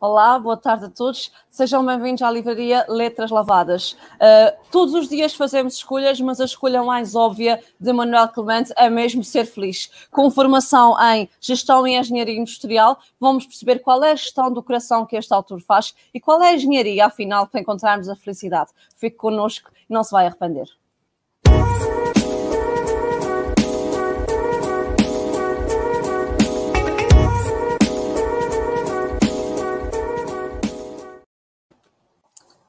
Olá, 0.00 0.38
boa 0.40 0.56
tarde 0.56 0.86
a 0.86 0.90
todos. 0.90 1.30
Sejam 1.48 1.86
bem-vindos 1.86 2.20
à 2.20 2.30
livraria 2.30 2.84
Letras 2.88 3.30
Lavadas. 3.30 3.92
Uh, 3.92 4.52
todos 4.70 4.92
os 4.92 5.08
dias 5.08 5.34
fazemos 5.34 5.76
escolhas, 5.76 6.20
mas 6.20 6.40
a 6.40 6.44
escolha 6.44 6.82
mais 6.82 7.14
óbvia 7.14 7.62
de 7.78 7.92
Manuel 7.92 8.28
Clemente 8.28 8.72
é 8.76 8.90
mesmo 8.90 9.22
ser 9.22 9.46
feliz. 9.46 9.88
Com 10.10 10.30
formação 10.32 10.96
em 11.14 11.28
Gestão 11.40 11.86
e 11.86 11.96
Engenharia 11.96 12.36
Industrial, 12.36 12.98
vamos 13.20 13.46
perceber 13.46 13.78
qual 13.78 14.02
é 14.02 14.10
a 14.10 14.16
gestão 14.16 14.52
do 14.52 14.62
coração 14.62 15.06
que 15.06 15.16
este 15.16 15.32
autor 15.32 15.60
faz 15.60 15.94
e 16.12 16.20
qual 16.20 16.42
é 16.42 16.50
a 16.50 16.54
engenharia, 16.54 17.06
afinal, 17.06 17.46
para 17.46 17.60
encontrarmos 17.60 18.08
a 18.08 18.16
felicidade. 18.16 18.72
Fique 18.96 19.16
connosco 19.16 19.70
e 19.88 19.92
não 19.92 20.02
se 20.02 20.10
vai 20.10 20.26
arrepender. 20.26 20.68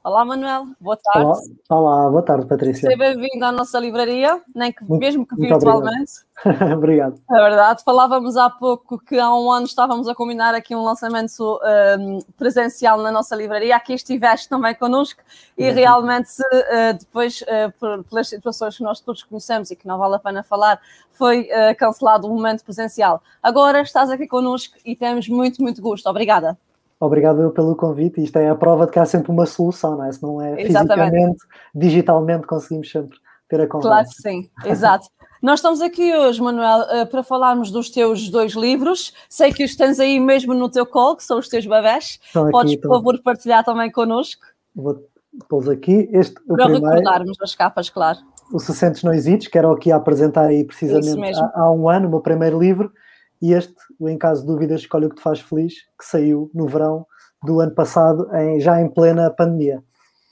Olá, 0.06 0.24
Manuel, 0.24 0.68
boa 0.80 0.96
tarde. 0.96 1.28
Olá, 1.28 1.42
Olá 1.68 2.10
boa 2.12 2.22
tarde, 2.22 2.46
Patrícia. 2.46 2.92
Seja 2.92 2.96
bem-vindo 2.96 3.44
à 3.44 3.52
nossa 3.52 3.80
livraria, 3.80 4.40
nem 4.54 4.72
que, 4.72 4.86
mesmo 4.88 5.26
que 5.26 5.36
virtualmente. 5.36 6.12
obrigado. 6.78 7.20
É 7.28 7.34
verdade, 7.34 7.84
falávamos 7.84 8.38
há 8.38 8.48
pouco 8.48 9.00
que 9.00 9.18
há 9.18 9.34
um 9.34 9.52
ano 9.52 9.66
estávamos 9.66 10.08
a 10.08 10.14
combinar 10.14 10.54
aqui 10.54 10.76
um 10.76 10.84
lançamento 10.84 11.60
um, 12.00 12.20
presencial 12.38 13.00
na 13.02 13.12
nossa 13.12 13.36
livraria. 13.36 13.76
Aqui 13.76 13.94
estiveste 13.94 14.48
também 14.48 14.76
connosco 14.76 15.24
e 15.58 15.72
realmente, 15.72 16.40
uh, 16.40 16.94
depois, 17.00 17.42
uh, 17.42 18.04
pelas 18.04 18.30
situações 18.30 18.78
que 18.78 18.84
nós 18.84 19.00
todos 19.00 19.24
conhecemos 19.24 19.72
e 19.72 19.76
que 19.76 19.88
não 19.88 19.98
vale 19.98 20.18
a 20.18 20.20
pena 20.20 20.44
falar, 20.44 20.80
foi 21.14 21.50
uh, 21.50 21.76
cancelado 21.80 22.28
o 22.28 22.30
momento 22.30 22.64
presencial. 22.64 23.24
Agora 23.42 23.82
estás 23.82 24.12
aqui 24.12 24.28
connosco 24.28 24.78
e 24.86 24.96
temos 24.96 25.28
muito, 25.28 25.64
muito 25.64 25.82
gosto. 25.82 26.08
Obrigada. 26.08 26.56
Obrigado 27.00 27.52
pelo 27.52 27.76
convite. 27.76 28.24
Isto 28.24 28.38
é 28.38 28.50
a 28.50 28.56
prova 28.56 28.86
de 28.86 28.92
que 28.92 29.00
há 29.00 29.06
sempre 29.06 29.32
uma 29.32 29.46
solução, 29.46 29.98
não 29.98 30.06
é? 30.06 30.12
Se 30.12 30.24
não 30.24 30.42
é 30.42 30.62
Exatamente. 30.62 31.04
fisicamente, 31.04 31.40
digitalmente 31.74 32.48
conseguimos 32.48 32.90
sempre 32.90 33.18
ter 33.50 33.62
a 33.62 33.68
conversa. 33.68 33.90
Claro 33.90 34.08
que 34.08 34.22
sim, 34.22 34.50
exato. 34.66 35.08
Nós 35.42 35.60
estamos 35.60 35.82
aqui 35.82 36.16
hoje, 36.16 36.42
Manuel, 36.42 36.82
eh, 36.90 37.06
para 37.06 37.22
falarmos 37.22 37.70
dos 37.70 37.90
teus 37.90 38.30
dois 38.30 38.54
livros. 38.54 39.14
Sei 39.30 39.54
que 39.54 39.64
os 39.64 39.76
tens 39.76 40.00
aí 40.00 40.20
mesmo 40.20 40.54
no 40.54 40.70
teu 40.70 40.86
colo, 40.86 41.18
que 41.18 41.24
são 41.24 41.38
os 41.38 41.48
teus 41.48 41.66
bebés. 41.68 42.20
Aqui, 42.34 42.52
Podes, 42.52 42.76
por 42.78 42.90
favor, 42.90 43.22
partilhar 43.22 43.64
também 43.64 43.92
connosco? 43.92 44.42
Vou 44.74 45.04
pô-los 45.48 45.70
aqui. 45.70 46.10
Este, 46.12 46.34
para 46.48 46.66
primeiro, 46.66 46.86
recordarmos 46.88 47.38
as 47.42 47.54
capas, 47.54 47.90
claro. 47.90 48.20
O 48.52 48.60
60 48.60 49.02
Não 49.04 49.14
Existe, 49.14 49.50
que 49.50 49.58
era 49.58 49.70
o 49.70 49.76
que 49.76 49.90
ia 49.90 49.96
apresentar 49.96 50.46
aí 50.46 50.64
precisamente 50.64 51.38
há, 51.38 51.52
há 51.56 51.72
um 51.72 51.90
ano, 51.90 52.08
o 52.08 52.10
meu 52.10 52.22
primeiro 52.22 52.58
livro 52.58 52.92
e 53.42 53.54
este, 53.54 53.76
o 54.00 54.10
Em 54.10 54.18
Caso 54.18 54.42
de 54.42 54.48
Dúvidas, 54.48 54.82
Escolhe 54.82 55.06
o 55.06 55.10
que 55.10 55.16
te 55.16 55.22
faz 55.22 55.40
feliz, 55.40 55.74
que 55.98 56.06
saiu 56.06 56.50
no 56.54 56.68
verão 56.68 57.06
do 57.44 57.60
ano 57.60 57.74
passado, 57.74 58.28
em, 58.36 58.60
já 58.60 58.82
em 58.82 58.90
plena 58.90 59.30
pandemia. 59.30 59.84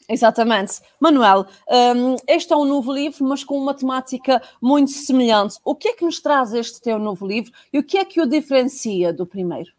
Exatamente. 0.10 0.82
Manuel, 1.00 1.46
um, 1.96 2.16
este 2.28 2.52
é 2.52 2.56
um 2.56 2.66
novo 2.66 2.92
livro, 2.92 3.24
mas 3.26 3.44
com 3.44 3.58
uma 3.58 3.74
temática 3.74 4.42
muito 4.62 4.92
semelhante. 4.92 5.56
O 5.64 5.76
que 5.76 5.90
é 5.90 5.94
que 5.94 6.04
nos 6.04 6.20
traz 6.20 6.54
este 6.54 6.82
teu 6.82 7.00
novo 7.00 7.26
livro 7.26 7.52
e 7.72 7.80
o 7.80 7.84
que 7.84 7.98
é 7.98 8.06
que 8.06 8.22
o 8.22 8.28
diferencia 8.28 9.14
do 9.14 9.26
primeiro? 9.26 9.72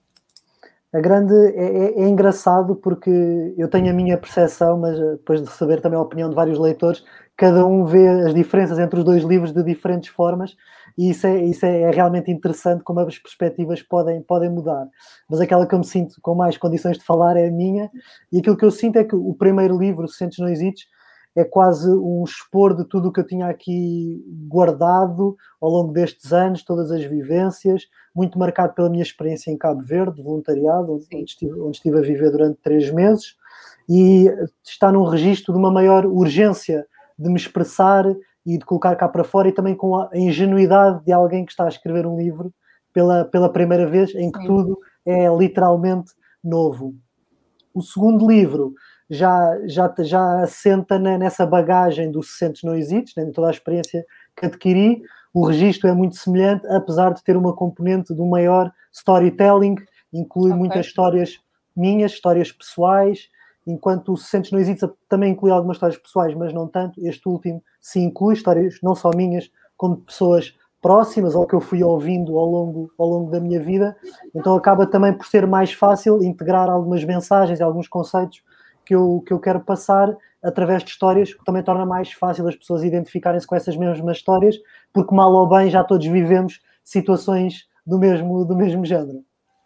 A 0.92 1.00
grande 1.00 1.34
é, 1.34 2.00
é, 2.00 2.02
é 2.02 2.08
engraçado 2.08 2.76
porque 2.76 3.10
eu 3.58 3.68
tenho 3.68 3.90
a 3.90 3.92
minha 3.92 4.16
percepção, 4.16 4.78
mas 4.78 4.96
eh, 4.96 5.12
depois 5.12 5.42
de 5.42 5.48
receber 5.48 5.80
também 5.80 5.98
a 5.98 6.02
opinião 6.02 6.30
de 6.30 6.36
vários 6.36 6.56
leitores, 6.56 7.04
cada 7.36 7.66
um 7.66 7.84
vê 7.84 8.08
as 8.08 8.32
diferenças 8.32 8.78
entre 8.78 9.00
os 9.00 9.04
dois 9.04 9.24
livros 9.24 9.52
de 9.52 9.62
diferentes 9.64 10.08
formas 10.08 10.56
e 10.96 11.10
isso 11.10 11.26
é, 11.26 11.44
isso 11.44 11.66
é, 11.66 11.82
é, 11.82 11.90
realmente 11.90 12.30
interessante 12.30 12.84
como 12.84 13.00
as 13.00 13.18
perspectivas 13.18 13.82
podem, 13.82 14.22
podem 14.22 14.50
mudar. 14.50 14.88
Mas 15.28 15.40
aquela 15.40 15.66
que 15.66 15.74
eu 15.74 15.78
me 15.78 15.84
sinto 15.84 16.16
com 16.22 16.34
mais 16.34 16.56
condições 16.56 16.98
de 16.98 17.04
falar 17.04 17.36
é 17.36 17.48
a 17.48 17.50
minha, 17.50 17.90
e 18.32 18.38
aquilo 18.38 18.56
que 18.56 18.64
eu 18.64 18.70
sinto 18.70 18.96
é 18.96 19.04
que 19.04 19.16
o 19.16 19.34
primeiro 19.34 19.76
livro, 19.76 20.06
Sentes 20.08 20.38
Não 20.38 20.48
Existe, 20.48 20.86
é 21.36 21.42
quase 21.42 21.90
um 21.90 22.22
expor 22.22 22.76
de 22.76 22.84
tudo 22.84 23.08
o 23.08 23.12
que 23.12 23.18
eu 23.18 23.26
tinha 23.26 23.48
aqui 23.48 24.24
guardado 24.46 25.36
ao 25.60 25.68
longo 25.68 25.92
destes 25.92 26.32
anos, 26.32 26.62
todas 26.62 26.92
as 26.92 27.04
vivências, 27.04 27.88
muito 28.14 28.38
marcado 28.38 28.72
pela 28.72 28.88
minha 28.88 29.02
experiência 29.02 29.50
em 29.50 29.58
Cabo 29.58 29.82
Verde, 29.82 30.16
de 30.16 30.22
voluntariado, 30.22 30.94
onde 30.94 31.24
estive, 31.24 31.60
onde 31.60 31.76
estive 31.76 31.98
a 31.98 32.02
viver 32.02 32.30
durante 32.30 32.60
três 32.62 32.88
meses, 32.92 33.34
e 33.88 34.30
está 34.62 34.92
num 34.92 35.04
registro 35.04 35.52
de 35.52 35.58
uma 35.58 35.72
maior 35.72 36.06
urgência 36.06 36.86
de 37.18 37.28
me 37.28 37.36
expressar 37.36 38.04
e 38.44 38.58
de 38.58 38.64
colocar 38.64 38.94
cá 38.96 39.08
para 39.08 39.24
fora 39.24 39.48
e 39.48 39.52
também 39.52 39.74
com 39.74 39.96
a 39.96 40.10
ingenuidade 40.14 41.04
de 41.04 41.12
alguém 41.12 41.44
que 41.44 41.52
está 41.52 41.64
a 41.64 41.68
escrever 41.68 42.06
um 42.06 42.18
livro 42.18 42.52
pela, 42.92 43.24
pela 43.24 43.52
primeira 43.52 43.86
vez 43.86 44.14
em 44.14 44.30
que 44.30 44.40
Sim. 44.40 44.46
tudo 44.46 44.78
é 45.04 45.28
literalmente 45.28 46.12
novo. 46.42 46.94
O 47.72 47.82
segundo 47.82 48.28
livro 48.28 48.74
já, 49.08 49.58
já, 49.66 49.92
já 49.98 50.42
assenta 50.42 50.98
nessa 50.98 51.44
bagagem 51.46 52.10
do 52.10 52.22
Se 52.22 52.38
Sentes 52.38 52.62
Não 52.62 52.74
Existes, 52.74 53.14
né, 53.16 53.30
toda 53.34 53.48
a 53.48 53.50
experiência 53.50 54.04
que 54.36 54.46
adquiri. 54.46 55.02
O 55.32 55.46
registro 55.46 55.88
é 55.88 55.92
muito 55.92 56.16
semelhante, 56.16 56.66
apesar 56.68 57.12
de 57.12 57.22
ter 57.22 57.36
uma 57.36 57.54
componente 57.54 58.14
do 58.14 58.24
maior 58.24 58.72
storytelling, 58.92 59.74
inclui 60.12 60.50
okay. 60.50 60.58
muitas 60.58 60.86
histórias 60.86 61.40
minhas, 61.76 62.12
histórias 62.12 62.52
pessoais, 62.52 63.28
enquanto 63.66 64.12
o 64.12 64.16
Sentes 64.16 64.52
Não 64.52 64.58
Existe 64.58 64.88
também 65.08 65.32
inclui 65.32 65.50
algumas 65.50 65.76
histórias 65.76 65.98
pessoais, 65.98 66.34
mas 66.34 66.52
não 66.52 66.68
tanto. 66.68 67.00
Este 67.06 67.28
último 67.28 67.62
se 67.80 68.00
inclui 68.00 68.34
histórias 68.34 68.78
não 68.82 68.94
só 68.94 69.10
minhas, 69.14 69.50
como 69.76 69.96
de 69.96 70.02
pessoas 70.02 70.54
próximas 70.80 71.34
ou 71.34 71.46
que 71.46 71.54
eu 71.54 71.60
fui 71.60 71.82
ouvindo 71.82 72.38
ao 72.38 72.46
longo, 72.46 72.92
ao 72.98 73.08
longo 73.08 73.30
da 73.30 73.40
minha 73.40 73.58
vida. 73.58 73.96
Então 74.34 74.54
acaba 74.54 74.86
também 74.86 75.14
por 75.14 75.26
ser 75.26 75.46
mais 75.46 75.72
fácil 75.72 76.22
integrar 76.22 76.68
algumas 76.68 77.02
mensagens 77.04 77.58
e 77.58 77.62
alguns 77.62 77.88
conceitos 77.88 78.42
que 78.84 78.94
eu, 78.94 79.22
que 79.26 79.32
eu 79.32 79.40
quero 79.40 79.60
passar 79.60 80.14
através 80.42 80.84
de 80.84 80.90
histórias, 80.90 81.32
que 81.32 81.42
também 81.42 81.62
torna 81.62 81.86
mais 81.86 82.12
fácil 82.12 82.46
as 82.46 82.54
pessoas 82.54 82.84
identificarem-se 82.84 83.46
com 83.46 83.56
essas 83.56 83.76
mesmas 83.76 84.18
histórias, 84.18 84.56
porque 84.92 85.14
mal 85.14 85.32
ou 85.32 85.48
bem 85.48 85.70
já 85.70 85.82
todos 85.82 86.06
vivemos 86.06 86.60
situações 86.84 87.66
do 87.86 87.98
mesmo, 87.98 88.44
do 88.44 88.54
mesmo 88.54 88.84
género. 88.84 89.24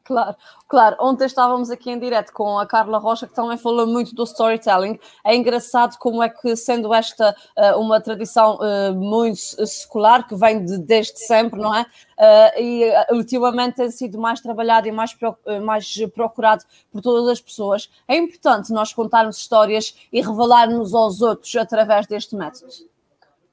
Claro, 0.09 0.37
claro. 0.67 0.97
Ontem 1.01 1.27
estávamos 1.27 1.71
aqui 1.71 1.91
em 1.91 1.99
direto 1.99 2.33
com 2.33 2.59
a 2.59 2.67
Carla 2.67 2.97
Rocha, 2.97 3.27
que 3.27 3.35
também 3.35 3.59
falou 3.59 3.87
muito 3.87 4.15
do 4.15 4.25
storytelling. 4.25 4.99
É 5.23 5.37
engraçado 5.37 5.99
como 5.99 6.23
é 6.23 6.31
que, 6.31 6.57
sendo 6.57 6.95
esta 6.95 7.37
uh, 7.59 7.79
uma 7.79 8.01
tradição 8.01 8.57
uh, 8.57 8.95
muito 8.95 9.39
secular, 9.67 10.27
que 10.27 10.35
vem 10.35 10.65
de, 10.65 10.79
desde 10.79 11.19
sempre, 11.19 11.61
não 11.61 11.75
é? 11.75 11.83
Uh, 11.83 12.59
e 12.59 12.93
ultimamente 13.13 13.75
tem 13.75 13.91
sido 13.91 14.19
mais 14.19 14.41
trabalhado 14.41 14.89
e 14.89 14.93
mais, 14.93 15.15
mais 15.63 15.95
procurado 16.15 16.65
por 16.91 17.03
todas 17.03 17.29
as 17.29 17.41
pessoas. 17.43 17.91
É 18.09 18.17
importante 18.17 18.73
nós 18.73 18.91
contarmos 18.95 19.37
histórias 19.37 19.95
e 20.11 20.23
revelar-nos 20.23 20.95
aos 20.95 21.21
outros 21.21 21.55
através 21.55 22.07
deste 22.07 22.35
método. 22.35 22.88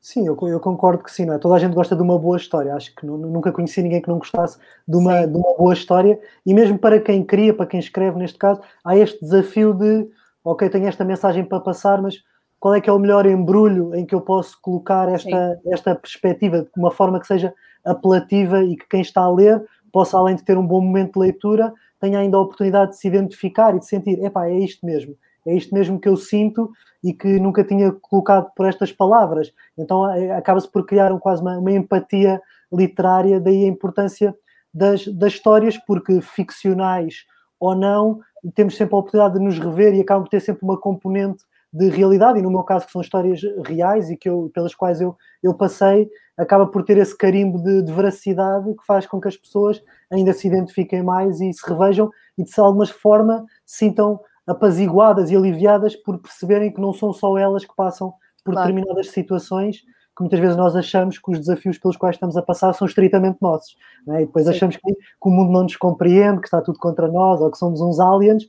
Sim, 0.05 0.27
eu, 0.27 0.37
eu, 0.43 0.59
concordo 0.59 1.03
que 1.03 1.11
sim, 1.11 1.25
não 1.25 1.33
é? 1.33 1.39
Toda 1.39 1.55
a 1.55 1.57
gente 1.57 1.73
gosta 1.73 1.95
de 1.95 2.01
uma 2.03 2.19
boa 2.19 2.37
história. 2.37 2.75
Acho 2.75 2.93
que 2.93 3.07
nunca 3.07 3.51
conheci 3.51 3.81
ninguém 3.81 3.99
que 3.99 4.07
não 4.07 4.19
gostasse 4.19 4.59
de 4.87 4.95
uma, 4.95 5.25
de 5.25 5.35
uma 5.35 5.57
boa 5.57 5.73
história. 5.73 6.19
E 6.45 6.53
mesmo 6.53 6.77
para 6.77 6.99
quem 6.99 7.23
cria, 7.23 7.55
para 7.55 7.65
quem 7.65 7.79
escreve, 7.79 8.15
neste 8.19 8.37
caso, 8.37 8.61
há 8.83 8.95
este 8.95 9.19
desafio 9.19 9.73
de, 9.73 10.07
ok, 10.43 10.69
tenho 10.69 10.87
esta 10.87 11.03
mensagem 11.03 11.43
para 11.43 11.59
passar, 11.59 12.03
mas 12.03 12.17
qual 12.59 12.75
é 12.75 12.81
que 12.81 12.87
é 12.87 12.93
o 12.93 12.99
melhor 12.99 13.25
embrulho 13.25 13.95
em 13.95 14.05
que 14.05 14.13
eu 14.13 14.21
posso 14.21 14.61
colocar 14.61 15.09
esta, 15.09 15.59
esta 15.65 15.95
perspectiva 15.95 16.61
de 16.61 16.69
uma 16.77 16.91
forma 16.91 17.19
que 17.19 17.25
seja 17.25 17.51
apelativa 17.83 18.63
e 18.63 18.75
que 18.75 18.87
quem 18.87 19.01
está 19.01 19.21
a 19.21 19.33
ler 19.33 19.59
possa, 19.91 20.19
além 20.19 20.35
de 20.35 20.43
ter 20.43 20.55
um 20.55 20.67
bom 20.67 20.81
momento 20.81 21.13
de 21.13 21.19
leitura, 21.19 21.73
tenha 21.99 22.19
ainda 22.19 22.37
a 22.37 22.41
oportunidade 22.41 22.91
de 22.91 22.97
se 22.97 23.07
identificar 23.07 23.75
e 23.75 23.79
de 23.79 23.87
sentir, 23.87 24.23
epá, 24.23 24.47
é 24.47 24.53
isto 24.55 24.85
mesmo 24.85 25.17
é 25.45 25.55
isto 25.55 25.73
mesmo 25.73 25.99
que 25.99 26.09
eu 26.09 26.17
sinto 26.17 26.71
e 27.03 27.13
que 27.13 27.39
nunca 27.39 27.63
tinha 27.63 27.91
colocado 27.91 28.51
por 28.55 28.65
estas 28.65 28.91
palavras. 28.91 29.53
Então 29.77 30.09
é, 30.11 30.31
acaba-se 30.31 30.69
por 30.71 30.85
criar 30.85 31.11
um, 31.11 31.19
quase 31.19 31.41
uma, 31.41 31.57
uma, 31.57 31.71
empatia 31.71 32.41
literária, 32.71 33.39
daí 33.39 33.65
a 33.65 33.67
importância 33.67 34.35
das, 34.73 35.07
das 35.07 35.33
histórias, 35.33 35.77
porque 35.77 36.19
ficcionais 36.21 37.25
ou 37.59 37.75
não, 37.75 38.19
temos 38.53 38.75
sempre 38.75 38.95
a 38.95 38.97
oportunidade 38.97 39.39
de 39.39 39.45
nos 39.45 39.57
rever 39.59 39.93
e 39.93 40.01
acabam 40.01 40.23
por 40.23 40.29
ter 40.29 40.41
sempre 40.41 40.63
uma 40.63 40.79
componente 40.79 41.43
de 41.71 41.89
realidade, 41.89 42.39
e 42.39 42.41
no 42.41 42.49
meu 42.49 42.63
caso, 42.63 42.85
que 42.85 42.91
são 42.91 43.01
histórias 43.01 43.41
reais 43.65 44.09
e 44.09 44.15
que 44.15 44.29
eu, 44.29 44.49
pelas 44.53 44.73
quais 44.73 45.01
eu, 45.01 45.15
eu 45.43 45.53
passei, 45.53 46.09
acaba 46.37 46.65
por 46.67 46.83
ter 46.83 46.97
esse 46.97 47.17
carimbo 47.17 47.61
de, 47.61 47.81
de 47.81 47.91
veracidade 47.91 48.73
que 48.73 48.85
faz 48.85 49.05
com 49.05 49.19
que 49.19 49.27
as 49.27 49.35
pessoas 49.35 49.83
ainda 50.11 50.31
se 50.31 50.47
identifiquem 50.47 51.03
mais 51.03 51.41
e 51.41 51.51
se 51.51 51.69
revejam 51.69 52.09
e 52.37 52.43
de 52.43 52.59
alguma 52.59 52.85
forma 52.85 53.45
sintam 53.65 54.19
apaziguadas 54.47 55.31
e 55.31 55.35
aliviadas 55.35 55.95
por 55.95 56.19
perceberem 56.19 56.71
que 56.71 56.81
não 56.81 56.93
são 56.93 57.11
só 57.11 57.37
elas 57.37 57.65
que 57.65 57.75
passam 57.75 58.13
por 58.43 58.53
claro. 58.53 58.67
determinadas 58.67 59.09
situações 59.09 59.77
que 60.15 60.21
muitas 60.21 60.39
vezes 60.39 60.55
nós 60.55 60.75
achamos 60.75 61.19
que 61.19 61.29
os 61.29 61.39
desafios 61.39 61.77
pelos 61.77 61.97
quais 61.97 62.15
estamos 62.15 62.37
a 62.37 62.41
passar 62.41 62.71
são 62.73 62.87
estritamente 62.87 63.37
nossos. 63.41 63.75
É? 64.09 64.21
E 64.21 64.25
depois 64.25 64.45
Sim. 64.45 64.51
achamos 64.51 64.77
que, 64.77 64.93
que, 64.93 65.01
o 65.21 65.29
mundo 65.29 65.51
não 65.51 65.63
nos 65.63 65.75
compreende, 65.75 66.39
que 66.39 66.47
está 66.47 66.61
tudo 66.61 66.79
contra 66.79 67.09
nós 67.09 67.41
ou 67.41 67.51
que 67.51 67.57
somos 67.57 67.81
uns 67.81 67.99
aliens, 67.99 68.47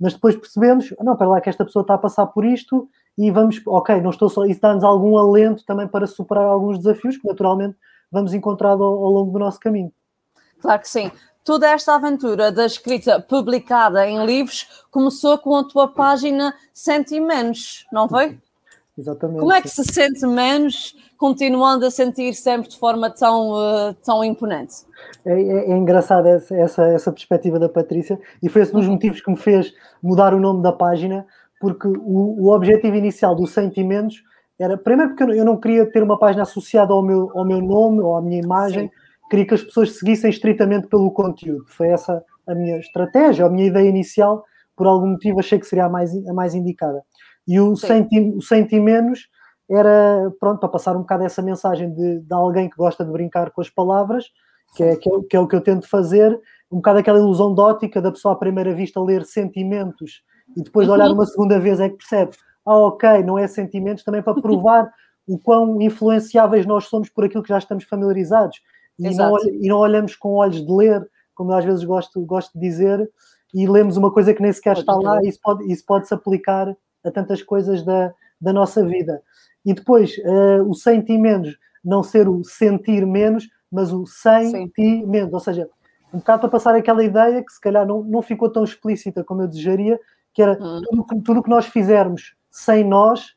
mas 0.00 0.14
depois 0.14 0.34
percebemos, 0.36 0.94
não, 1.00 1.14
para 1.14 1.28
lá 1.28 1.40
que 1.40 1.50
esta 1.50 1.64
pessoa 1.66 1.82
está 1.82 1.94
a 1.94 1.98
passar 1.98 2.26
por 2.28 2.46
isto 2.46 2.88
e 3.18 3.30
vamos, 3.30 3.60
ok, 3.66 4.00
não 4.00 4.08
estou 4.08 4.30
só, 4.30 4.46
isso 4.46 4.60
dá-nos 4.60 4.82
algum 4.82 5.18
alento 5.18 5.66
também 5.66 5.86
para 5.86 6.06
superar 6.06 6.46
alguns 6.46 6.78
desafios 6.78 7.18
que 7.18 7.28
naturalmente 7.28 7.76
vamos 8.10 8.32
encontrar 8.32 8.70
ao, 8.70 8.82
ao 8.82 9.10
longo 9.10 9.32
do 9.32 9.38
nosso 9.38 9.60
caminho. 9.60 9.92
Claro 10.60 10.80
que 10.80 10.88
sim 10.88 11.10
toda 11.44 11.68
esta 11.68 11.94
aventura 11.94 12.50
da 12.50 12.66
escrita 12.66 13.20
publicada 13.20 14.06
em 14.06 14.24
livros 14.24 14.84
começou 14.90 15.38
com 15.38 15.56
a 15.56 15.64
tua 15.64 15.88
página 15.88 16.54
Sente 16.72 17.18
Menos, 17.20 17.86
não 17.92 18.08
foi? 18.08 18.38
Exatamente. 18.96 19.40
Como 19.40 19.52
é 19.52 19.62
que 19.62 19.68
se 19.68 19.82
sente 19.84 20.26
menos, 20.26 20.94
continuando 21.16 21.86
a 21.86 21.90
sentir 21.90 22.34
sempre 22.34 22.68
de 22.68 22.78
forma 22.78 23.08
tão, 23.08 23.52
uh, 23.52 23.94
tão 24.04 24.22
imponente? 24.22 24.84
É, 25.24 25.32
é, 25.32 25.70
é 25.70 25.76
engraçado 25.76 26.26
essa, 26.26 26.54
essa, 26.54 26.86
essa, 26.88 27.10
perspectiva 27.10 27.58
da 27.58 27.70
Patrícia 27.70 28.20
e 28.42 28.50
foi 28.50 28.62
esse 28.62 28.72
um 28.72 28.78
dos 28.78 28.86
uhum. 28.86 28.92
motivos 28.92 29.22
que 29.22 29.30
me 29.30 29.36
fez 29.36 29.72
mudar 30.02 30.34
o 30.34 30.40
nome 30.40 30.62
da 30.62 30.72
página, 30.72 31.26
porque 31.58 31.88
o, 31.88 32.42
o 32.42 32.52
objetivo 32.52 32.94
inicial 32.94 33.34
do 33.34 33.46
Sentimentos 33.46 34.22
era, 34.58 34.76
primeiro 34.76 35.14
porque 35.14 35.38
eu 35.38 35.44
não 35.44 35.56
queria 35.56 35.86
ter 35.90 36.02
uma 36.02 36.18
página 36.18 36.42
associada 36.42 36.92
ao 36.92 37.02
meu, 37.02 37.30
ao 37.34 37.46
meu 37.46 37.60
nome 37.60 38.00
ou 38.00 38.16
à 38.16 38.20
minha 38.20 38.40
imagem, 38.40 38.88
Sim. 38.88 39.01
Queria 39.32 39.46
que 39.46 39.54
as 39.54 39.62
pessoas 39.62 39.92
seguissem 39.92 40.28
estritamente 40.28 40.88
pelo 40.88 41.10
conteúdo. 41.10 41.64
Foi 41.66 41.88
essa 41.88 42.22
a 42.46 42.54
minha 42.54 42.78
estratégia, 42.78 43.46
a 43.46 43.48
minha 43.48 43.66
ideia 43.66 43.88
inicial, 43.88 44.44
por 44.76 44.86
algum 44.86 45.12
motivo 45.12 45.40
achei 45.40 45.58
que 45.58 45.66
seria 45.66 45.86
a 45.86 45.88
mais, 45.88 46.14
a 46.28 46.34
mais 46.34 46.54
indicada. 46.54 47.02
E 47.48 47.58
o, 47.58 47.74
senti, 47.74 48.36
senti 48.42 48.78
menos 48.78 49.28
era, 49.70 50.30
pronto, 50.38 50.60
para 50.60 50.68
passar 50.68 50.94
um 50.94 51.00
bocado 51.00 51.24
essa 51.24 51.40
mensagem 51.40 51.94
de, 51.94 52.20
de 52.20 52.34
alguém 52.34 52.68
que 52.68 52.76
gosta 52.76 53.06
de 53.06 53.10
brincar 53.10 53.50
com 53.52 53.62
as 53.62 53.70
palavras, 53.70 54.26
que 54.76 54.82
é, 54.82 54.96
que 54.96 55.08
é, 55.08 55.12
que, 55.30 55.36
é, 55.36 55.40
o 55.40 55.48
que 55.48 55.56
eu 55.56 55.62
tento 55.62 55.88
fazer, 55.88 56.38
um 56.70 56.76
bocado 56.76 56.98
aquela 56.98 57.18
ilusão 57.18 57.54
de 57.54 57.60
ótica 57.60 58.02
da 58.02 58.12
pessoa 58.12 58.34
à 58.34 58.36
primeira 58.36 58.74
vista 58.74 59.00
ler 59.00 59.24
sentimentos 59.24 60.22
e 60.54 60.62
depois 60.62 60.86
de 60.86 60.92
olhar 60.92 61.08
uhum. 61.08 61.14
uma 61.14 61.26
segunda 61.26 61.58
vez 61.58 61.80
é 61.80 61.88
que 61.88 61.96
percebe, 61.96 62.32
ah, 62.66 62.76
ok, 62.76 63.22
não 63.22 63.38
é 63.38 63.46
sentimentos, 63.46 64.04
também 64.04 64.22
para 64.22 64.34
provar 64.42 64.90
o 65.26 65.38
quão 65.38 65.80
influenciáveis 65.80 66.66
nós 66.66 66.84
somos 66.84 67.08
por 67.08 67.24
aquilo 67.24 67.42
que 67.42 67.48
já 67.48 67.56
estamos 67.56 67.84
familiarizados. 67.84 68.60
E 68.98 69.14
não, 69.14 69.38
e 69.46 69.68
não, 69.68 69.78
olhamos 69.78 70.14
com 70.14 70.34
olhos 70.34 70.64
de 70.64 70.72
ler, 70.72 71.08
como 71.34 71.52
eu 71.52 71.56
às 71.56 71.64
vezes 71.64 71.84
gosto, 71.84 72.20
gosto 72.24 72.52
de 72.54 72.60
dizer, 72.60 73.10
e 73.54 73.66
lemos 73.66 73.96
uma 73.96 74.12
coisa 74.12 74.32
que 74.32 74.42
nem 74.42 74.52
sequer 74.52 74.78
está 74.78 74.94
lá, 74.94 75.22
e 75.22 75.28
isso 75.28 75.38
pode-se 75.42 75.72
isso 75.72 75.84
pode 75.84 76.12
aplicar 76.12 76.76
a 77.04 77.10
tantas 77.10 77.42
coisas 77.42 77.82
da, 77.82 78.12
da 78.40 78.52
nossa 78.52 78.84
vida. 78.84 79.22
E 79.64 79.74
depois, 79.74 80.16
uh, 80.18 80.68
o 80.68 80.74
sentir 80.74 81.18
menos, 81.18 81.56
não 81.84 82.02
ser 82.02 82.28
o 82.28 82.42
sentir 82.44 83.06
menos, 83.06 83.48
mas 83.70 83.92
o 83.92 84.06
sentir 84.06 85.06
menos. 85.06 85.32
Ou 85.32 85.40
seja, 85.40 85.68
um 86.12 86.18
bocado 86.18 86.40
para 86.40 86.50
passar 86.50 86.74
aquela 86.74 87.02
ideia 87.02 87.42
que 87.42 87.52
se 87.52 87.60
calhar 87.60 87.86
não, 87.86 88.02
não 88.02 88.22
ficou 88.22 88.50
tão 88.50 88.64
explícita 88.64 89.24
como 89.24 89.42
eu 89.42 89.48
desejaria, 89.48 89.98
que 90.34 90.42
era 90.42 90.58
hum. 90.60 91.04
tudo 91.22 91.40
o 91.40 91.42
que 91.42 91.50
nós 91.50 91.66
fizermos 91.66 92.34
sem 92.50 92.84
nós 92.84 93.34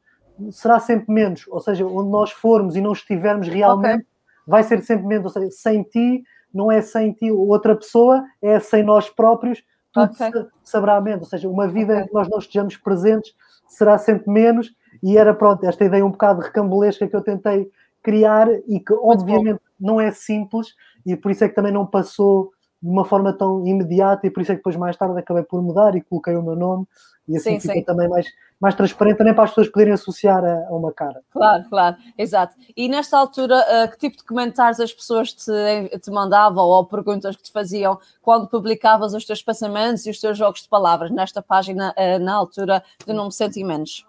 será 0.51 0.79
sempre 0.79 1.13
menos. 1.13 1.47
Ou 1.47 1.59
seja, 1.59 1.85
onde 1.85 2.09
nós 2.09 2.31
formos 2.31 2.75
e 2.75 2.81
não 2.81 2.91
estivermos 2.91 3.47
realmente, 3.47 4.01
okay. 4.01 4.05
Vai 4.45 4.63
ser 4.63 4.81
sempre 4.83 5.07
menos. 5.07 5.25
Ou 5.25 5.31
seja, 5.31 5.51
sem 5.51 5.83
ti 5.83 6.23
não 6.53 6.71
é 6.71 6.81
sem 6.81 7.11
ti 7.11 7.31
outra 7.31 7.75
pessoa, 7.75 8.23
é 8.41 8.59
sem 8.59 8.81
nós 8.83 9.09
próprios, 9.09 9.63
tudo 9.91 10.11
okay. 10.11 10.45
saberá 10.63 10.99
menos. 11.01 11.23
Ou 11.23 11.29
seja, 11.29 11.49
uma 11.49 11.67
vida 11.67 11.93
okay. 11.93 12.03
em 12.03 12.07
que 12.07 12.13
nós 12.13 12.29
não 12.29 12.39
estejamos 12.39 12.77
presentes 12.77 13.33
será 13.67 13.97
sempre 13.97 14.31
menos. 14.31 14.73
E 15.03 15.17
era 15.17 15.33
pronto, 15.33 15.65
esta 15.65 15.83
ideia 15.83 16.05
um 16.05 16.11
bocado 16.11 16.41
recambulesca 16.41 17.07
que 17.07 17.15
eu 17.15 17.21
tentei 17.21 17.69
criar 18.01 18.47
e 18.67 18.79
que 18.79 18.93
obviamente 18.93 19.59
não 19.79 19.99
é 19.99 20.11
simples 20.11 20.75
e 21.05 21.15
por 21.15 21.31
isso 21.31 21.43
é 21.43 21.49
que 21.49 21.55
também 21.55 21.71
não 21.71 21.85
passou 21.85 22.51
de 22.85 22.91
uma 22.91 23.03
forma 23.03 23.33
tão 23.33 23.65
imediata 23.65 24.27
e 24.27 24.29
por 24.29 24.41
isso 24.41 24.51
é 24.51 24.55
que 24.55 24.59
depois 24.59 24.75
mais 24.75 24.95
tarde 24.95 25.17
acabei 25.17 25.41
por 25.41 25.59
mudar 25.61 25.95
e 25.95 26.01
coloquei 26.01 26.35
o 26.35 26.43
meu 26.43 26.55
nome 26.55 26.85
e 27.27 27.35
assim 27.35 27.59
sim, 27.59 27.59
fica 27.59 27.73
sim. 27.73 27.83
também 27.83 28.07
mais, 28.07 28.27
mais 28.61 28.75
transparente 28.75 29.17
também 29.17 29.33
para 29.33 29.45
as 29.45 29.49
pessoas 29.49 29.69
poderem 29.69 29.93
associar 29.93 30.45
a, 30.45 30.67
a, 30.67 30.75
uma 30.75 30.93
cara. 30.93 31.23
Claro, 31.31 31.65
claro, 31.67 31.95
exato. 32.15 32.55
E 32.77 32.87
nesta 32.87 33.17
altura, 33.17 33.57
uh, 33.57 33.89
que 33.89 33.97
tipo 33.97 34.17
de 34.17 34.23
comentários 34.23 34.79
as 34.79 34.93
pessoas 34.93 35.33
te, 35.33 35.51
te 35.99 36.11
mandavam 36.11 36.63
ou 36.63 36.85
perguntas 36.85 37.35
que 37.35 37.41
te 37.41 37.51
faziam 37.51 37.97
quando 38.21 38.47
publicavas 38.47 39.15
os 39.15 39.25
teus 39.25 39.41
pensamentos 39.41 40.05
e 40.05 40.11
os 40.11 40.19
teus 40.19 40.37
jogos 40.37 40.61
de 40.61 40.69
palavras 40.69 41.09
nesta 41.09 41.41
página 41.41 41.95
uh, 41.97 42.23
na 42.23 42.35
altura 42.35 42.83
do 43.07 43.13
nome 43.15 43.31
Sentimentos? 43.31 44.05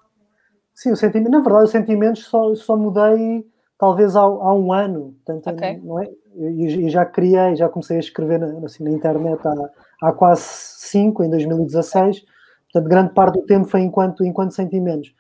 Sim, 0.75 0.93
o 0.93 0.97
sentimento, 0.97 1.31
na 1.31 1.41
verdade, 1.41 1.65
os 1.65 1.71
sentimentos 1.71 2.27
só, 2.27 2.55
só 2.55 2.77
mudei 2.77 3.47
talvez 3.79 4.15
há, 4.17 4.21
há 4.21 4.55
um 4.55 4.73
ano, 4.73 5.15
portanto, 5.25 5.55
okay. 5.55 5.81
não 5.83 6.01
é? 6.01 6.11
E 6.39 6.89
já 6.91 7.05
criei, 7.05 7.57
já 7.57 7.69
comecei 7.69 7.97
a 7.97 8.01
escrever 8.01 8.39
na, 8.39 8.67
assim, 8.67 8.85
na 8.85 8.91
internet 8.91 9.41
há, 9.47 10.09
há 10.09 10.13
quase 10.13 10.43
cinco, 10.43 11.25
em 11.25 11.31
2016, 11.31 12.25
portanto, 12.73 12.89
grande 12.91 13.15
parte 13.15 13.41
do 13.41 13.47
tempo 13.47 13.67
foi 13.67 13.81
enquanto, 13.81 14.25
enquanto 14.25 14.55
sentimentos. 14.55 15.15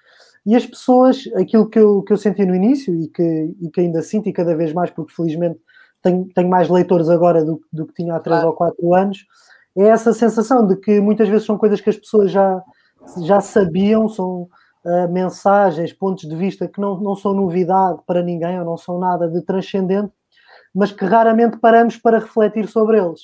E 0.44 0.54
as 0.54 0.64
pessoas, 0.64 1.24
aquilo 1.34 1.68
que 1.68 1.78
eu, 1.78 2.02
que 2.02 2.12
eu 2.12 2.16
senti 2.16 2.44
no 2.44 2.54
início 2.54 2.94
e 2.94 3.08
que, 3.08 3.56
e 3.60 3.70
que 3.70 3.80
ainda 3.80 4.00
sinto 4.02 4.28
e 4.28 4.32
cada 4.32 4.54
vez 4.54 4.72
mais, 4.72 4.90
porque 4.90 5.12
felizmente 5.12 5.58
tenho, 6.00 6.28
tenho 6.34 6.48
mais 6.48 6.68
leitores 6.68 7.08
agora 7.08 7.44
do, 7.44 7.60
do 7.72 7.86
que 7.86 7.94
tinha 7.94 8.14
há 8.14 8.20
três 8.20 8.38
claro. 8.38 8.50
ou 8.50 8.56
quatro 8.56 8.94
anos, 8.94 9.26
é 9.76 9.88
essa 9.88 10.12
sensação 10.12 10.66
de 10.66 10.76
que 10.76 11.00
muitas 11.00 11.28
vezes 11.28 11.44
são 11.44 11.58
coisas 11.58 11.80
que 11.80 11.90
as 11.90 11.96
pessoas 11.96 12.30
já, 12.30 12.62
já 13.22 13.40
sabiam, 13.40 14.08
são 14.08 14.48
uh, 14.84 15.12
mensagens, 15.12 15.92
pontos 15.92 16.28
de 16.28 16.34
vista 16.36 16.68
que 16.68 16.80
não, 16.80 16.98
não 17.00 17.16
são 17.16 17.34
novidade 17.34 18.00
para 18.06 18.22
ninguém 18.22 18.58
ou 18.58 18.64
não 18.64 18.76
são 18.76 18.98
nada 18.98 19.28
de 19.28 19.42
transcendente, 19.42 20.12
mas 20.76 20.92
que 20.92 21.06
raramente 21.06 21.56
paramos 21.56 21.96
para 21.96 22.18
refletir 22.18 22.68
sobre 22.68 22.98
eles. 22.98 23.20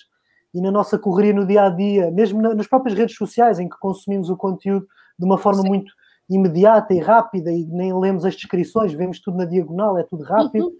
E 0.54 0.60
na 0.60 0.70
nossa 0.70 0.98
correria 0.98 1.34
no 1.34 1.46
dia 1.46 1.64
a 1.64 1.68
dia, 1.68 2.10
mesmo 2.10 2.40
nas 2.40 2.66
próprias 2.66 2.96
redes 2.96 3.14
sociais, 3.14 3.58
em 3.58 3.68
que 3.68 3.78
consumimos 3.78 4.30
o 4.30 4.36
conteúdo 4.36 4.86
de 5.18 5.24
uma 5.26 5.36
forma 5.36 5.60
Sim. 5.60 5.68
muito 5.68 5.92
imediata 6.30 6.94
e 6.94 6.98
rápida 6.98 7.52
e 7.52 7.66
nem 7.66 7.94
lemos 7.94 8.24
as 8.24 8.34
descrições, 8.34 8.94
vemos 8.94 9.20
tudo 9.20 9.36
na 9.36 9.44
diagonal, 9.44 9.98
é 9.98 10.02
tudo 10.02 10.24
rápido. 10.24 10.66
Uhum. 10.66 10.72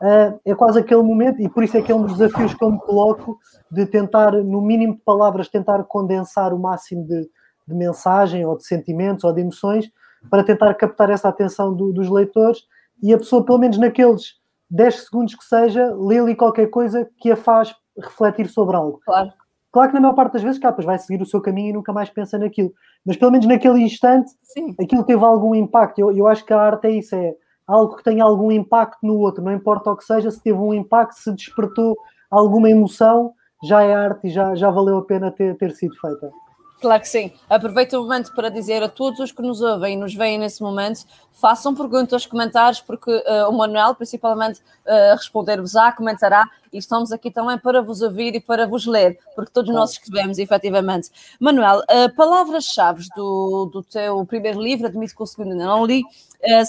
Uh, 0.00 0.40
é 0.44 0.54
quase 0.54 0.78
aquele 0.78 1.02
momento, 1.02 1.40
e 1.40 1.48
por 1.48 1.64
isso 1.64 1.76
é 1.76 1.82
que 1.82 1.90
é 1.90 1.94
um 1.94 2.02
dos 2.02 2.18
desafios 2.18 2.54
que 2.54 2.62
eu 2.62 2.70
me 2.70 2.78
coloco 2.78 3.38
de 3.70 3.84
tentar, 3.86 4.30
no 4.32 4.60
mínimo 4.60 4.94
de 4.94 5.00
palavras, 5.00 5.48
tentar 5.48 5.82
condensar 5.84 6.52
o 6.54 6.58
máximo 6.58 7.04
de, 7.04 7.28
de 7.66 7.74
mensagem 7.74 8.44
ou 8.44 8.56
de 8.56 8.64
sentimentos 8.64 9.24
ou 9.24 9.32
de 9.32 9.40
emoções 9.40 9.90
para 10.30 10.44
tentar 10.44 10.72
captar 10.74 11.10
essa 11.10 11.28
atenção 11.28 11.74
do, 11.74 11.92
dos 11.92 12.08
leitores 12.08 12.60
e 13.02 13.12
a 13.12 13.18
pessoa, 13.18 13.44
pelo 13.44 13.58
menos 13.58 13.78
naqueles 13.78 14.37
10 14.70 15.04
segundos 15.04 15.34
que 15.34 15.44
seja, 15.44 15.94
lê 15.94 16.18
ali 16.18 16.34
qualquer 16.34 16.68
coisa 16.68 17.08
que 17.18 17.30
a 17.30 17.36
faz 17.36 17.74
refletir 17.96 18.48
sobre 18.48 18.76
algo. 18.76 19.00
Claro. 19.04 19.32
Claro 19.70 19.90
que 19.90 19.94
na 19.94 20.00
maior 20.00 20.14
parte 20.14 20.32
das 20.32 20.42
vezes, 20.42 20.58
capas, 20.58 20.84
vai 20.84 20.98
seguir 20.98 21.22
o 21.22 21.26
seu 21.26 21.40
caminho 21.40 21.70
e 21.70 21.72
nunca 21.74 21.92
mais 21.92 22.08
pensa 22.08 22.38
naquilo. 22.38 22.72
Mas 23.04 23.16
pelo 23.16 23.30
menos 23.30 23.46
naquele 23.46 23.80
instante, 23.80 24.30
Sim. 24.42 24.74
aquilo 24.80 25.04
teve 25.04 25.22
algum 25.22 25.54
impacto. 25.54 25.98
Eu, 25.98 26.10
eu 26.16 26.26
acho 26.26 26.44
que 26.44 26.52
a 26.52 26.60
arte 26.60 26.86
é 26.86 26.90
isso, 26.90 27.14
é 27.14 27.34
algo 27.66 27.96
que 27.96 28.02
tem 28.02 28.20
algum 28.20 28.50
impacto 28.50 28.98
no 29.02 29.18
outro. 29.18 29.44
Não 29.44 29.52
importa 29.52 29.90
o 29.90 29.96
que 29.96 30.04
seja, 30.04 30.30
se 30.30 30.42
teve 30.42 30.58
um 30.58 30.72
impacto, 30.72 31.14
se 31.18 31.32
despertou 31.32 31.96
alguma 32.30 32.70
emoção, 32.70 33.34
já 33.62 33.82
é 33.82 33.94
arte 33.94 34.28
e 34.28 34.30
já, 34.30 34.54
já 34.54 34.70
valeu 34.70 34.98
a 34.98 35.04
pena 35.04 35.30
ter, 35.30 35.56
ter 35.56 35.72
sido 35.72 35.94
feita. 36.00 36.30
Claro 36.80 37.00
que 37.00 37.08
sim. 37.08 37.32
Aproveito 37.50 37.94
o 37.94 38.02
momento 38.02 38.32
para 38.32 38.48
dizer 38.48 38.82
a 38.84 38.88
todos 38.88 39.18
os 39.18 39.32
que 39.32 39.42
nos 39.42 39.60
ouvem 39.60 39.94
e 39.94 39.96
nos 39.96 40.14
veem 40.14 40.38
nesse 40.38 40.62
momento, 40.62 41.04
façam 41.32 41.74
perguntas, 41.74 42.24
comentários, 42.24 42.80
porque 42.80 43.10
uh, 43.10 43.48
o 43.48 43.52
Manuel, 43.52 43.96
principalmente, 43.96 44.60
uh, 44.86 45.16
responder-vos-á, 45.16 45.90
comentará, 45.90 46.48
e 46.72 46.78
estamos 46.78 47.10
aqui 47.10 47.32
também 47.32 47.58
para 47.58 47.82
vos 47.82 48.00
ouvir 48.00 48.34
e 48.36 48.40
para 48.40 48.64
vos 48.64 48.86
ler, 48.86 49.18
porque 49.34 49.50
todos 49.50 49.74
nós 49.74 49.92
escrevemos, 49.92 50.38
efetivamente. 50.38 51.10
Manuel, 51.40 51.80
uh, 51.80 52.14
palavras-chave 52.14 53.08
do, 53.16 53.66
do 53.72 53.82
teu 53.82 54.24
primeiro 54.24 54.60
livro, 54.60 54.86
admito 54.86 55.16
que 55.16 55.22
o 55.22 55.26
segundo 55.26 55.52
ainda 55.52 55.64
não 55.66 55.84
li, 55.84 56.02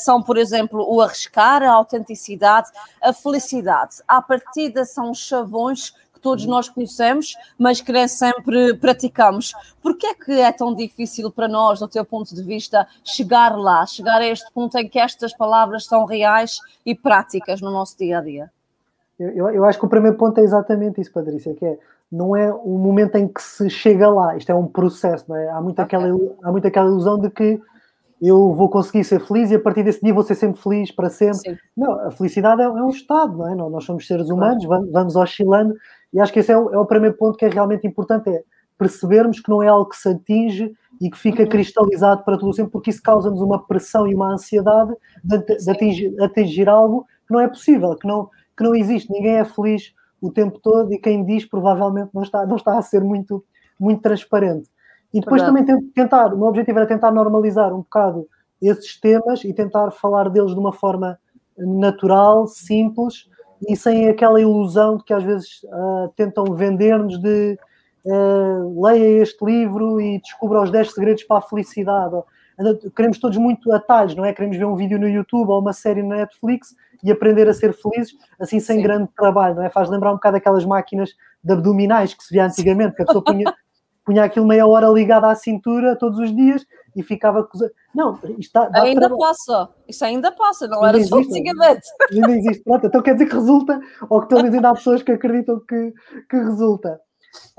são, 0.04 0.20
por 0.24 0.36
exemplo, 0.36 0.84
o 0.92 1.00
arriscar, 1.00 1.62
a 1.62 1.72
autenticidade, 1.72 2.72
a 3.00 3.14
felicidade. 3.14 3.98
À 4.08 4.20
partida 4.20 4.84
são 4.84 5.14
chavões 5.14 5.94
que 6.20 6.24
todos 6.24 6.46
nós 6.46 6.68
conhecemos, 6.68 7.36
mas 7.58 7.80
que 7.80 7.92
nem 7.92 8.08
sempre 8.08 8.76
praticamos. 8.76 9.54
Por 9.82 9.98
que 9.98 10.06
é 10.06 10.14
que 10.14 10.32
é 10.34 10.52
tão 10.52 10.76
difícil 10.76 11.32
para 11.32 11.48
nós, 11.48 11.80
do 11.80 11.88
teu 11.88 12.04
ponto 12.04 12.36
de 12.36 12.44
vista, 12.44 12.86
chegar 13.04 13.58
lá, 13.58 13.86
chegar 13.86 14.22
a 14.22 14.28
este 14.28 14.52
ponto 14.52 14.78
em 14.78 14.88
que 14.88 15.00
estas 15.00 15.34
palavras 15.34 15.86
são 15.86 16.06
reais 16.06 16.60
e 16.86 16.94
práticas 16.94 17.62
no 17.62 17.72
nosso 17.72 17.98
dia 17.98 18.20
a 18.20 18.22
dia? 18.22 18.52
Eu, 19.18 19.50
eu 19.50 19.66
acho 19.66 19.80
que 19.80 19.86
o 19.86 19.90
primeiro 19.90 20.18
ponto 20.18 20.38
é 20.40 20.44
exatamente 20.44 21.02
isso, 21.02 21.12
Patrícia, 21.12 21.54
que 21.54 21.66
é 21.66 21.78
não 22.12 22.36
é 22.36 22.52
o 22.52 22.78
momento 22.78 23.16
em 23.18 23.28
que 23.28 23.42
se 23.42 23.70
chega 23.70 24.10
lá, 24.10 24.36
isto 24.36 24.50
é 24.50 24.56
um 24.56 24.66
processo, 24.66 25.26
não 25.30 25.36
é? 25.36 25.48
Há 25.50 25.62
muito, 25.62 25.80
aquela, 25.80 26.08
há 26.42 26.52
muito 26.52 26.68
aquela 26.68 26.88
ilusão 26.88 27.20
de 27.20 27.30
que 27.30 27.62
eu 28.22 28.54
vou 28.54 28.70
conseguir 28.70 29.04
ser 29.04 29.22
feliz 29.22 29.50
e 29.52 29.56
a 29.56 29.60
partir 29.60 29.84
desse 29.84 30.02
dia 30.02 30.14
vou 30.14 30.24
ser 30.24 30.36
sempre 30.36 30.62
feliz 30.62 30.92
para 30.92 31.10
sempre. 31.10 31.38
Sim. 31.38 31.58
Não, 31.78 32.08
a 32.08 32.12
felicidade 32.12 32.62
é, 32.62 32.66
é, 32.66 32.70
um 32.70 32.90
estado, 32.90 33.38
não 33.38 33.50
é? 33.50 33.56
Nós 33.56 33.84
somos 33.86 34.06
seres 34.06 34.30
humanos, 34.30 34.66
vamos, 34.66 34.92
vamos 34.92 35.16
oscilando 35.16 35.76
e 36.14 36.20
acho 36.20 36.34
que 36.34 36.40
esse 36.40 36.52
é 36.52 36.58
o, 36.58 36.74
é 36.74 36.78
o, 36.78 36.86
primeiro 36.86 37.16
ponto 37.16 37.38
que 37.38 37.46
é 37.46 37.50
realmente 37.50 37.86
importante, 37.86 38.30
é 38.30 38.44
percebermos 38.78 39.40
que 39.40 39.50
não 39.50 39.62
é 39.62 39.68
algo 39.68 39.90
que 39.90 39.98
se 39.98 40.10
atinge 40.10 40.74
e 41.02 41.10
que 41.10 41.18
fica 41.18 41.44
uhum. 41.44 41.50
cristalizado 41.50 42.24
para 42.24 42.38
todo 42.38 42.50
o 42.50 42.54
sempre, 42.54 42.72
porque 42.72 42.90
isso 42.90 43.02
causa-nos 43.04 43.42
uma 43.42 43.66
pressão 43.66 44.08
e 44.08 44.16
uma 44.16 44.32
ansiedade 44.32 44.94
de, 45.24 45.38
de 45.38 45.70
atingir, 45.70 46.22
atingir, 46.22 46.70
algo 46.70 47.06
que 47.28 47.34
não 47.34 47.42
é 47.42 47.48
possível, 47.48 47.96
que 47.96 48.08
não, 48.08 48.30
que 48.58 48.64
não 48.64 48.74
existe. 48.74 49.12
Ninguém 49.12 49.36
é 49.36 49.46
feliz 49.46 49.94
o 50.22 50.32
tempo 50.32 50.60
todo 50.60 50.94
e 50.94 50.98
quem 50.98 51.26
diz 51.26 51.46
provavelmente 51.46 52.10
não 52.14 52.24
está, 52.24 52.46
não 52.46 52.56
está 52.56 52.78
a 52.78 52.82
ser 52.82 53.02
muito, 53.04 53.44
muito 53.80 54.02
transparente. 54.02 54.70
E 55.14 55.20
depois 55.20 55.42
Verdade. 55.42 55.66
também 55.66 55.92
tentar, 55.92 56.34
o 56.34 56.38
meu 56.38 56.48
objetivo 56.48 56.80
era 56.80 56.88
tentar 56.88 57.12
normalizar 57.12 57.74
um 57.74 57.80
bocado 57.80 58.28
esses 58.62 59.00
temas 59.00 59.44
e 59.44 59.54
tentar 59.54 59.92
falar 59.92 60.30
deles 60.30 60.54
de 60.54 60.60
uma 60.60 60.72
forma 60.72 61.18
natural, 61.58 62.48
simples 62.48 63.29
e 63.68 63.76
sem 63.76 64.08
aquela 64.08 64.40
ilusão 64.40 64.98
de 64.98 65.04
que 65.04 65.14
às 65.14 65.24
vezes 65.24 65.64
uh, 65.64 66.12
tentam 66.16 66.46
vender-nos 66.56 67.20
de 67.20 67.58
uh, 68.06 68.86
leia 68.86 69.22
este 69.22 69.44
livro 69.44 70.00
e 70.00 70.20
descubra 70.20 70.62
os 70.62 70.72
10 70.72 70.94
segredos 70.94 71.24
para 71.24 71.38
a 71.38 71.42
felicidade. 71.42 72.16
Queremos 72.96 73.20
todos 73.20 73.38
muito 73.38 73.72
atalhos, 73.72 74.16
não 74.16 74.26
é? 74.26 74.34
Queremos 74.34 74.58
ver 74.58 74.66
um 74.66 74.76
vídeo 74.76 75.00
no 75.00 75.08
YouTube 75.08 75.50
ou 75.50 75.62
uma 75.62 75.74
série 75.74 76.04
na 76.04 76.18
Netflix 76.18 76.76
e 77.02 77.12
aprender 77.12 77.48
a 77.48 77.54
ser 77.54 77.74
felizes, 77.74 78.14
assim 78.40 78.60
sem 78.60 78.78
Sim. 78.78 78.84
grande 78.84 79.10
trabalho, 79.16 79.56
não 79.56 79.64
é? 79.64 79.70
Faz 79.70 79.90
lembrar 79.90 80.12
um 80.12 80.16
bocado 80.16 80.38
aquelas 80.38 80.66
máquinas 80.66 81.12
de 81.42 81.54
abdominais 81.54 82.14
que 82.14 82.24
se 82.24 82.34
via 82.34 82.46
antigamente, 82.46 82.96
que 82.96 83.02
a 83.02 83.06
pessoa 83.06 83.24
punha, 83.24 83.54
punha 84.10 84.24
aquilo 84.24 84.48
meia 84.48 84.66
hora 84.66 84.88
ligada 84.88 85.30
à 85.30 85.36
cintura 85.36 85.96
todos 85.96 86.18
os 86.18 86.36
dias 86.36 86.66
e 86.96 87.04
ficava. 87.04 87.48
Não, 87.94 88.20
dá 88.52 88.82
ainda 88.82 89.16
passa, 89.16 89.70
isso 89.88 90.04
ainda 90.04 90.32
passa, 90.32 90.68
não 90.68 90.84
era 90.84 91.02
só 91.04 91.20
antigamente. 91.20 91.88
Ainda 92.12 92.32
existe, 92.32 92.64
pronto, 92.64 92.88
então 92.88 93.04
quer 93.04 93.14
dizer 93.14 93.28
que 93.28 93.36
resulta, 93.36 93.80
ou 94.10 94.22
que 94.22 94.28
pelo 94.28 94.42
menos 94.42 94.56
ainda 94.56 94.70
há 94.70 94.74
pessoas 94.74 95.04
que 95.04 95.12
acreditam 95.12 95.60
que, 95.60 95.94
que 96.28 96.38
resulta. 96.38 97.00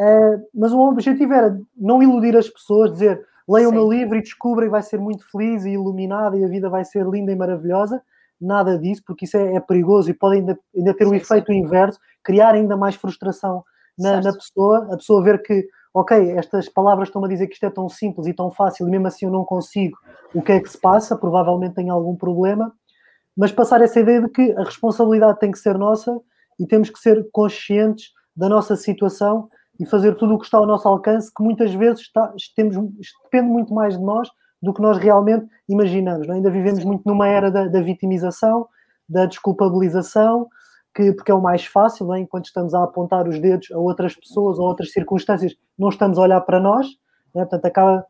Uh, 0.01 0.43
mas 0.53 0.73
o 0.73 0.81
objetivo 0.81 1.33
era 1.33 1.57
não 1.77 2.03
iludir 2.03 2.37
as 2.37 2.49
pessoas, 2.49 2.91
dizer 2.91 3.25
leiam 3.49 3.71
o 3.71 3.75
meu 3.75 3.89
livro 3.89 4.17
e 4.17 4.21
descobrem, 4.21 4.69
vai 4.69 4.83
ser 4.83 4.99
muito 4.99 5.25
feliz 5.31 5.65
e 5.65 5.71
iluminada 5.71 6.37
e 6.37 6.45
a 6.45 6.49
vida 6.49 6.69
vai 6.69 6.85
ser 6.85 7.07
linda 7.07 7.31
e 7.31 7.37
maravilhosa. 7.37 8.03
Nada 8.41 8.77
disso, 8.77 9.03
porque 9.07 9.25
isso 9.25 9.37
é, 9.37 9.55
é 9.55 9.61
perigoso 9.61 10.11
e 10.11 10.15
pode 10.15 10.39
ainda, 10.39 10.59
ainda 10.75 10.95
ter 10.95 11.07
o 11.07 11.15
efeito 11.15 11.53
sim. 11.53 11.59
inverso, 11.59 12.01
criar 12.25 12.55
ainda 12.55 12.77
mais 12.77 12.97
frustração 12.97 13.63
na, 14.01 14.21
na, 14.21 14.33
pessoa, 14.33 14.89
a 14.93 14.97
pessoa 14.97 15.23
ver 15.23 15.43
que, 15.43 15.69
ok, 15.93 16.33
estas 16.33 16.69
palavras 16.69 17.09
estão 17.09 17.25
a 17.25 17.29
dizer 17.29 17.47
que 17.47 17.55
isto 17.55 17.67
é 17.67 17.71
tão 17.71 17.89
simples 17.89 18.27
e 18.27 18.33
tão 18.33 18.51
fácil 18.51 18.87
e 18.87 18.91
mesmo 18.91 19.07
assim 19.07 19.27
eu 19.27 19.33
não 19.33 19.45
consigo, 19.45 19.99
o 20.35 20.41
que 20.41 20.53
é 20.53 20.61
que 20.61 20.71
se 20.71 20.81
passa? 20.81 21.17
Provavelmente 21.17 21.75
tem 21.75 21.91
algum 21.91 22.17
problema, 22.17 22.73
mas 23.37 23.53
passar 23.53 23.81
essa 23.81 23.99
ideia 24.01 24.23
de 24.23 24.29
que 24.29 24.53
a 24.53 24.65
responsabilidade 24.65 25.39
tem 25.39 25.51
que 25.51 25.59
ser 25.59 25.77
nossa 25.77 26.21
e 26.59 26.67
temos 26.67 26.91
que 26.91 26.99
ser 26.99 27.29
conscientes 27.33 28.11
da 28.37 28.49
nossa 28.49 28.77
situação 28.77 29.49
e 29.79 29.87
fazer 29.87 30.15
tudo 30.15 30.35
o 30.35 30.39
que 30.39 30.45
está 30.45 30.59
ao 30.59 30.67
nosso 30.67 30.87
alcance, 30.87 31.33
que 31.35 31.43
muitas 31.43 31.73
vezes 31.75 32.03
está, 32.03 32.33
temos, 32.55 32.77
depende 33.25 33.49
muito 33.49 33.73
mais 33.73 33.97
de 33.99 34.05
nós 34.05 34.29
do 34.63 34.75
que 34.75 34.83
nós 34.83 34.99
realmente 34.99 35.47
imaginamos. 35.69 36.27
Não? 36.27 36.35
É? 36.35 36.37
Ainda 36.37 36.51
vivemos 36.51 36.85
muito 36.85 37.03
numa 37.07 37.27
era 37.27 37.51
da, 37.51 37.67
da 37.67 37.81
vitimização, 37.81 38.69
da 39.09 39.25
desculpabilização, 39.25 40.49
que, 40.95 41.13
porque 41.13 41.31
é 41.31 41.35
o 41.35 41.41
mais 41.41 41.65
fácil, 41.65 42.13
é? 42.15 42.21
enquanto 42.21 42.47
estamos 42.47 42.75
a 42.75 42.83
apontar 42.83 43.29
os 43.29 43.39
dedos 43.39 43.71
a 43.71 43.79
outras 43.79 44.15
pessoas 44.15 44.59
ou 44.59 44.67
outras 44.67 44.93
circunstâncias, 44.93 45.55
não 45.79 45.89
estamos 45.89 46.19
a 46.19 46.23
olhar 46.23 46.41
para 46.41 46.61
nós, 46.61 46.87
é? 47.35 47.41
portanto, 47.41 47.65
acaba 47.65 48.07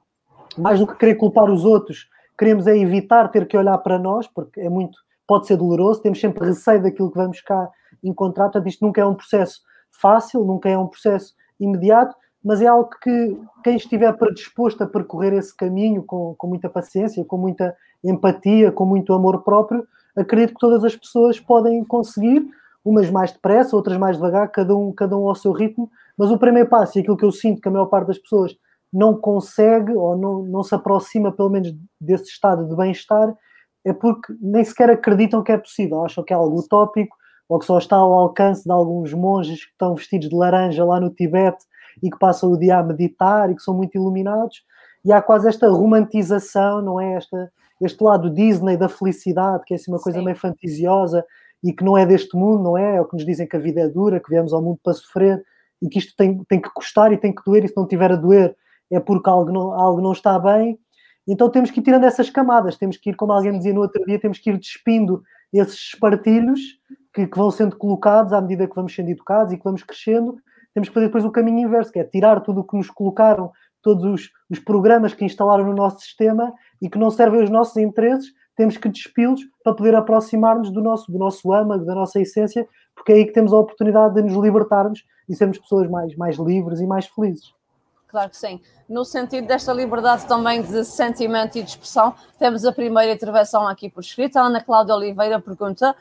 mais 0.57 0.79
do 0.81 0.87
que 0.87 0.97
querer 0.97 1.15
culpar 1.17 1.51
os 1.51 1.65
outros, 1.65 2.09
queremos 2.39 2.67
é 2.67 2.77
evitar 2.77 3.29
ter 3.29 3.47
que 3.47 3.57
olhar 3.57 3.77
para 3.79 3.99
nós, 3.99 4.27
porque 4.27 4.61
é 4.61 4.69
muito, 4.69 4.99
pode 5.27 5.47
ser 5.47 5.57
doloroso, 5.57 6.03
temos 6.03 6.21
sempre 6.21 6.47
receio 6.47 6.83
daquilo 6.83 7.11
que 7.11 7.19
vamos 7.19 7.41
cá 7.41 7.69
encontrar, 8.03 8.45
portanto, 8.45 8.67
isto 8.67 8.85
nunca 8.85 9.01
é 9.01 9.05
um 9.05 9.15
processo 9.15 9.61
fácil, 9.91 10.45
nunca 10.45 10.69
é 10.69 10.79
um 10.79 10.87
processo 10.87 11.35
imediato, 11.59 12.17
mas 12.43 12.63
é 12.63 12.67
algo 12.67 12.89
que 13.03 13.39
quem 13.63 13.77
estiver 13.77 14.13
predisposto 14.15 14.83
a 14.83 14.87
percorrer 14.87 15.35
esse 15.35 15.55
caminho 15.55 16.03
com, 16.03 16.35
com 16.37 16.47
muita 16.47 16.71
paciência, 16.71 17.25
com 17.25 17.37
muita 17.37 17.77
empatia, 18.03 18.73
com 18.73 18.87
muito 18.87 19.13
amor 19.13 19.43
próprio, 19.43 19.87
acredito 20.17 20.55
que 20.55 20.61
todas 20.61 20.83
as 20.83 20.97
pessoas 20.97 21.39
podem 21.39 21.85
conseguir, 21.85 22.49
umas 22.85 23.11
mais 23.11 23.33
depressa, 23.33 23.77
outras 23.77 23.99
mais 23.99 24.17
devagar, 24.17 24.51
cada 24.51 24.75
um, 24.75 24.93
cada 24.93 25.17
um 25.17 25.29
ao 25.29 25.35
seu 25.35 25.53
ritmo, 25.53 25.91
mas 26.17 26.31
o 26.31 26.39
primeiro 26.39 26.69
passo, 26.69 26.99
e 26.99 27.01
aquilo 27.01 27.17
que 27.17 27.25
eu 27.25 27.33
sinto 27.33 27.61
que 27.61 27.69
a 27.69 27.71
maior 27.71 27.87
parte 27.87 28.09
das 28.09 28.19
pessoas 28.19 28.57
não 28.93 29.15
consegue 29.15 29.93
ou 29.93 30.17
não, 30.17 30.43
não 30.43 30.63
se 30.63 30.75
aproxima, 30.75 31.31
pelo 31.31 31.51
menos, 31.51 31.73
desse 32.01 32.31
estado 32.31 32.67
de 32.69 32.75
bem-estar, 32.75 33.35
é 33.85 33.93
porque 33.93 34.33
nem 34.41 34.65
sequer 34.65 34.91
acreditam 34.91 35.43
que 35.43 35.53
é 35.53 35.59
possível, 35.59 36.05
acham 36.05 36.25
que 36.25 36.33
é 36.33 36.37
algo 36.37 36.59
utópico, 36.59 37.17
ou 37.49 37.59
que 37.59 37.67
só 37.67 37.79
está 37.79 37.97
ao 37.97 38.13
alcance 38.13 38.63
de 38.65 38.71
alguns 38.71 39.13
monges 39.13 39.65
que 39.65 39.73
estão 39.73 39.95
vestidos 39.97 40.29
de 40.29 40.37
laranja 40.37 40.85
lá 40.85 41.01
no 41.01 41.11
Tibete 41.11 41.65
e 42.01 42.09
que 42.09 42.19
passam 42.19 42.53
o 42.53 42.57
dia 42.57 42.79
a 42.79 42.83
meditar 42.83 43.51
e 43.51 43.57
que 43.57 43.63
são 43.63 43.75
muito 43.75 43.97
iluminados. 43.97 44.63
E 45.05 45.13
há 45.13 45.21
quase 45.21 45.49
esta 45.49 45.69
romantização, 45.69 46.81
não 46.81 47.01
é? 47.01 47.15
Esta, 47.15 47.51
este 47.81 48.05
lado 48.05 48.31
Disney 48.31 48.77
da 48.77 48.89
felicidade, 48.89 49.65
que 49.65 49.75
é 49.75 49.77
assim 49.77 49.91
uma 49.91 49.99
coisa 49.99 50.19
Sim. 50.19 50.25
meio 50.25 50.37
fantasiosa 50.37 51.25
e 51.63 51.73
que 51.73 51.85
não 51.85 51.97
é 51.97 52.07
deste 52.07 52.37
mundo, 52.37 52.63
não 52.63 52.79
é? 52.79 52.97
É 52.97 53.01
o 53.01 53.05
que 53.05 53.15
nos 53.15 53.25
dizem 53.25 53.47
que 53.47 53.57
a 53.57 53.61
vida 53.61 53.81
é 53.81 53.89
dura, 53.89 54.21
que 54.21 54.31
viemos 54.31 54.53
ao 54.53 54.63
mundo 54.63 54.79
para 54.83 54.95
sofrer 54.95 55.43
e 55.83 55.89
que 55.89 55.99
isto 55.99 56.15
tem, 56.17 56.43
tem 56.45 56.61
que 56.61 56.71
custar 56.71 57.13
e 57.13 57.17
tem 57.17 57.35
que 57.35 57.43
doer, 57.45 57.65
e 57.65 57.69
se 57.69 57.77
não 57.77 57.87
tiver 57.87 58.13
a 58.13 58.17
doer 58.17 58.57
é 58.91 58.99
porque 58.99 59.31
algo 59.31 59.53
não, 59.53 59.73
algo 59.73 60.01
não 60.01 60.13
está 60.13 60.39
bem. 60.39 60.79
Então 61.27 61.49
temos 61.49 61.71
que 61.71 61.81
ir 61.81 61.83
tirando 61.83 62.05
essas 62.05 62.29
camadas, 62.29 62.77
temos 62.77 62.97
que 62.97 63.11
ir, 63.11 63.15
como 63.15 63.33
alguém 63.33 63.53
dizia 63.53 63.73
no 63.73 63.83
outro 63.83 64.05
dia, 64.05 64.19
temos 64.19 64.39
que 64.39 64.51
ir 64.51 64.59
despindo 64.59 65.23
esses 65.53 65.93
espartilhos 65.93 66.61
que, 67.15 67.27
que, 67.27 67.39
vão 67.39 67.51
sendo 67.51 67.77
colocados 67.77 68.33
à 68.33 68.41
medida 68.41 68.67
que 68.67 68.75
vamos 68.75 68.95
sendo 68.95 69.11
educados 69.11 69.53
e 69.53 69.57
que 69.57 69.65
vamos 69.65 69.83
crescendo, 69.83 70.37
temos 70.75 70.89
que 70.89 70.95
fazer 70.95 71.07
depois 71.07 71.25
o 71.25 71.31
caminho 71.31 71.67
inverso, 71.67 71.93
que 71.93 71.99
é 71.99 72.05
tirar 72.05 72.41
tudo 72.41 72.61
o 72.61 72.65
que 72.65 72.77
nos 72.77 72.91
colocaram, 72.91 73.51
todos 73.83 74.05
os, 74.05 74.31
os 74.49 74.59
programas 74.59 75.15
que 75.15 75.25
instalaram 75.25 75.65
no 75.65 75.75
nosso 75.75 76.01
sistema 76.01 76.53
e 76.81 76.89
que 76.89 76.99
não 76.99 77.11
servem 77.11 77.41
aos 77.41 77.51
nossos 77.51 77.77
interesses, 77.77 78.33
temos 78.61 78.77
que 78.77 78.91
despi-los 78.91 79.41
para 79.65 79.73
poder 79.73 79.95
aproximar-nos 79.95 80.71
do 80.71 80.83
nosso, 80.83 81.11
do 81.11 81.17
nosso 81.17 81.51
âmago, 81.51 81.83
da 81.87 81.95
nossa 81.95 82.21
essência, 82.21 82.69
porque 82.95 83.11
é 83.11 83.15
aí 83.15 83.25
que 83.25 83.33
temos 83.33 83.55
a 83.55 83.57
oportunidade 83.57 84.17
de 84.17 84.21
nos 84.21 84.35
libertarmos 84.35 85.03
e 85.27 85.35
sermos 85.35 85.57
pessoas 85.57 85.89
mais, 85.89 86.15
mais 86.15 86.37
livres 86.37 86.79
e 86.79 86.87
mais 86.87 87.07
felizes. 87.07 87.55
Claro 88.07 88.29
que 88.29 88.37
sim. 88.37 88.61
No 88.87 89.03
sentido 89.03 89.47
desta 89.47 89.73
liberdade 89.73 90.27
também 90.27 90.61
de 90.61 90.85
sentimento 90.85 91.57
e 91.57 91.63
de 91.63 91.71
expressão, 91.71 92.15
temos 92.39 92.67
a 92.67 92.73
primeira 92.73 93.15
intervenção 93.15 93.67
aqui 93.67 93.89
por 93.89 94.01
escrito. 94.01 94.37
A 94.37 94.43
Ana 94.43 94.63
Cláudia 94.63 94.95
Oliveira 94.95 95.41
pergunta 95.41 95.93
uh, 95.93 95.95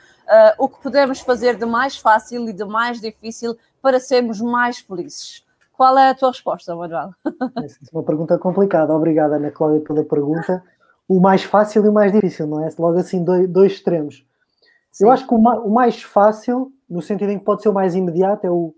o 0.57 0.67
que 0.67 0.83
podemos 0.83 1.21
fazer 1.21 1.55
de 1.55 1.65
mais 1.65 1.95
fácil 1.95 2.49
e 2.49 2.51
de 2.51 2.65
mais 2.65 2.99
difícil 2.99 3.55
para 3.81 4.01
sermos 4.01 4.41
mais 4.41 4.79
felizes. 4.79 5.45
Qual 5.77 5.97
é 5.97 6.09
a 6.09 6.13
tua 6.13 6.31
resposta, 6.31 6.75
Manuel? 6.75 7.11
Essa 7.63 7.77
é 7.85 7.95
uma 7.95 8.03
pergunta 8.03 8.37
complicada. 8.37 8.93
Obrigada, 8.93 9.37
Ana 9.37 9.49
Cláudia, 9.49 9.79
pela 9.79 10.03
pergunta. 10.03 10.61
O 11.09 11.19
mais 11.19 11.43
fácil 11.43 11.83
e 11.83 11.89
o 11.89 11.93
mais 11.93 12.13
difícil, 12.13 12.47
não 12.47 12.63
é? 12.63 12.69
Logo 12.77 12.97
assim, 12.97 13.23
dois, 13.23 13.49
dois 13.49 13.71
extremos. 13.73 14.23
Sim. 14.91 15.05
Eu 15.05 15.11
acho 15.11 15.27
que 15.27 15.33
o, 15.33 15.37
o, 15.37 15.69
mais 15.69 16.01
fácil, 16.01 16.71
no 16.89 17.01
sentido 17.01 17.31
em 17.31 17.39
que 17.39 17.43
pode 17.43 17.61
ser 17.61 17.69
o 17.69 17.73
mais 17.73 17.95
imediato, 17.95 18.45
é 18.45 18.49
o, 18.51 18.73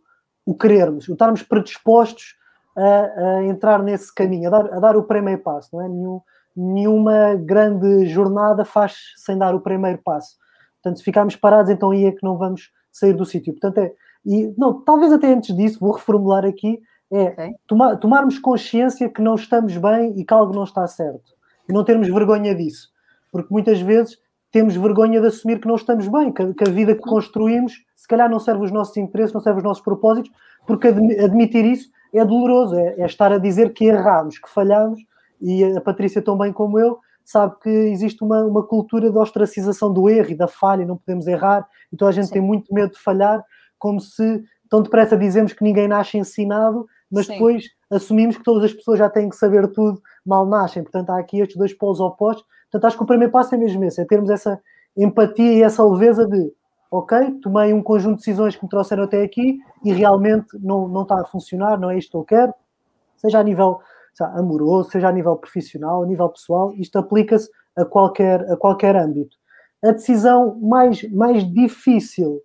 o 0.45 0.55
querermos, 0.55 1.07
o 1.07 1.13
estarmos 1.13 1.43
predispostos 1.43 2.35
a, 2.75 2.83
a, 2.83 3.45
entrar 3.45 3.83
nesse 3.83 4.13
caminho, 4.13 4.47
a 4.47 4.51
dar, 4.51 4.73
a 4.73 4.79
dar 4.79 4.97
o 4.97 5.03
primeiro 5.03 5.41
passo, 5.41 5.69
não 5.73 5.81
é? 5.81 5.89
Nenhum, 5.89 6.21
nenhuma 6.55 7.35
grande 7.35 8.07
jornada 8.07 8.65
faz 8.65 8.95
sem 9.17 9.38
dar 9.38 9.53
o 9.53 9.61
primeiro 9.61 10.00
passo. 10.03 10.38
Portanto, 10.81 10.97
se 10.97 11.03
ficarmos 11.03 11.35
parados, 11.35 11.69
então 11.69 11.91
aí 11.91 12.05
é 12.05 12.11
que 12.11 12.23
não 12.23 12.38
vamos 12.38 12.71
sair 12.91 13.13
do 13.13 13.25
sítio. 13.25 13.53
Portanto, 13.53 13.77
é, 13.77 13.93
e 14.25 14.53
não, 14.57 14.81
talvez 14.81 15.11
até 15.11 15.33
antes 15.33 15.55
disso, 15.55 15.79
vou 15.79 15.91
reformular 15.91 16.45
aqui, 16.45 16.79
é 17.11 17.23
okay. 17.23 17.55
tomar, 17.67 17.97
tomarmos 17.97 18.39
consciência 18.39 19.09
que 19.09 19.21
não 19.21 19.35
estamos 19.35 19.75
bem 19.77 20.17
e 20.17 20.23
que 20.23 20.33
algo 20.33 20.53
não 20.53 20.63
está 20.63 20.88
certo. 20.88 21.31
E 21.71 21.73
não 21.73 21.85
termos 21.85 22.09
vergonha 22.09 22.53
disso. 22.53 22.89
Porque 23.31 23.47
muitas 23.49 23.79
vezes 23.79 24.17
temos 24.51 24.75
vergonha 24.75 25.21
de 25.21 25.27
assumir 25.27 25.59
que 25.61 25.67
não 25.67 25.75
estamos 25.75 26.07
bem, 26.09 26.31
que, 26.31 26.53
que 26.53 26.69
a 26.69 26.71
vida 26.71 26.93
que 26.93 27.01
construímos 27.01 27.73
se 28.01 28.07
calhar 28.07 28.29
não 28.29 28.39
serve 28.39 28.65
os 28.65 28.71
nossos 28.71 28.97
interesses, 28.97 29.31
não 29.31 29.39
serve 29.39 29.59
os 29.59 29.63
nossos 29.63 29.83
propósitos, 29.83 30.31
porque 30.65 30.87
admitir 30.87 31.63
isso 31.63 31.89
é 32.11 32.25
doloroso, 32.25 32.75
é, 32.75 32.95
é 32.97 33.05
estar 33.05 33.31
a 33.31 33.37
dizer 33.37 33.73
que 33.73 33.85
erramos, 33.85 34.39
que 34.39 34.49
falhamos, 34.49 34.99
e 35.39 35.63
a 35.63 35.79
Patrícia, 35.79 36.21
tão 36.21 36.37
bem 36.37 36.51
como 36.51 36.79
eu, 36.79 36.99
sabe 37.23 37.55
que 37.61 37.69
existe 37.69 38.23
uma, 38.23 38.43
uma 38.43 38.63
cultura 38.63 39.11
de 39.11 39.17
ostracização 39.17 39.93
do 39.93 40.09
erro 40.09 40.31
e 40.31 40.35
da 40.35 40.47
falha, 40.47 40.81
e 40.81 40.85
não 40.85 40.97
podemos 40.97 41.27
errar, 41.27 41.67
então 41.93 42.07
a 42.07 42.11
gente 42.11 42.27
Sim. 42.27 42.33
tem 42.33 42.41
muito 42.41 42.73
medo 42.73 42.91
de 42.91 42.99
falhar, 42.99 43.45
como 43.77 43.99
se 43.99 44.43
tão 44.67 44.81
depressa 44.81 45.15
dizemos 45.15 45.53
que 45.53 45.63
ninguém 45.63 45.87
nasce 45.87 46.17
ensinado, 46.17 46.87
mas 47.12 47.25
Sim. 47.25 47.34
depois 47.34 47.65
assumimos 47.89 48.38
que 48.38 48.44
todas 48.44 48.63
as 48.63 48.74
pessoas 48.74 49.00
já 49.00 49.10
têm 49.10 49.30
que 49.30 49.36
saber 49.36 49.68
tudo, 49.68 50.01
mal 50.25 50.46
nascem. 50.46 50.84
Portanto, 50.84 51.10
há 51.10 51.20
aqui 51.20 51.39
estes 51.39 51.58
dois 51.58 51.74
polos 51.74 52.00
opostos. 52.00 52.46
Portanto, 52.72 52.86
acho 52.88 52.98
que 52.98 53.03
o 53.03 53.08
primeiro 53.08 53.32
passo 53.32 53.53
é 53.53 53.58
mesmo 53.58 53.84
esse, 53.84 54.01
é 54.01 54.06
termos 54.06 54.30
essa 54.30 54.62
empatia 54.96 55.53
e 55.53 55.63
essa 55.63 55.84
leveza 55.84 56.25
de 56.25 56.53
ok, 56.89 57.39
tomei 57.41 57.74
um 57.74 57.82
conjunto 57.82 58.15
de 58.15 58.25
decisões 58.25 58.56
que 58.56 58.63
me 58.63 58.70
trouxeram 58.70 59.03
até 59.03 59.24
aqui 59.24 59.60
e 59.84 59.94
realmente 59.94 60.48
não, 60.60 60.88
não 60.88 61.03
está 61.03 61.22
a 61.22 61.25
funcionar, 61.25 61.80
não 61.80 61.89
é 61.89 61.98
isto 61.98 62.12
que 62.12 62.18
eu 62.18 62.24
quero, 62.24 62.53
seja 63.15 63.39
a 63.39 63.44
nível 63.44 63.80
seja, 64.13 64.30
amoroso, 64.32 64.91
seja 64.91 65.08
a 65.08 65.12
nível 65.12 65.38
profissional, 65.38 66.03
a 66.03 66.06
nível 66.06 66.27
pessoal, 66.30 66.74
isto 66.74 66.98
aplica-se 66.98 67.50
a 67.77 67.86
qualquer, 67.86 68.41
a 68.51 68.58
qualquer 68.58 68.96
âmbito. 68.98 69.38
A 69.84 69.91
decisão 69.91 70.60
mais, 70.60 71.10
mais 71.12 71.50
difícil 71.50 72.41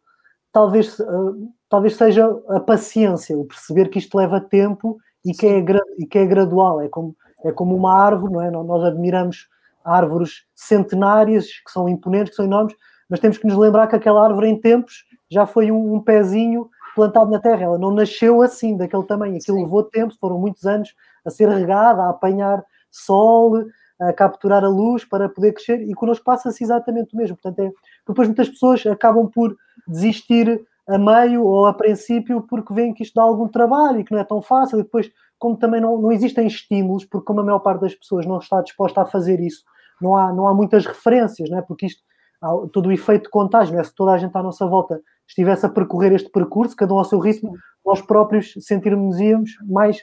talvez, 0.53 0.99
uh, 1.01 1.53
talvez 1.69 1.97
seja 1.97 2.27
a 2.49 2.61
paciência, 2.61 3.37
o 3.37 3.45
perceber 3.45 3.89
que 3.89 3.99
isto 3.99 4.17
leva 4.17 4.41
tempo 4.41 4.99
e 5.25 5.33
que, 5.33 5.47
é, 5.47 5.65
e 5.99 6.07
que 6.07 6.19
é 6.19 6.27
gradual, 6.27 6.81
é 6.81 6.89
como, 6.89 7.17
é 7.45 7.53
como 7.53 7.75
uma 7.75 7.95
árvore, 7.95 8.33
não 8.33 8.43
é? 8.43 8.51
Nós 8.51 8.85
admiramos 8.85 9.49
árvores 9.85 10.45
centenárias 10.55 11.47
que 11.47 11.71
são 11.71 11.89
imponentes, 11.89 12.31
que 12.31 12.37
são 12.37 12.45
enormes, 12.45 12.75
mas 13.09 13.21
temos 13.21 13.39
que 13.39 13.47
nos 13.47 13.57
lembrar 13.57 13.87
que 13.87 13.97
aquela 13.97 14.25
árvore 14.25 14.49
em 14.49 14.61
tempos 14.61 15.05
já 15.31 15.47
foi 15.47 15.71
um, 15.71 15.95
um 15.95 16.01
pezinho 16.01 16.69
plantado 16.95 17.31
na 17.31 17.39
terra, 17.39 17.65
ela 17.65 17.79
não 17.79 17.91
nasceu 17.91 18.41
assim, 18.41 18.77
daquele 18.77 19.05
tamanho, 19.05 19.37
aquilo 19.37 19.59
Sim. 19.59 19.65
levou 19.65 19.83
tempo, 19.83 20.15
foram 20.19 20.39
muitos 20.39 20.65
anos 20.65 20.95
a 21.25 21.31
ser 21.31 21.49
regada, 21.49 22.05
a 22.05 22.11
apanhar 22.11 22.65
sol, 22.91 23.67
a 24.01 24.13
capturar 24.13 24.65
a 24.65 24.69
luz 24.69 25.05
para 25.05 25.29
poder 25.29 25.53
crescer, 25.53 25.83
e 25.83 25.95
connosco 25.95 26.25
passa-se 26.25 26.65
exatamente 26.65 27.15
o 27.15 27.17
mesmo. 27.17 27.37
Portanto, 27.37 27.61
é 27.61 27.73
depois 28.07 28.29
muitas 28.29 28.49
pessoas 28.49 28.85
acabam 28.87 29.29
por 29.29 29.55
desistir 29.87 30.65
a 30.89 30.99
meio 30.99 31.45
ou 31.45 31.67
a 31.67 31.75
princípio 31.75 32.43
porque 32.43 32.73
veem 32.73 32.95
que 32.95 33.03
isto 33.03 33.15
dá 33.15 33.23
algum 33.23 33.49
trabalho 33.49 34.01
e 34.01 34.05
que 34.05 34.13
não 34.13 34.21
é 34.21 34.25
tão 34.25 34.41
fácil, 34.41 34.79
e 34.79 34.83
depois, 34.83 35.11
como 35.39 35.57
também 35.57 35.81
não, 35.81 36.01
não 36.01 36.13
existem 36.13 36.47
estímulos, 36.47 37.05
porque 37.05 37.27
como 37.27 37.41
a 37.41 37.45
maior 37.45 37.59
parte 37.59 37.81
das 37.81 37.95
pessoas 37.95 38.27
não 38.27 38.39
está 38.39 38.61
disposta 38.63 39.03
a 39.03 39.07
fazer 39.07 39.41
isso, 39.41 39.65
não 40.01 40.17
há, 40.17 40.33
não 40.33 40.47
há 40.47 40.55
muitas 40.55 40.87
referências, 40.87 41.51
não 41.51 41.59
é? 41.59 41.63
porque 41.63 41.87
isto, 41.87 42.03
todo 42.73 42.89
o 42.89 42.93
efeito 42.93 43.25
de 43.25 43.31
contágio, 43.31 43.79
é? 43.79 43.83
se 43.83 43.95
toda 43.95 44.13
a 44.13 44.19
gente 44.19 44.37
à 44.37 44.43
nossa 44.43 44.67
volta 44.67 45.01
estivesse 45.27 45.67
a 45.67 45.69
percorrer 45.69 46.13
este 46.13 46.31
percurso, 46.31 46.77
cada 46.77 46.95
um 46.95 46.99
ao 46.99 47.05
seu 47.05 47.19
ritmo, 47.19 47.53
nós 47.85 48.01
próprios 48.01 48.55
sentirmos 48.61 49.17
mais 49.65 50.01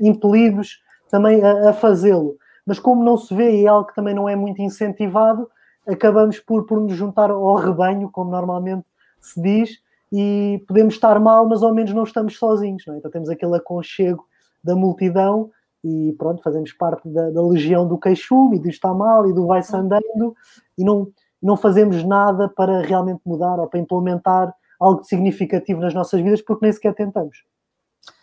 impelidos 0.00 0.80
também 1.10 1.42
a, 1.42 1.70
a 1.70 1.72
fazê-lo. 1.72 2.36
Mas 2.66 2.78
como 2.78 3.04
não 3.04 3.16
se 3.16 3.34
vê 3.34 3.60
e 3.60 3.64
é 3.64 3.68
algo 3.68 3.86
que 3.86 3.94
também 3.94 4.14
não 4.14 4.28
é 4.28 4.34
muito 4.34 4.60
incentivado, 4.60 5.48
acabamos 5.86 6.40
por, 6.40 6.66
por 6.66 6.80
nos 6.80 6.94
juntar 6.94 7.30
ao 7.30 7.54
rebanho, 7.54 8.10
como 8.10 8.30
normalmente 8.30 8.84
se 9.20 9.40
diz, 9.40 9.70
e 10.12 10.62
podemos 10.66 10.94
estar 10.94 11.18
mal, 11.20 11.48
mas 11.48 11.62
ao 11.62 11.74
menos 11.74 11.92
não 11.92 12.04
estamos 12.04 12.38
sozinhos. 12.38 12.84
Não 12.86 12.94
é? 12.94 12.98
Então 12.98 13.10
temos 13.10 13.28
aquele 13.28 13.56
aconchego 13.56 14.26
da 14.62 14.74
multidão 14.74 15.50
e 15.84 16.14
pronto, 16.18 16.42
fazemos 16.42 16.72
parte 16.72 17.08
da, 17.08 17.30
da 17.30 17.42
legião 17.42 17.86
do 17.86 17.98
queixume 17.98 18.56
e 18.56 18.60
do 18.60 18.68
está 18.68 18.92
mal 18.92 19.28
e 19.28 19.32
do 19.32 19.46
vai-se 19.46 19.74
andando 19.74 20.34
e 20.76 20.84
não, 20.84 21.08
não 21.40 21.56
fazemos 21.56 22.02
nada 22.04 22.48
para 22.48 22.82
realmente 22.82 23.20
mudar 23.24 23.60
ou 23.60 23.68
para 23.68 23.78
implementar 23.78 24.52
algo 24.80 25.04
significativo 25.04 25.80
nas 25.80 25.94
nossas 25.94 26.20
vidas 26.20 26.42
porque 26.42 26.64
nem 26.64 26.72
sequer 26.72 26.94
tentamos. 26.94 27.44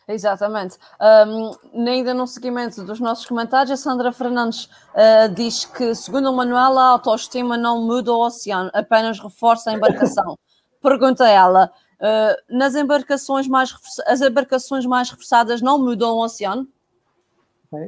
Exatamente. 0.08 0.78
Um, 1.00 1.52
ainda 1.88 2.14
no 2.14 2.28
seguimento 2.28 2.84
dos 2.84 3.00
nossos 3.00 3.26
comentários, 3.26 3.72
a 3.72 3.78
Sandra 3.78 4.12
Fernandes 4.12 4.66
uh, 4.66 5.34
diz 5.34 5.64
que, 5.64 5.96
segundo 5.96 6.30
o 6.30 6.36
Manuel, 6.36 6.78
a 6.78 6.90
autoestima 6.90 7.56
não 7.56 7.82
muda 7.82 8.12
o 8.12 8.20
oceano, 8.20 8.70
apenas 8.74 9.20
reforça 9.20 9.72
a 9.72 9.74
embarcação. 9.74 10.38
Pergunta 10.84 11.28
ela: 11.28 11.72
uh, 12.02 12.56
nas 12.56 12.76
embarcações 12.76 13.48
mais 13.48 13.74
as 14.06 14.22
embarcações 14.22 14.86
mais 14.86 15.10
reforçadas 15.10 15.62
não 15.62 15.80
mudam 15.80 16.18
o 16.18 16.24
oceano? 16.24 16.68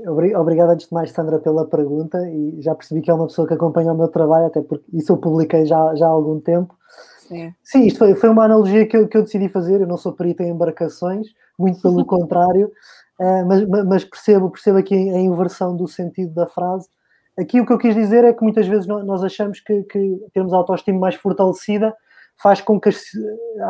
Obrigado 0.08 0.72
antes 0.72 0.88
de 0.88 0.94
mais, 0.94 1.12
Sandra, 1.12 1.38
pela 1.38 1.68
pergunta 1.68 2.18
e 2.28 2.60
já 2.60 2.74
percebi 2.74 3.02
que 3.02 3.12
é 3.12 3.14
uma 3.14 3.28
pessoa 3.28 3.48
que 3.48 3.54
acompanha 3.54 3.94
o 3.94 3.98
meu 3.98 4.08
trabalho, 4.08 4.48
até 4.48 4.60
porque 4.60 4.86
isso 4.92 5.12
eu 5.12 5.18
publiquei 5.18 5.66
já, 5.68 5.94
já 5.94 6.08
há 6.08 6.10
algum 6.10 6.40
tempo. 6.40 6.76
Sim, 7.20 7.54
Sim 7.64 7.86
isto 7.86 8.00
foi, 8.00 8.16
foi 8.16 8.30
uma 8.30 8.46
analogia 8.46 8.88
que 8.88 8.98
eu, 8.98 9.08
que 9.08 9.16
eu 9.16 9.22
decidi 9.22 9.48
fazer. 9.48 9.82
Eu 9.82 9.88
não 9.88 9.98
sou 9.98 10.14
perito 10.14 10.42
em 10.42 10.50
embarcações, 10.50 11.28
muito 11.58 11.82
pelo 11.82 12.04
contrário, 12.08 12.72
uh, 13.20 13.46
mas, 13.46 13.68
mas, 13.86 14.04
percebo, 14.04 14.50
percebo 14.50 14.80
aqui 14.80 14.96
a 14.96 15.20
inversão 15.20 15.76
do 15.76 15.88
sentido 15.88 16.34
da 16.34 16.48
frase. 16.48 16.90
Aqui 17.38 17.62
o 17.62 17.66
que 17.66 17.74
eu 17.74 17.78
quis 17.78 17.94
dizer 17.94 18.24
é 18.24 18.34
que 18.34 18.42
muitas 18.42 18.66
vezes 18.66 18.88
nós 18.88 19.24
achamos 19.24 19.60
que, 19.60 19.84
que 19.84 20.20
termos 20.34 20.54
a 20.54 20.58
autoestima 20.58 20.98
mais 20.98 21.16
fortalecida 21.16 21.94
faz 22.42 22.62
com 22.62 22.80
que 22.80 22.90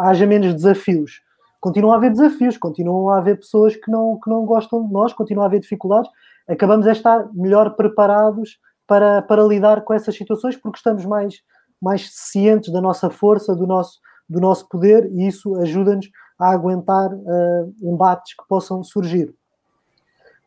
haja 0.04 0.26
menos 0.26 0.54
desafios. 0.54 1.22
Continuam 1.60 1.94
a 1.94 1.98
haver 1.98 2.12
desafios, 2.12 2.58
continuam 2.58 3.10
a 3.10 3.18
haver 3.18 3.38
pessoas 3.38 3.76
que 3.76 3.90
não, 3.90 4.20
que 4.24 4.30
não 4.30 4.46
gostam 4.46 4.86
de 4.86 4.94
nós, 4.94 5.14
continuam 5.14 5.44
a 5.44 5.48
haver 5.48 5.60
dificuldades. 5.60 6.10
Acabamos 6.48 6.86
a 6.86 6.92
estar 6.92 7.28
melhor 7.34 7.76
preparados 7.76 8.60
para, 8.88 9.22
para 9.24 9.44
lidar 9.44 9.82
com 9.82 9.94
essas 9.94 10.16
situações 10.16 10.56
porque 10.56 10.78
estamos 10.78 11.06
mais, 11.06 11.42
mais 11.82 12.10
cientes 12.14 12.72
da 12.72 12.82
nossa 12.82 13.10
força, 13.10 13.56
do 13.56 13.66
nosso, 13.66 14.00
do 14.30 14.40
nosso 14.40 14.68
poder 14.70 15.10
e 15.12 15.28
isso 15.28 15.56
ajuda-nos 15.56 16.08
a 16.38 16.52
aguentar 16.52 17.12
uh, 17.14 17.74
embates 17.82 18.36
que 18.36 18.48
possam 18.48 18.84
surgir. 18.84 19.34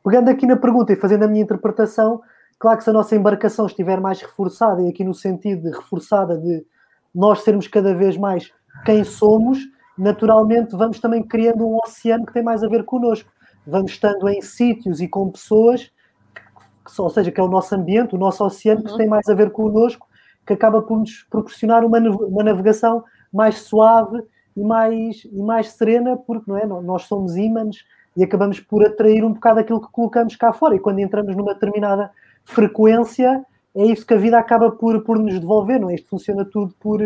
Pegando 0.04 0.30
aqui 0.30 0.46
na 0.46 0.56
pergunta 0.56 0.92
e 0.92 0.96
fazendo 0.96 1.24
a 1.24 1.28
minha 1.28 1.42
interpretação, 1.42 2.20
claro 2.58 2.78
que 2.78 2.84
se 2.84 2.90
a 2.90 2.92
nossa 2.92 3.16
embarcação 3.16 3.66
estiver 3.66 4.00
mais 4.00 4.20
reforçada, 4.20 4.82
e 4.82 4.88
aqui 4.88 5.02
no 5.02 5.14
sentido 5.14 5.62
de 5.62 5.76
reforçada 5.76 6.38
de 6.38 6.64
nós 7.14 7.42
sermos 7.42 7.66
cada 7.66 7.94
vez 7.94 8.16
mais 8.16 8.50
quem 8.84 9.04
somos, 9.04 9.58
naturalmente 9.96 10.76
vamos 10.76 11.00
também 11.00 11.22
criando 11.22 11.66
um 11.66 11.78
oceano 11.84 12.26
que 12.26 12.32
tem 12.32 12.42
mais 12.42 12.62
a 12.62 12.68
ver 12.68 12.84
connosco. 12.84 13.30
Vamos 13.66 13.92
estando 13.92 14.28
em 14.28 14.40
sítios 14.40 15.00
e 15.00 15.08
com 15.08 15.30
pessoas, 15.30 15.90
que, 16.84 17.00
ou 17.02 17.10
seja, 17.10 17.30
que 17.30 17.40
é 17.40 17.42
o 17.42 17.48
nosso 17.48 17.74
ambiente, 17.74 18.14
o 18.14 18.18
nosso 18.18 18.44
oceano, 18.44 18.82
que 18.82 18.92
uhum. 18.92 18.96
tem 18.96 19.08
mais 19.08 19.28
a 19.28 19.34
ver 19.34 19.50
connosco, 19.50 20.06
que 20.46 20.52
acaba 20.52 20.80
por 20.80 20.98
nos 20.98 21.26
proporcionar 21.28 21.84
uma, 21.84 21.98
uma 21.98 22.42
navegação 22.42 23.04
mais 23.32 23.58
suave 23.58 24.22
e 24.56 24.62
mais, 24.62 25.24
e 25.24 25.42
mais 25.42 25.68
serena, 25.72 26.16
porque 26.16 26.50
não 26.50 26.56
é? 26.56 26.66
nós 26.66 27.02
somos 27.02 27.36
ímãs 27.36 27.84
e 28.16 28.24
acabamos 28.24 28.58
por 28.58 28.84
atrair 28.84 29.24
um 29.24 29.32
bocado 29.32 29.60
aquilo 29.60 29.80
que 29.80 29.92
colocamos 29.92 30.34
cá 30.34 30.52
fora. 30.52 30.74
E 30.74 30.80
quando 30.80 30.98
entramos 30.98 31.36
numa 31.36 31.52
determinada 31.54 32.10
frequência, 32.44 33.44
é 33.76 33.84
isso 33.86 34.06
que 34.06 34.14
a 34.14 34.18
vida 34.18 34.38
acaba 34.38 34.70
por, 34.70 35.02
por 35.04 35.18
nos 35.18 35.38
devolver, 35.38 35.80
não 35.80 35.90
é? 35.90 35.94
Isto 35.94 36.08
funciona 36.08 36.44
tudo 36.44 36.74
por, 36.80 37.00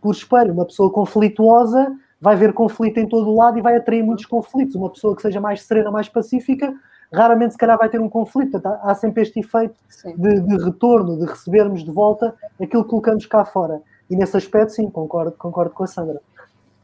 por 0.00 0.14
espelho. 0.14 0.52
Uma 0.52 0.66
pessoa 0.66 0.90
conflituosa 0.90 1.90
vai 2.20 2.36
ver 2.36 2.52
conflito 2.52 2.98
em 2.98 3.08
todo 3.08 3.30
o 3.30 3.36
lado 3.36 3.58
e 3.58 3.62
vai 3.62 3.76
atrair 3.76 4.02
muitos 4.02 4.26
conflitos. 4.26 4.74
Uma 4.74 4.90
pessoa 4.90 5.16
que 5.16 5.22
seja 5.22 5.40
mais 5.40 5.62
serena, 5.62 5.90
mais 5.90 6.08
pacífica, 6.08 6.74
raramente 7.12 7.52
se 7.52 7.58
calhar 7.58 7.78
vai 7.78 7.88
ter 7.88 8.00
um 8.00 8.08
conflito. 8.08 8.60
Há 8.82 8.94
sempre 8.94 9.22
este 9.22 9.40
efeito 9.40 9.74
de, 10.16 10.40
de, 10.40 10.64
retorno, 10.64 11.18
de 11.18 11.26
recebermos 11.26 11.84
de 11.84 11.90
volta 11.90 12.34
aquilo 12.60 12.84
que 12.84 12.90
colocamos 12.90 13.26
cá 13.26 13.44
fora. 13.44 13.80
E 14.10 14.16
nesse 14.16 14.36
aspecto, 14.36 14.72
sim, 14.72 14.90
concordo, 14.90 15.32
concordo 15.32 15.72
com 15.72 15.84
a 15.84 15.86
Sandra. 15.86 16.20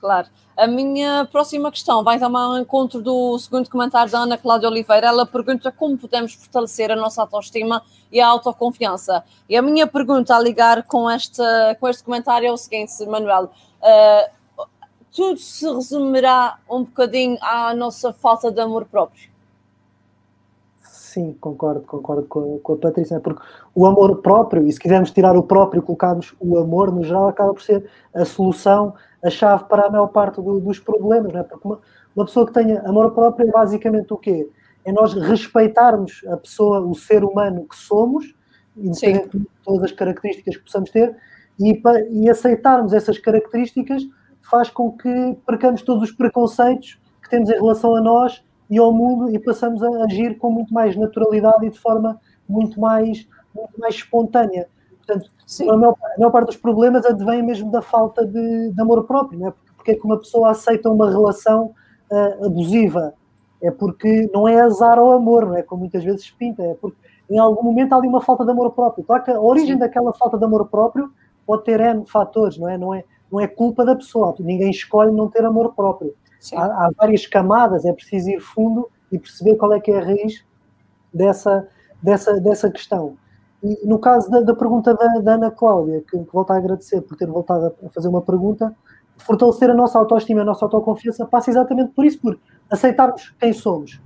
Claro. 0.00 0.28
A 0.56 0.66
minha 0.66 1.24
próxima 1.30 1.70
questão 1.70 2.02
vai 2.02 2.18
também 2.18 2.40
ao 2.40 2.58
encontro 2.58 3.00
do 3.00 3.38
segundo 3.38 3.68
comentário 3.70 4.10
da 4.10 4.20
Ana 4.20 4.38
Cláudia 4.38 4.68
Oliveira. 4.68 5.08
Ela 5.08 5.26
pergunta 5.26 5.70
como 5.70 5.96
podemos 5.96 6.34
fortalecer 6.34 6.90
a 6.90 6.96
nossa 6.96 7.22
autoestima 7.22 7.82
e 8.10 8.20
a 8.20 8.26
autoconfiança. 8.26 9.24
E 9.48 9.56
a 9.56 9.62
minha 9.62 9.86
pergunta 9.86 10.34
a 10.34 10.40
ligar 10.40 10.82
com 10.84 11.10
este, 11.10 11.42
com 11.78 11.88
este 11.88 12.02
comentário 12.02 12.48
é 12.48 12.52
o 12.52 12.56
seguinte, 12.56 12.92
Manuel. 13.06 13.50
Uh, 13.80 14.66
tudo 15.14 15.38
se 15.38 15.68
resumirá 15.72 16.58
um 16.70 16.84
bocadinho 16.84 17.38
à 17.40 17.74
nossa 17.74 18.12
falta 18.12 18.50
de 18.50 18.60
amor 18.60 18.84
próprio. 18.84 19.30
Sim, 21.18 21.36
concordo, 21.40 21.80
concordo 21.80 22.28
com 22.28 22.58
a, 22.58 22.60
com 22.60 22.72
a 22.74 22.76
Patrícia, 22.76 23.16
né? 23.16 23.20
porque 23.20 23.42
o 23.74 23.84
amor 23.86 24.18
próprio, 24.18 24.64
e 24.64 24.72
se 24.72 24.78
quisermos 24.78 25.10
tirar 25.10 25.36
o 25.36 25.42
próprio 25.42 25.80
e 25.80 25.82
colocarmos 25.82 26.32
o 26.38 26.56
amor 26.56 26.92
no 26.92 27.02
geral, 27.02 27.26
acaba 27.26 27.52
por 27.52 27.60
ser 27.60 27.90
a 28.14 28.24
solução 28.24 28.94
a 29.20 29.28
chave 29.28 29.64
para 29.64 29.86
a 29.86 29.90
maior 29.90 30.06
parte 30.06 30.40
do, 30.40 30.60
dos 30.60 30.78
problemas, 30.78 31.32
não 31.32 31.40
é? 31.40 31.42
Porque 31.42 31.66
uma, 31.66 31.80
uma, 32.14 32.24
pessoa 32.24 32.46
que 32.46 32.52
tenha 32.52 32.80
amor 32.82 33.10
próprio 33.10 33.48
é 33.48 33.50
basicamente 33.50 34.12
o 34.12 34.16
quê? 34.16 34.48
É 34.84 34.92
nós 34.92 35.12
respeitarmos 35.12 36.22
a 36.28 36.36
pessoa, 36.36 36.82
o 36.82 36.94
ser 36.94 37.24
humano 37.24 37.66
que 37.68 37.76
somos, 37.76 38.32
independente 38.76 39.38
de 39.38 39.46
todas 39.64 39.82
as 39.82 39.92
características 39.92 40.56
que 40.56 40.62
possamos 40.62 40.90
ter, 40.90 41.16
e, 41.58 41.82
e 42.12 42.30
aceitarmos 42.30 42.92
essas 42.92 43.18
características 43.18 44.04
faz 44.48 44.70
com 44.70 44.92
que 44.92 45.36
percamos 45.44 45.82
todos 45.82 46.04
os 46.04 46.12
preconceitos 46.12 46.96
que 47.24 47.28
temos 47.28 47.50
em 47.50 47.54
relação 47.54 47.96
a 47.96 48.00
nós 48.00 48.40
e 48.70 48.78
ao 48.78 48.92
mundo 48.92 49.30
e 49.30 49.38
passamos 49.38 49.82
a 49.82 50.04
agir 50.04 50.36
com 50.38 50.50
muito 50.50 50.72
mais 50.72 50.96
naturalidade 50.96 51.66
e 51.66 51.70
de 51.70 51.78
forma 51.78 52.20
muito 52.48 52.80
mais, 52.80 53.26
muito 53.54 53.78
mais 53.78 53.94
espontânea. 53.94 54.68
Portanto, 55.06 55.30
a 55.62 55.76
maior, 55.76 55.96
a 56.14 56.18
maior, 56.18 56.30
parte 56.30 56.48
dos 56.48 56.56
problemas 56.56 57.06
advém 57.06 57.42
mesmo 57.42 57.70
da 57.70 57.80
falta 57.80 58.26
de, 58.26 58.72
de 58.72 58.80
amor 58.80 59.04
próprio, 59.04 59.38
não 59.38 59.48
é? 59.48 59.52
Porque 59.76 59.92
é 59.92 59.94
que 59.94 60.04
uma 60.04 60.18
pessoa 60.18 60.50
aceita 60.50 60.90
uma 60.90 61.10
relação 61.10 61.72
uh, 62.10 62.46
abusiva? 62.46 63.14
É 63.60 63.70
porque 63.70 64.30
não 64.32 64.46
é 64.46 64.60
azar 64.60 64.98
ao 64.98 65.12
amor, 65.12 65.46
não 65.46 65.56
é? 65.56 65.62
Como 65.62 65.80
muitas 65.80 66.04
vezes 66.04 66.26
se 66.26 66.32
pinta, 66.34 66.62
é 66.62 66.74
porque 66.74 66.98
em 67.30 67.38
algum 67.38 67.62
momento 67.62 67.92
há 67.92 67.96
ali 67.96 68.06
uma 68.06 68.20
falta 68.20 68.44
de 68.44 68.50
amor 68.50 68.70
próprio. 68.72 69.04
Claro 69.04 69.24
que 69.24 69.30
a 69.30 69.40
origem 69.40 69.74
Sim. 69.74 69.78
daquela 69.78 70.12
falta 70.12 70.38
de 70.38 70.44
amor 70.44 70.68
próprio 70.68 71.10
pode 71.46 71.64
ter 71.64 71.80
N 71.80 72.04
fatores, 72.06 72.58
não 72.58 72.68
é? 72.68 72.76
Não 72.76 72.94
é, 72.94 73.04
não 73.32 73.40
é 73.40 73.46
culpa 73.46 73.84
da 73.84 73.96
pessoa, 73.96 74.34
ninguém 74.38 74.70
escolhe 74.70 75.10
não 75.10 75.28
ter 75.28 75.44
amor 75.44 75.74
próprio. 75.74 76.14
Há, 76.54 76.64
há, 76.64 76.90
várias 76.96 77.26
camadas, 77.26 77.84
é 77.84 77.92
preciso 77.92 78.30
ir 78.30 78.40
fundo 78.40 78.88
e 79.10 79.18
perceber 79.18 79.56
qual 79.56 79.72
é 79.72 79.80
que 79.80 79.90
é 79.90 79.98
a 79.98 80.04
raiz 80.04 80.44
dessa, 81.12 81.68
dessa, 82.02 82.40
dessa 82.40 82.70
questão. 82.70 83.16
E 83.62 83.86
no 83.86 83.98
caso 83.98 84.30
da, 84.30 84.40
da 84.40 84.54
pergunta 84.54 84.94
da, 84.94 85.18
da, 85.18 85.34
Ana 85.34 85.50
Cláudia, 85.50 86.02
que, 86.08 86.16
que 86.16 86.32
volto 86.32 86.52
a 86.52 86.56
agradecer 86.56 87.00
por 87.00 87.16
ter 87.16 87.26
voltado 87.26 87.74
a 87.84 87.88
fazer 87.90 88.08
uma 88.08 88.22
pergunta, 88.22 88.74
fortalecer 89.16 89.70
a 89.70 89.74
nossa 89.74 89.98
autoestima, 89.98 90.42
a 90.42 90.44
nossa 90.44 90.64
autoconfiança 90.64 91.26
passa 91.26 91.50
exatamente 91.50 91.92
por 91.92 92.04
isso, 92.04 92.20
por 92.20 92.38
aceitarmos 92.70 93.34
quem 93.38 93.52
somos, 93.52 94.00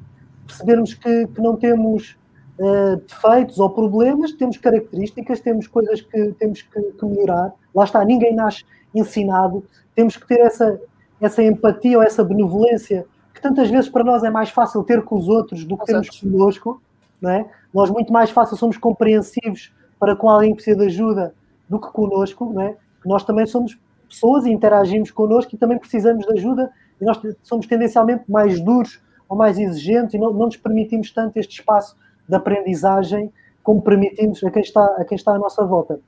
percebermos 0.46 0.94
que, 0.94 1.26
que 1.26 1.40
não 1.40 1.56
temos 1.56 2.16
uh, 2.58 2.96
defeitos 2.96 3.58
ou 3.58 3.68
problemas, 3.70 4.32
temos 4.32 4.56
características, 4.56 5.40
temos 5.40 5.66
coisas 5.66 6.00
que 6.00 6.32
temos 6.38 6.62
que, 6.62 6.80
que, 6.80 7.04
melhorar. 7.04 7.52
Lá 7.74 7.84
está, 7.84 8.04
ninguém 8.04 8.34
nasce 8.34 8.64
ensinado, 8.94 9.64
temos 9.94 10.16
que 10.16 10.26
ter 10.26 10.40
essa, 10.40 10.80
essa 11.24 11.42
empatia 11.42 11.98
ou 11.98 12.02
essa 12.02 12.22
benevolência 12.22 13.06
que 13.32 13.40
tantas 13.40 13.70
vezes 13.70 13.88
para 13.88 14.04
nós 14.04 14.22
é 14.22 14.30
mais 14.30 14.50
fácil 14.50 14.82
ter 14.82 15.02
com 15.02 15.16
os 15.16 15.28
outros 15.28 15.64
do 15.64 15.76
que 15.76 15.86
termos 15.86 16.20
conosco 16.20 16.82
não 17.22 17.30
é? 17.30 17.48
Nós 17.72 17.88
muito 17.88 18.12
mais 18.12 18.30
fácil 18.30 18.56
somos 18.56 18.76
compreensivos 18.76 19.72
para 19.98 20.16
com 20.16 20.28
alguém 20.28 20.50
que 20.50 20.56
precisa 20.56 20.76
de 20.76 20.86
ajuda 20.86 21.32
do 21.68 21.80
que 21.80 21.88
connosco, 21.92 22.52
não 22.52 22.62
é? 22.62 22.76
Nós 23.06 23.22
também 23.22 23.46
somos 23.46 23.78
pessoas 24.08 24.44
e 24.44 24.50
interagimos 24.50 25.12
connosco 25.12 25.54
e 25.54 25.58
também 25.58 25.78
precisamos 25.78 26.26
de 26.26 26.32
ajuda 26.32 26.70
e 27.00 27.04
nós 27.04 27.18
somos 27.42 27.66
tendencialmente 27.66 28.24
mais 28.28 28.60
duros 28.60 29.00
ou 29.28 29.36
mais 29.36 29.58
exigentes 29.58 30.14
e 30.14 30.18
não, 30.18 30.32
não 30.32 30.46
nos 30.46 30.56
permitimos 30.56 31.12
tanto 31.12 31.36
este 31.36 31.60
espaço 31.60 31.96
de 32.28 32.34
aprendizagem 32.34 33.32
como 33.62 33.80
permitimos 33.80 34.42
a 34.42 34.50
quem 34.50 34.62
está 34.62 34.84
a, 34.84 35.04
quem 35.04 35.16
está 35.16 35.32
à 35.34 35.38
nossa 35.38 35.64
volta. 35.64 36.00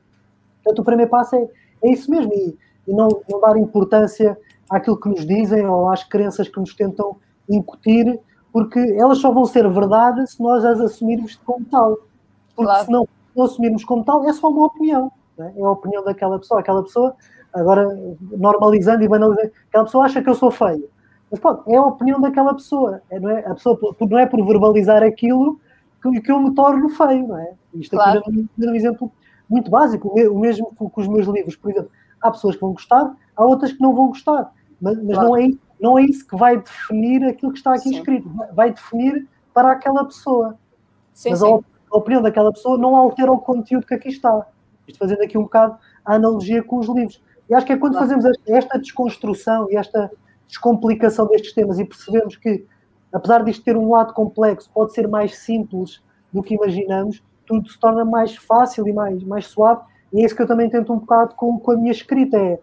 Portanto, 0.63 0.81
o 0.81 0.85
primeiro 0.85 1.11
passo 1.11 1.37
é, 1.37 1.49
é 1.85 1.93
isso 1.93 2.11
mesmo, 2.11 2.33
e, 2.35 2.59
e 2.89 2.93
não, 2.93 3.09
não 3.31 3.41
dar 3.41 3.57
importância 3.57 4.37
àquilo 4.75 4.99
que 4.99 5.09
nos 5.09 5.25
dizem 5.25 5.67
ou 5.67 5.89
às 5.89 6.03
crenças 6.03 6.49
que 6.49 6.59
nos 6.59 6.75
tentam 6.75 7.17
incutir, 7.49 8.19
porque 8.53 8.79
elas 8.99 9.19
só 9.19 9.31
vão 9.33 9.45
ser 9.45 9.69
verdade 9.69 10.29
se 10.31 10.43
nós 10.43 10.65
as 10.65 10.81
assumirmos 10.81 11.37
como 11.45 11.65
tal. 11.67 11.99
Porque 12.55 12.71
claro. 12.71 12.85
se 12.85 12.91
não, 12.91 13.09
não 13.35 13.45
assumirmos 13.45 13.85
como 13.85 14.05
tal, 14.05 14.25
é 14.29 14.33
só 14.33 14.49
uma 14.49 14.67
opinião. 14.67 15.11
É? 15.39 15.53
é 15.57 15.63
a 15.63 15.71
opinião 15.71 16.05
daquela 16.05 16.39
pessoa. 16.39 16.61
Aquela 16.61 16.83
pessoa, 16.83 17.15
agora 17.53 17.87
normalizando 18.21 19.03
e 19.03 19.09
banalizando, 19.09 19.53
aquela 19.69 19.85
pessoa 19.85 20.05
acha 20.05 20.23
que 20.23 20.29
eu 20.29 20.35
sou 20.35 20.51
feio. 20.51 20.89
Mas 21.31 21.41
pronto, 21.41 21.65
é 21.69 21.77
a 21.77 21.83
opinião 21.83 22.21
daquela 22.21 22.55
pessoa. 22.55 23.03
É, 23.11 23.19
não 23.19 23.31
é? 23.31 23.47
A 23.47 23.55
pessoa 23.55 23.79
não 24.01 24.19
é 24.19 24.27
por 24.27 24.45
verbalizar 24.47 25.03
aquilo 25.03 25.59
que, 26.03 26.21
que 26.21 26.31
eu 26.31 26.41
me 26.41 26.55
torno 26.55 26.89
feio, 26.91 27.29
não 27.29 27.39
é? 27.39 27.53
Isto 27.75 27.99
aqui 27.99 28.21
claro. 28.21 28.47
é 28.63 28.71
um 28.71 28.75
exemplo 28.75 29.11
muito 29.49 29.71
básico, 29.71 30.09
o 30.09 30.39
mesmo 30.39 30.73
com 30.77 30.91
os 31.01 31.09
meus 31.09 31.27
livros, 31.27 31.57
por 31.57 31.71
exemplo. 31.71 31.91
Há 32.21 32.31
pessoas 32.31 32.55
que 32.55 32.61
vão 32.61 32.73
gostar, 32.73 33.15
há 33.37 33.45
outras 33.45 33.73
que 33.73 33.81
não 33.81 33.95
vão 33.95 34.09
gostar. 34.09 34.53
Mas, 34.85 35.03
mas 35.03 35.15
claro. 35.15 35.29
não, 35.29 35.37
é, 35.37 35.49
não 35.81 35.99
é 35.99 36.03
isso 36.03 36.29
que 36.29 36.37
vai 36.37 36.59
definir 36.59 37.25
aquilo 37.25 37.53
que 37.53 37.59
está 37.59 37.73
aqui 37.73 37.89
sim. 37.89 37.97
escrito. 37.97 38.31
Vai 38.53 38.71
definir 38.71 39.27
para 39.55 39.73
aquela 39.73 40.05
pessoa. 40.05 40.59
Sim, 41.15 41.31
mas 41.31 41.39
sim. 41.39 41.65
A, 41.91 41.97
opinião 41.97 42.21
daquela 42.21 42.53
pessoa 42.53 42.77
não 42.77 42.95
altera 42.95 43.33
o 43.33 43.39
conteúdo 43.39 43.87
que 43.87 43.95
aqui 43.95 44.09
está. 44.09 44.47
Isto 44.87 44.99
fazendo 44.99 45.23
aqui 45.23 45.39
um 45.39 45.45
bocado 45.45 45.79
a 46.05 46.17
analogia 46.17 46.63
com 46.63 46.81
os 46.81 46.89
livros. 46.89 47.23
E 47.49 47.55
acho 47.55 47.65
que 47.65 47.73
é 47.73 47.79
quando 47.79 47.93
claro. 47.93 48.09
fazemos 48.09 48.39
esta 48.47 48.79
desconstrução 48.79 49.69
e 49.71 49.77
esta 49.77 50.11
descomplicação 50.47 51.27
destes 51.29 51.55
temas 51.55 51.79
e 51.79 51.85
percebemos 51.85 52.37
que, 52.37 52.67
apesar 53.11 53.43
disto 53.43 53.65
ter 53.65 53.77
um 53.77 53.91
lado 53.91 54.13
complexo, 54.13 54.71
pode 54.75 54.93
ser 54.93 55.09
mais 55.09 55.39
simples 55.39 56.03
do 56.33 56.43
que 56.43 56.55
imaginamos, 56.55 57.23
tudo 57.47 57.69
se 57.69 57.79
torna 57.79 58.05
mais 58.05 58.37
fácil 58.37 58.87
e 58.87 58.93
mais, 58.93 59.23
mais 59.23 59.47
suave. 59.47 59.83
E 60.13 60.21
é 60.21 60.27
isso 60.27 60.37
que 60.37 60.43
eu 60.43 60.47
também 60.47 60.69
tento 60.69 60.93
um 60.93 60.99
bocado 60.99 61.35
com, 61.37 61.59
com 61.59 61.71
a 61.71 61.77
minha 61.77 61.93
escrita, 61.93 62.37
é 62.37 62.59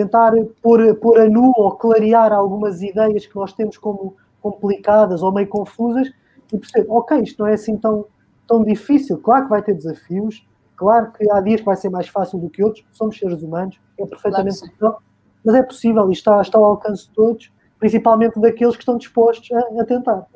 tentar 0.00 0.32
pôr, 0.62 0.94
pôr 0.96 1.20
a 1.20 1.28
nu 1.28 1.52
ou 1.56 1.72
clarear 1.72 2.32
algumas 2.32 2.82
ideias 2.82 3.26
que 3.26 3.36
nós 3.36 3.52
temos 3.52 3.76
como 3.76 4.16
complicadas 4.40 5.22
ou 5.22 5.32
meio 5.32 5.48
confusas 5.48 6.10
e 6.52 6.58
perceber, 6.58 6.86
ok, 6.90 7.20
isto 7.20 7.40
não 7.40 7.46
é 7.46 7.54
assim 7.54 7.76
tão, 7.76 8.06
tão 8.48 8.64
difícil. 8.64 9.18
Claro 9.18 9.44
que 9.44 9.50
vai 9.50 9.62
ter 9.62 9.74
desafios, 9.74 10.46
claro 10.76 11.12
que 11.12 11.30
há 11.30 11.40
dias 11.40 11.60
que 11.60 11.66
vai 11.66 11.76
ser 11.76 11.90
mais 11.90 12.08
fácil 12.08 12.38
do 12.38 12.48
que 12.48 12.64
outros, 12.64 12.84
somos 12.92 13.18
seres 13.18 13.42
humanos, 13.42 13.78
é 13.98 14.06
perfeitamente 14.06 14.60
claro 14.78 14.94
possível, 14.94 14.96
mas 15.44 15.54
é 15.54 15.62
possível 15.62 16.08
e 16.08 16.12
está, 16.12 16.40
está 16.40 16.58
ao 16.58 16.64
alcance 16.64 17.06
de 17.06 17.12
todos, 17.12 17.52
principalmente 17.78 18.40
daqueles 18.40 18.76
que 18.76 18.82
estão 18.82 18.96
dispostos 18.96 19.50
a, 19.52 19.82
a 19.82 19.84
tentar. 19.84 20.26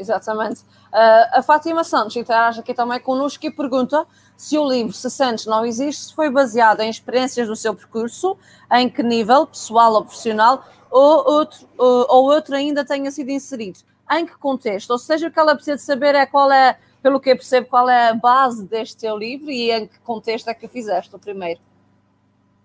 Exatamente. 0.00 0.62
Uh, 0.62 1.38
a 1.38 1.42
Fátima 1.42 1.84
Santos 1.84 2.16
interage 2.16 2.60
aqui 2.60 2.72
também 2.72 2.98
connosco 2.98 3.44
e 3.44 3.50
pergunta 3.50 4.06
se 4.34 4.56
o 4.56 4.66
livro 4.66 4.94
Se 4.94 5.10
Sentes 5.10 5.44
Não 5.44 5.62
Existe 5.62 6.14
foi 6.14 6.30
baseado 6.30 6.80
em 6.80 6.88
experiências 6.88 7.46
do 7.46 7.54
seu 7.54 7.74
percurso, 7.74 8.34
em 8.72 8.88
que 8.88 9.02
nível, 9.02 9.46
pessoal 9.46 9.92
ou 9.92 10.02
profissional, 10.02 10.64
ou 10.90 11.30
outro, 11.30 11.68
ou, 11.76 12.06
ou 12.08 12.24
outro 12.24 12.54
ainda 12.56 12.82
tenha 12.82 13.10
sido 13.10 13.30
inserido. 13.30 13.80
Em 14.10 14.24
que 14.24 14.36
contexto? 14.38 14.90
Ou 14.90 14.98
seja, 14.98 15.28
o 15.28 15.30
que 15.30 15.38
ela 15.38 15.54
precisa 15.54 15.76
de 15.76 15.82
saber 15.82 16.14
é 16.14 16.24
qual 16.24 16.50
é, 16.50 16.78
pelo 17.02 17.20
que 17.20 17.28
eu 17.28 17.36
percebo, 17.36 17.68
qual 17.68 17.88
é 17.88 18.08
a 18.08 18.14
base 18.14 18.64
deste 18.64 18.96
teu 18.96 19.18
livro 19.18 19.50
e 19.50 19.70
em 19.70 19.86
que 19.86 19.98
contexto 20.00 20.48
é 20.48 20.54
que 20.54 20.66
fizeste 20.66 21.14
o 21.14 21.18
primeiro. 21.18 21.60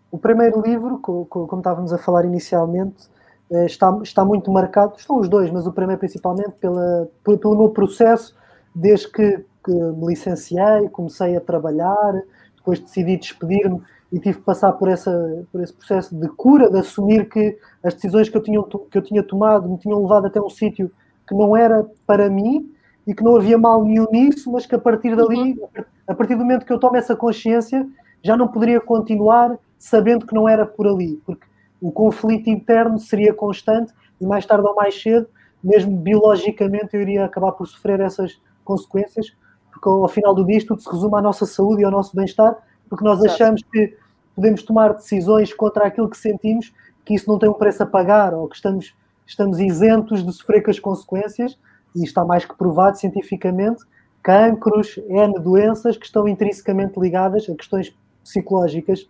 O 0.10 0.18
primeiro 0.18 0.62
livro, 0.62 1.00
como 1.00 1.58
estávamos 1.58 1.92
a 1.92 1.98
falar 1.98 2.24
inicialmente, 2.24 3.10
está, 3.52 3.98
está 4.02 4.26
muito 4.26 4.52
marcado, 4.52 4.96
estão 4.98 5.20
os 5.20 5.30
dois, 5.30 5.52
mas 5.52 5.68
o 5.68 5.72
primeiro 5.72 6.00
principalmente 6.00 6.52
pela, 6.60 7.08
pelo 7.24 7.58
meu 7.58 7.70
processo, 7.70 8.36
desde 8.74 9.12
que, 9.12 9.46
que 9.64 9.72
me 9.72 10.08
licenciei, 10.08 10.90
comecei 10.90 11.36
a 11.36 11.42
trabalhar, 11.42 12.22
depois 12.56 12.80
decidi 12.80 13.18
despedir-me 13.18 13.82
e 14.12 14.20
tive 14.20 14.38
que 14.38 14.44
passar 14.44 14.74
por, 14.74 14.88
essa, 14.88 15.46
por 15.52 15.62
esse 15.62 15.74
processo 15.74 16.16
de 16.16 16.28
cura, 16.30 16.70
de 16.70 16.80
assumir 16.80 17.30
que 17.30 17.58
as 17.84 17.94
decisões 17.94 18.30
que 18.30 18.38
eu 18.38 18.42
tinha, 18.42 18.64
que 18.64 18.98
eu 18.98 19.02
tinha 19.02 19.24
tomado 19.24 19.70
me 19.70 19.78
tinham 19.78 20.02
levado 20.02 20.28
até 20.28 20.42
um 20.42 20.50
sítio 20.50 20.92
que 21.28 21.36
não 21.36 21.56
era 21.56 21.86
para 22.06 22.30
mim 22.30 22.72
e 23.06 23.14
que 23.14 23.24
não 23.24 23.36
havia 23.36 23.58
mal 23.58 23.84
nenhum 23.84 24.08
nisso, 24.12 24.52
mas 24.52 24.66
que 24.66 24.76
a 24.76 24.80
partir 24.80 25.16
dali, 25.16 25.54
uhum. 25.54 25.84
a 26.08 26.14
partir 26.16 26.36
do 26.36 26.42
momento 26.42 26.66
que 26.66 26.74
eu 26.74 26.80
tomo 26.80 26.96
essa 26.96 27.16
consciência, 27.16 27.88
já 28.24 28.36
não 28.36 28.48
poderia 28.48 28.80
continuar 28.82 29.58
sabendo 29.78 30.26
que 30.26 30.34
não 30.34 30.50
era 30.50 30.66
por 30.66 30.88
ali, 30.88 31.22
porque 31.26 31.46
o 31.82 31.92
conflito 31.92 32.50
interno 32.50 33.00
seria 33.00 33.34
constante 33.34 33.94
e 34.20 34.26
mais 34.26 34.46
tarde 34.46 34.66
ou 34.68 34.76
mais 34.76 35.00
cedo, 35.02 35.28
mesmo 35.64 35.98
biologicamente, 35.98 36.90
eu 36.94 37.02
iria 37.02 37.26
acabar 37.26 37.52
por 37.52 37.68
sofrer 37.68 38.00
essas 38.00 38.40
consequências, 38.64 39.34
porque 39.72 39.90
ao 39.90 40.08
final 40.08 40.34
do 40.34 40.46
dia 40.46 40.66
tudo 40.66 40.82
se 40.82 40.90
resume 40.90 41.18
à 41.18 41.22
nossa 41.22 41.46
saúde 41.46 41.82
e 41.82 41.86
ao 41.86 41.92
nosso 41.92 42.16
bem-estar, 42.16 42.56
porque 42.90 43.04
nós 43.04 43.24
achamos 43.24 43.64
que 43.72 43.98
podemos 44.36 44.64
tomar 44.64 44.94
decisões 44.94 45.54
contra 45.54 45.86
aquilo 45.86 46.10
que 46.10 46.18
sentimos, 46.18 46.74
que 47.04 47.14
isso 47.14 47.30
não 47.30 47.40
tem 47.40 47.50
um 47.50 47.54
preço 47.54 47.84
a 47.84 47.86
pagar, 47.86 48.34
ou 48.34 48.48
que 48.48 48.56
estamos, 48.56 48.96
estamos 49.26 49.60
isentos 49.60 50.26
de 50.26 50.32
sofrer 50.34 50.62
com 50.62 50.72
as 50.72 50.80
consequências, 50.80 51.58
e 51.96 52.04
está 52.04 52.24
mais 52.26 52.46
que 52.46 52.56
provado 52.56 52.98
cientificamente, 52.98 53.84
cancros, 54.22 54.98
N 55.08 55.34
doenças 55.40 55.98
que 55.98 56.06
estão 56.06 56.28
intrinsecamente 56.28 57.00
ligadas 57.00 57.48
a 57.50 57.56
questões 57.56 57.96
psicológicas 58.24 59.08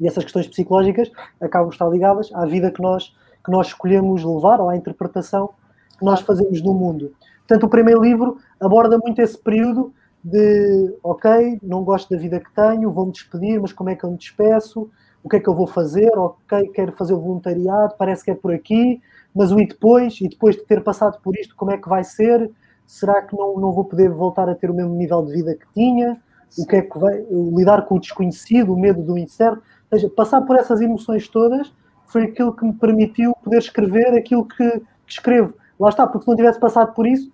e 0.00 0.06
essas 0.06 0.24
questões 0.24 0.46
psicológicas 0.46 1.10
acabam 1.40 1.68
de 1.68 1.74
estar 1.74 1.88
ligadas 1.88 2.30
à 2.34 2.46
vida 2.46 2.70
que 2.70 2.80
nós, 2.82 3.14
que 3.44 3.50
nós 3.50 3.68
escolhemos 3.68 4.24
levar 4.24 4.60
ou 4.60 4.68
à 4.68 4.76
interpretação 4.76 5.50
que 5.98 6.04
nós 6.04 6.20
fazemos 6.20 6.60
do 6.60 6.72
mundo. 6.72 7.12
Portanto, 7.46 7.64
o 7.64 7.68
primeiro 7.68 8.02
livro 8.02 8.38
aborda 8.60 8.98
muito 8.98 9.20
esse 9.20 9.36
período 9.36 9.92
de, 10.22 10.94
ok, 11.02 11.58
não 11.62 11.82
gosto 11.82 12.10
da 12.10 12.20
vida 12.20 12.38
que 12.40 12.52
tenho, 12.54 12.92
vou-me 12.92 13.12
despedir, 13.12 13.60
mas 13.60 13.72
como 13.72 13.90
é 13.90 13.96
que 13.96 14.04
eu 14.04 14.10
me 14.10 14.18
despeço? 14.18 14.90
O 15.22 15.28
que 15.28 15.36
é 15.36 15.40
que 15.40 15.48
eu 15.48 15.54
vou 15.54 15.66
fazer? 15.66 16.10
Ok, 16.16 16.68
quero 16.74 16.92
fazer 16.92 17.14
o 17.14 17.20
voluntariado, 17.20 17.94
parece 17.98 18.24
que 18.24 18.30
é 18.30 18.34
por 18.34 18.52
aqui, 18.52 19.00
mas 19.34 19.50
o 19.50 19.58
e 19.58 19.66
depois? 19.66 20.20
E 20.20 20.28
depois 20.28 20.56
de 20.56 20.64
ter 20.64 20.82
passado 20.82 21.20
por 21.22 21.36
isto, 21.36 21.56
como 21.56 21.70
é 21.70 21.78
que 21.78 21.88
vai 21.88 22.04
ser? 22.04 22.50
Será 22.86 23.22
que 23.22 23.36
não, 23.36 23.58
não 23.58 23.72
vou 23.72 23.84
poder 23.84 24.10
voltar 24.10 24.48
a 24.48 24.54
ter 24.54 24.70
o 24.70 24.74
mesmo 24.74 24.94
nível 24.94 25.24
de 25.24 25.32
vida 25.32 25.54
que 25.54 25.66
tinha? 25.74 26.20
O 26.58 26.66
que 26.66 26.76
é 26.76 26.82
que 26.82 26.98
vai... 26.98 27.24
Lidar 27.30 27.82
com 27.86 27.96
o 27.96 28.00
desconhecido, 28.00 28.72
o 28.72 28.78
medo 28.78 29.02
do 29.02 29.18
incerto 29.18 29.62
ou 29.90 29.98
seja, 29.98 30.10
passar 30.10 30.42
por 30.42 30.56
essas 30.56 30.80
emoções 30.80 31.28
todas 31.28 31.72
foi 32.06 32.24
aquilo 32.24 32.54
que 32.54 32.64
me 32.64 32.72
permitiu 32.72 33.34
poder 33.42 33.58
escrever 33.58 34.14
aquilo 34.14 34.44
que, 34.44 34.70
que 34.70 35.12
escrevo. 35.12 35.54
Lá 35.78 35.88
está, 35.88 36.06
porque 36.06 36.24
se 36.24 36.28
não 36.28 36.36
tivesse 36.36 36.58
passado 36.58 36.92
por 36.94 37.06
isso, 37.06 37.30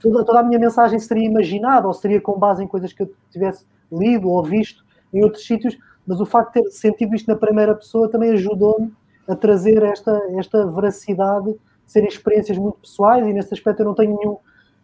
toda, 0.00 0.24
toda, 0.24 0.40
a 0.40 0.42
minha 0.42 0.58
mensagem 0.58 0.98
seria 0.98 1.26
imaginada 1.26 1.86
ou 1.86 1.94
seria 1.94 2.20
com 2.20 2.38
base 2.38 2.62
em 2.62 2.66
coisas 2.66 2.92
que 2.92 3.02
eu 3.02 3.12
tivesse 3.30 3.64
lido 3.90 4.28
ou 4.28 4.42
visto 4.42 4.84
em 5.12 5.22
outros 5.22 5.44
sítios, 5.46 5.76
mas 6.06 6.20
o 6.20 6.26
facto 6.26 6.54
de 6.54 6.62
ter 6.62 6.70
sentido 6.70 7.14
isto 7.14 7.26
na 7.28 7.36
primeira 7.36 7.74
pessoa 7.74 8.10
também 8.10 8.30
ajudou-me 8.30 8.92
a 9.28 9.34
trazer 9.34 9.82
esta, 9.82 10.20
esta 10.36 10.66
veracidade, 10.66 11.54
serem 11.86 12.08
experiências 12.08 12.58
muito 12.58 12.78
pessoais 12.78 13.26
e 13.26 13.32
nesse 13.32 13.52
aspecto 13.54 13.80
eu 13.80 13.86
não 13.86 13.94
tenho 13.94 14.16
nenhum, 14.16 14.36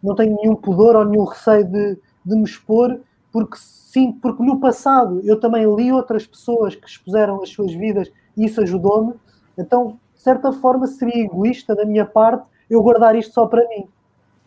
não 0.03 0.15
tenho 0.15 0.35
nenhum 0.35 0.55
pudor 0.55 0.95
ou 0.95 1.05
nenhum 1.05 1.25
receio 1.25 1.65
de, 1.65 1.97
de 2.25 2.35
me 2.35 2.43
expor, 2.43 2.99
porque 3.31 3.57
sim, 3.57 4.11
porque 4.11 4.43
no 4.43 4.59
passado 4.59 5.21
eu 5.23 5.39
também 5.39 5.63
li 5.75 5.91
outras 5.91 6.25
pessoas 6.25 6.75
que 6.75 6.87
expuseram 6.87 7.41
as 7.41 7.49
suas 7.49 7.73
vidas 7.73 8.11
e 8.35 8.45
isso 8.45 8.61
ajudou-me. 8.61 9.13
Então, 9.57 9.99
de 10.15 10.21
certa 10.21 10.51
forma, 10.51 10.87
seria 10.87 11.23
egoísta 11.23 11.75
da 11.75 11.85
minha 11.85 12.05
parte 12.05 12.47
eu 12.69 12.81
guardar 12.81 13.15
isto 13.15 13.33
só 13.33 13.45
para 13.47 13.67
mim. 13.69 13.87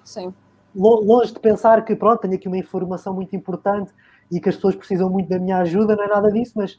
Sim. 0.05 0.33
Longe 0.75 1.33
de 1.33 1.40
pensar 1.40 1.85
que, 1.85 1.97
pronto, 1.97 2.21
tenho 2.21 2.35
aqui 2.35 2.47
uma 2.47 2.59
informação 2.59 3.14
muito 3.14 3.35
importante 3.35 3.93
e 4.31 4.38
que 4.38 4.49
as 4.49 4.55
pessoas 4.55 4.77
precisam 4.77 5.11
muito 5.11 5.29
da 5.29 5.38
minha 5.38 5.59
ajuda, 5.59 5.97
não 5.97 6.05
é 6.05 6.09
nada 6.09 6.31
disso, 6.31 6.53
mas 6.55 6.79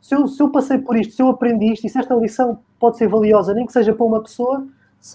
se 0.00 0.14
eu, 0.14 0.26
se 0.26 0.42
eu 0.42 0.50
passei 0.50 0.78
por 0.78 0.96
isto, 0.96 1.14
se 1.14 1.22
eu 1.22 1.28
aprendi 1.28 1.72
isto 1.72 1.86
e 1.86 1.90
se 1.90 1.98
esta 1.98 2.14
lição 2.14 2.58
pode 2.78 2.98
ser 2.98 3.08
valiosa, 3.08 3.54
nem 3.54 3.66
que 3.66 3.72
seja 3.72 3.94
para 3.94 4.04
uma 4.04 4.22
pessoa, 4.22 4.66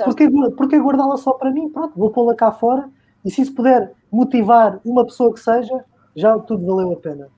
porque, 0.04 0.30
porque 0.58 0.80
guardá-la 0.80 1.18
só 1.18 1.34
para 1.34 1.52
mim? 1.52 1.70
Pronto, 1.70 1.94
vou 1.98 2.10
pô-la 2.10 2.36
cá 2.36 2.52
fora 2.52 2.90
e 3.24 3.30
se 3.30 3.42
isso 3.42 3.54
puder 3.54 3.92
motivar 4.12 4.80
uma 4.86 5.06
pessoa 5.06 5.34
que 5.34 5.40
seja, 5.40 5.84
já 6.16 6.38
tudo 6.40 6.66
valeu 6.66 6.94
a 6.94 6.96
pena. 6.96 7.30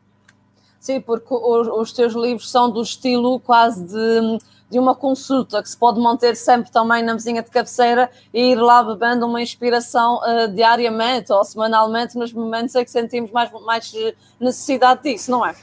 Sim, 0.80 1.02
porque 1.02 1.34
os, 1.34 1.68
os 1.68 1.92
teus 1.92 2.14
livros 2.14 2.50
são 2.50 2.70
do 2.70 2.82
estilo 2.82 3.40
quase 3.40 3.84
de, 3.84 4.38
de 4.70 4.80
uma 4.80 4.96
consulta, 4.96 5.62
que 5.62 5.70
se 5.70 5.78
pode 5.78 6.00
manter 6.00 6.36
sempre 6.36 6.72
também 6.72 7.04
na 7.04 7.14
mesinha 7.14 7.42
de 7.42 7.50
cabeceira 7.50 8.10
e 8.34 8.52
ir 8.52 8.56
lá 8.56 8.84
bebendo 8.84 9.26
uma 9.26 9.42
inspiração 9.42 10.20
uh, 10.20 10.48
diariamente 10.54 11.34
ou 11.34 11.44
semanalmente 11.44 12.18
nos 12.18 12.32
momentos 12.32 12.76
em 12.76 12.86
que 12.86 12.92
sentimos 12.92 13.32
mais, 13.32 13.52
mais 13.66 13.94
necessidade 14.40 15.04
disso, 15.04 15.32
não 15.32 15.46
é? 15.46 15.56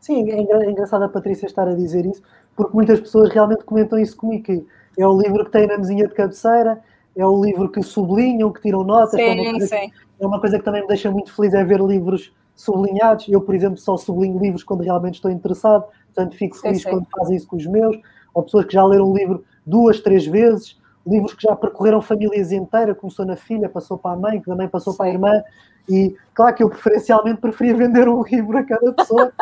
Sim, 0.00 0.30
é, 0.30 0.40
é 0.40 0.70
engraçado 0.70 1.02
a 1.02 1.08
Patrícia 1.08 1.46
estar 1.46 1.68
a 1.68 1.74
dizer 1.74 2.06
isso, 2.06 2.22
porque 2.56 2.74
muitas 2.74 2.98
pessoas 2.98 3.28
realmente 3.30 3.64
comentam 3.64 3.98
isso 3.98 4.16
comigo, 4.16 4.44
que 4.44 4.66
é 4.96 5.06
o 5.06 5.20
livro 5.20 5.44
que 5.44 5.52
tem 5.52 5.66
na 5.66 5.76
mesinha 5.76 6.08
de 6.08 6.14
cabeceira, 6.14 6.80
é 7.18 7.26
o 7.26 7.44
livro 7.44 7.68
que 7.68 7.82
sublinham, 7.82 8.52
que 8.52 8.62
tiram 8.62 8.84
notas. 8.84 9.10
Sim, 9.10 9.46
é, 9.46 9.50
uma 9.50 9.60
sim. 9.60 9.92
é 10.20 10.26
uma 10.26 10.40
coisa 10.40 10.56
que 10.56 10.64
também 10.64 10.82
me 10.82 10.86
deixa 10.86 11.10
muito 11.10 11.34
feliz, 11.34 11.52
é 11.52 11.64
ver 11.64 11.80
livros 11.80 12.32
sublinhados. 12.54 13.28
Eu, 13.28 13.40
por 13.40 13.56
exemplo, 13.56 13.76
só 13.76 13.96
sublinho 13.96 14.38
livros 14.38 14.62
quando 14.62 14.82
realmente 14.82 15.14
estou 15.14 15.30
interessado, 15.30 15.84
portanto 16.14 16.36
fico 16.36 16.56
feliz 16.56 16.82
sim, 16.82 16.90
quando 16.90 17.06
fazem 17.10 17.36
isso 17.36 17.48
com 17.48 17.56
os 17.56 17.66
meus. 17.66 17.98
Ou 18.32 18.44
pessoas 18.44 18.66
que 18.66 18.72
já 18.72 18.84
leram 18.84 19.10
um 19.10 19.16
livro 19.16 19.44
duas, 19.66 20.00
três 20.00 20.26
vezes, 20.26 20.78
livros 21.04 21.34
que 21.34 21.42
já 21.42 21.56
percorreram 21.56 22.00
famílias 22.00 22.52
inteiras, 22.52 22.96
começou 22.96 23.26
na 23.26 23.34
filha, 23.34 23.68
passou 23.68 23.98
para 23.98 24.12
a 24.12 24.16
mãe, 24.16 24.40
que 24.40 24.46
também 24.46 24.68
passou 24.68 24.94
para 24.94 25.06
a 25.06 25.08
irmã. 25.10 25.42
E 25.88 26.14
claro 26.34 26.54
que 26.54 26.62
eu 26.62 26.70
preferencialmente 26.70 27.40
preferia 27.40 27.74
vender 27.74 28.08
um 28.08 28.22
livro 28.30 28.58
a 28.58 28.62
cada 28.62 28.92
pessoa, 28.92 29.32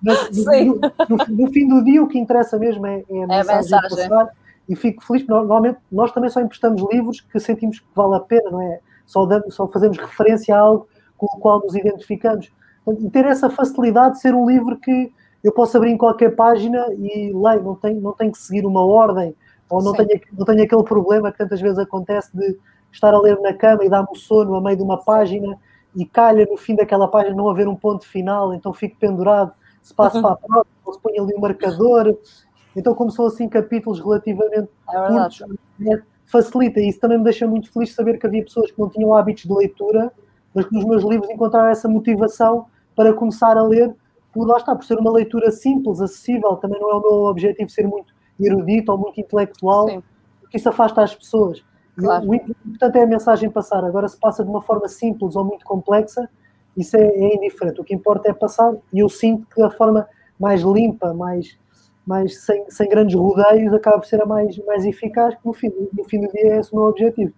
Mas, 0.00 0.46
no, 0.46 0.74
no, 1.08 1.16
no, 1.30 1.52
fim 1.52 1.66
do 1.66 1.82
dia, 1.82 2.02
o 2.02 2.06
que 2.06 2.18
interessa 2.18 2.58
mesmo 2.58 2.86
é, 2.86 3.02
é 3.08 3.24
a 3.24 3.26
mensagem. 3.26 3.72
É 3.72 3.78
a 3.78 3.82
mensagem. 3.82 4.08
Passar, 4.08 4.43
e 4.68 4.74
fico 4.74 5.04
feliz, 5.04 5.26
normalmente 5.26 5.78
nós 5.90 6.12
também 6.12 6.30
só 6.30 6.40
emprestamos 6.40 6.82
livros 6.90 7.20
que 7.20 7.38
sentimos 7.38 7.80
que 7.80 7.86
vale 7.94 8.16
a 8.16 8.20
pena, 8.20 8.50
não 8.50 8.60
é? 8.60 8.80
Só, 9.06 9.26
damos, 9.26 9.54
só 9.54 9.68
fazemos 9.68 9.98
referência 9.98 10.56
a 10.56 10.60
algo 10.60 10.88
com 11.16 11.26
o 11.26 11.40
qual 11.40 11.60
nos 11.60 11.74
identificamos. 11.74 12.50
E 13.00 13.10
ter 13.10 13.26
essa 13.26 13.50
facilidade 13.50 14.14
de 14.14 14.20
ser 14.20 14.34
um 14.34 14.48
livro 14.48 14.78
que 14.78 15.12
eu 15.42 15.52
posso 15.52 15.76
abrir 15.76 15.90
em 15.90 15.98
qualquer 15.98 16.34
página 16.34 16.86
e 16.94 17.32
leio, 17.34 17.62
não 17.62 17.74
tenho, 17.74 18.00
não 18.00 18.12
tenho 18.12 18.32
que 18.32 18.38
seguir 18.38 18.64
uma 18.64 18.84
ordem, 18.84 19.34
ou 19.68 19.82
não 19.82 19.92
tenho, 19.92 20.20
não 20.32 20.44
tenho 20.46 20.62
aquele 20.62 20.84
problema 20.84 21.30
que 21.30 21.38
tantas 21.38 21.60
vezes 21.60 21.78
acontece 21.78 22.34
de 22.34 22.58
estar 22.90 23.12
a 23.12 23.20
ler 23.20 23.38
na 23.40 23.52
cama 23.52 23.84
e 23.84 23.88
dar-me 23.88 24.08
o 24.10 24.16
sono 24.16 24.54
a 24.54 24.60
meio 24.60 24.76
de 24.76 24.82
uma 24.82 25.02
página 25.02 25.58
e 25.94 26.04
calha 26.06 26.46
no 26.50 26.56
fim 26.56 26.74
daquela 26.74 27.08
página 27.08 27.36
não 27.36 27.48
haver 27.48 27.68
um 27.68 27.76
ponto 27.76 28.06
final, 28.06 28.54
então 28.54 28.72
fico 28.72 28.96
pendurado, 28.98 29.52
se 29.82 29.94
passo 29.94 30.20
para 30.20 30.32
a 30.32 30.36
próxima, 30.36 30.66
ou 30.84 30.92
se 30.92 31.00
põe 31.00 31.18
ali 31.18 31.34
um 31.34 31.40
marcador. 31.40 32.16
Então, 32.76 32.94
como 32.94 33.10
são 33.10 33.26
assim 33.26 33.48
capítulos 33.48 34.00
relativamente 34.00 34.68
é 34.90 35.08
curtos, 35.08 35.42
é, 35.86 36.02
facilita. 36.26 36.80
E 36.80 36.88
isso 36.88 37.00
também 37.00 37.18
me 37.18 37.24
deixa 37.24 37.46
muito 37.46 37.72
feliz 37.72 37.94
saber 37.94 38.18
que 38.18 38.26
havia 38.26 38.42
pessoas 38.42 38.70
que 38.70 38.78
não 38.78 38.88
tinham 38.88 39.14
hábitos 39.14 39.44
de 39.44 39.52
leitura, 39.52 40.12
mas 40.54 40.66
que 40.66 40.74
nos 40.74 40.84
meus 40.84 41.04
livros 41.04 41.30
encontraram 41.30 41.68
essa 41.68 41.88
motivação 41.88 42.66
para 42.94 43.12
começar 43.12 43.56
a 43.56 43.62
ler, 43.62 43.94
por 44.32 44.46
lá 44.46 44.56
está, 44.56 44.74
por 44.74 44.84
ser 44.84 44.98
uma 44.98 45.12
leitura 45.12 45.50
simples, 45.50 46.00
acessível. 46.00 46.56
Também 46.56 46.80
não 46.80 46.90
é 46.90 46.94
o 46.94 47.00
meu 47.00 47.12
objetivo 47.26 47.70
ser 47.70 47.86
muito 47.86 48.12
erudito 48.40 48.90
ou 48.90 48.98
muito 48.98 49.20
intelectual, 49.20 49.88
Sim. 49.88 50.02
porque 50.40 50.56
isso 50.56 50.68
afasta 50.68 51.02
as 51.02 51.14
pessoas. 51.14 51.64
Claro. 51.96 52.28
O 52.28 52.34
importante 52.34 52.98
é 52.98 53.02
a 53.04 53.06
mensagem 53.06 53.48
passar. 53.48 53.84
Agora, 53.84 54.08
se 54.08 54.18
passa 54.18 54.42
de 54.42 54.50
uma 54.50 54.60
forma 54.60 54.88
simples 54.88 55.36
ou 55.36 55.44
muito 55.44 55.64
complexa, 55.64 56.28
isso 56.76 56.96
é, 56.96 57.06
é 57.06 57.36
indiferente. 57.36 57.80
O 57.80 57.84
que 57.84 57.94
importa 57.94 58.28
é 58.28 58.32
passar, 58.32 58.74
e 58.92 58.98
eu 58.98 59.08
sinto 59.08 59.46
que 59.54 59.62
a 59.62 59.70
forma 59.70 60.08
mais 60.38 60.62
limpa, 60.62 61.14
mais, 61.14 61.56
mais 62.06 62.40
sem, 62.42 62.68
sem 62.70 62.88
grandes 62.88 63.14
rodeios, 63.14 63.72
acaba 63.72 63.98
por 63.98 64.06
ser 64.06 64.22
a 64.22 64.26
mais, 64.26 64.56
mais 64.64 64.84
eficaz, 64.84 65.34
que 65.34 65.46
no 65.46 65.52
fim, 65.52 65.70
no 65.92 66.04
fim 66.04 66.20
do 66.20 66.28
dia 66.28 66.54
é 66.54 66.58
esse 66.58 66.72
o 66.72 66.76
meu 66.76 66.86
objetivo. 66.86 67.32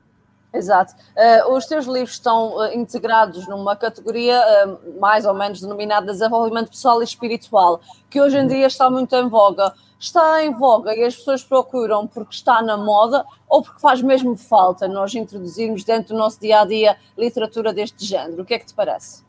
Exato. 0.57 0.95
Uh, 1.15 1.53
os 1.53 1.67
teus 1.67 1.87
livros 1.87 2.13
estão 2.13 2.57
uh, 2.57 2.75
integrados 2.75 3.47
numa 3.47 3.77
categoria 3.77 4.41
uh, 4.41 4.99
mais 4.99 5.27
ou 5.27 5.35
menos 5.35 5.61
denominada 5.61 6.07
desenvolvimento 6.07 6.71
pessoal 6.71 7.01
e 7.03 7.05
espiritual, 7.05 7.81
que 8.09 8.21
hoje 8.21 8.39
em 8.39 8.47
dia 8.47 8.67
está 8.67 8.91
muito 8.91 9.15
em 9.15 9.29
voga. 9.29 9.73
Está 9.99 10.45
em 10.45 10.53
voga 10.53 10.95
e 10.95 11.05
as 11.05 11.17
pessoas 11.17 11.43
procuram 11.43 12.07
porque 12.07 12.35
está 12.35 12.63
na 12.63 12.77
moda 12.77 13.25
ou 13.49 13.63
porque 13.63 13.81
faz 13.81 14.03
mesmo 14.03 14.37
falta 14.37 14.87
nós 14.87 15.15
introduzirmos 15.15 15.85
dentro 15.85 16.15
do 16.15 16.19
nosso 16.19 16.39
dia 16.39 16.61
a 16.61 16.67
dia 16.67 16.97
literatura 17.17 17.73
deste 17.73 18.05
género? 18.05 18.43
O 18.43 18.45
que 18.45 18.55
é 18.55 18.59
que 18.59 18.67
te 18.67 18.75
parece? 18.75 19.26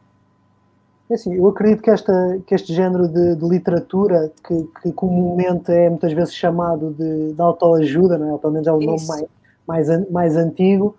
É 1.09 1.13
assim, 1.13 1.35
eu 1.35 1.47
acredito 1.47 1.81
que, 1.81 1.89
esta, 1.89 2.39
que 2.45 2.53
este 2.53 2.73
género 2.73 3.07
de, 3.07 3.35
de 3.35 3.47
literatura, 3.47 4.31
que, 4.45 4.69
que, 4.81 4.91
comumente 4.91 5.71
é 5.71 5.89
muitas 5.89 6.11
vezes 6.11 6.33
chamado 6.33 6.93
de, 6.97 7.33
de 7.33 7.41
autoajuda, 7.41 8.17
não 8.17 8.35
é? 8.35 8.37
pelo 8.37 8.53
menos 8.53 8.67
é 8.67 8.71
o 8.71 8.79
nome 8.79 9.07
mais, 9.07 9.25
mais, 9.65 10.11
mais 10.11 10.35
antigo, 10.35 10.97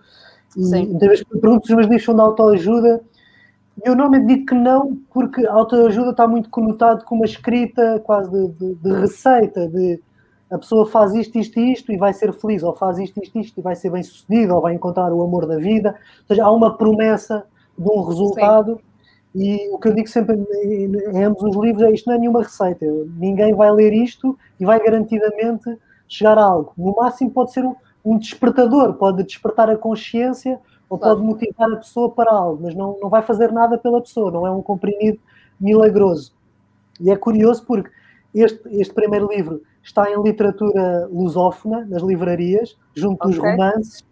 e 0.57 0.61
muitas 0.61 1.09
vezes 1.09 1.25
pergunto 1.25 1.66
se 1.66 1.73
os 1.73 1.77
meus 1.77 1.88
livros 1.88 2.05
são 2.05 2.14
de 2.14 2.23
autoajuda, 2.23 3.03
eu 3.85 3.94
normalmente 3.94 4.27
digo 4.27 4.47
que 4.47 4.55
não, 4.55 4.97
porque 5.12 5.47
a 5.47 5.53
autoajuda 5.53 6.11
está 6.11 6.27
muito 6.27 6.49
conotado 6.49 7.05
com 7.05 7.14
uma 7.14 7.27
escrita 7.27 8.01
quase 8.01 8.31
de, 8.31 8.49
de, 8.49 8.75
de, 8.77 8.92
receita, 8.92 9.68
de 9.68 10.01
a 10.51 10.57
pessoa 10.57 10.87
faz 10.87 11.14
isto, 11.14 11.38
isto 11.38 11.61
e 11.61 11.73
isto 11.73 11.92
e 11.92 11.99
vai 11.99 12.14
ser 12.14 12.33
feliz, 12.33 12.62
ou 12.62 12.75
faz 12.75 12.99
isto, 12.99 13.23
isto, 13.23 13.38
isto 13.38 13.61
e 13.61 13.62
vai 13.62 13.77
ser 13.77 13.90
bem 13.90 14.03
sucedido, 14.03 14.55
ou 14.55 14.62
vai 14.62 14.75
encontrar 14.75 15.12
o 15.12 15.23
amor 15.23 15.47
da 15.47 15.59
vida. 15.59 15.90
Ou 16.21 16.27
seja, 16.27 16.44
há 16.44 16.51
uma 16.51 16.77
promessa 16.77 17.44
de 17.77 17.88
um 17.88 18.03
resultado. 18.03 18.77
Sim. 18.77 18.88
E 19.38 19.68
o 19.72 19.79
que 19.79 19.88
eu 19.88 19.94
digo 19.94 20.09
sempre 20.09 20.37
em 20.37 21.22
ambos 21.22 21.42
os 21.44 21.57
livros 21.57 21.85
é 21.85 21.92
isto 21.92 22.09
não 22.09 22.16
é 22.16 22.18
nenhuma 22.18 22.42
receita. 22.42 22.85
Ninguém 23.16 23.55
vai 23.55 23.70
ler 23.70 23.92
isto 23.92 24.37
e 24.59 24.64
vai 24.64 24.83
garantidamente 24.83 25.79
chegar 26.09 26.37
a 26.37 26.42
algo. 26.42 26.72
No 26.77 26.96
máximo 26.96 27.31
pode 27.31 27.53
ser 27.53 27.64
um, 27.64 27.77
um 28.05 28.18
despertador, 28.18 28.94
pode 28.94 29.22
despertar 29.22 29.70
a 29.70 29.77
consciência 29.77 30.59
ou 30.90 30.98
claro. 30.98 31.16
pode 31.16 31.27
motivar 31.27 31.70
a 31.70 31.77
pessoa 31.77 32.11
para 32.11 32.33
algo, 32.33 32.62
mas 32.64 32.74
não, 32.74 32.98
não 33.01 33.09
vai 33.09 33.22
fazer 33.22 33.53
nada 33.53 33.79
pela 33.79 34.01
pessoa, 34.01 34.33
não 34.33 34.44
é 34.44 34.51
um 34.51 34.62
comprimido 34.62 35.20
milagroso. 35.61 36.33
E 37.01 37.11
é 37.11 37.16
curioso 37.16 37.64
porque 37.64 37.90
este, 38.35 38.61
este 38.70 38.92
primeiro 38.92 39.29
livro 39.29 39.62
está 39.83 40.11
em 40.11 40.20
literatura 40.20 41.07
lusófona, 41.12 41.87
nas 41.88 42.03
livrarias, 42.03 42.77
junto 42.94 43.22
okay. 43.22 43.31
dos 43.31 43.38
romances, 43.38 44.05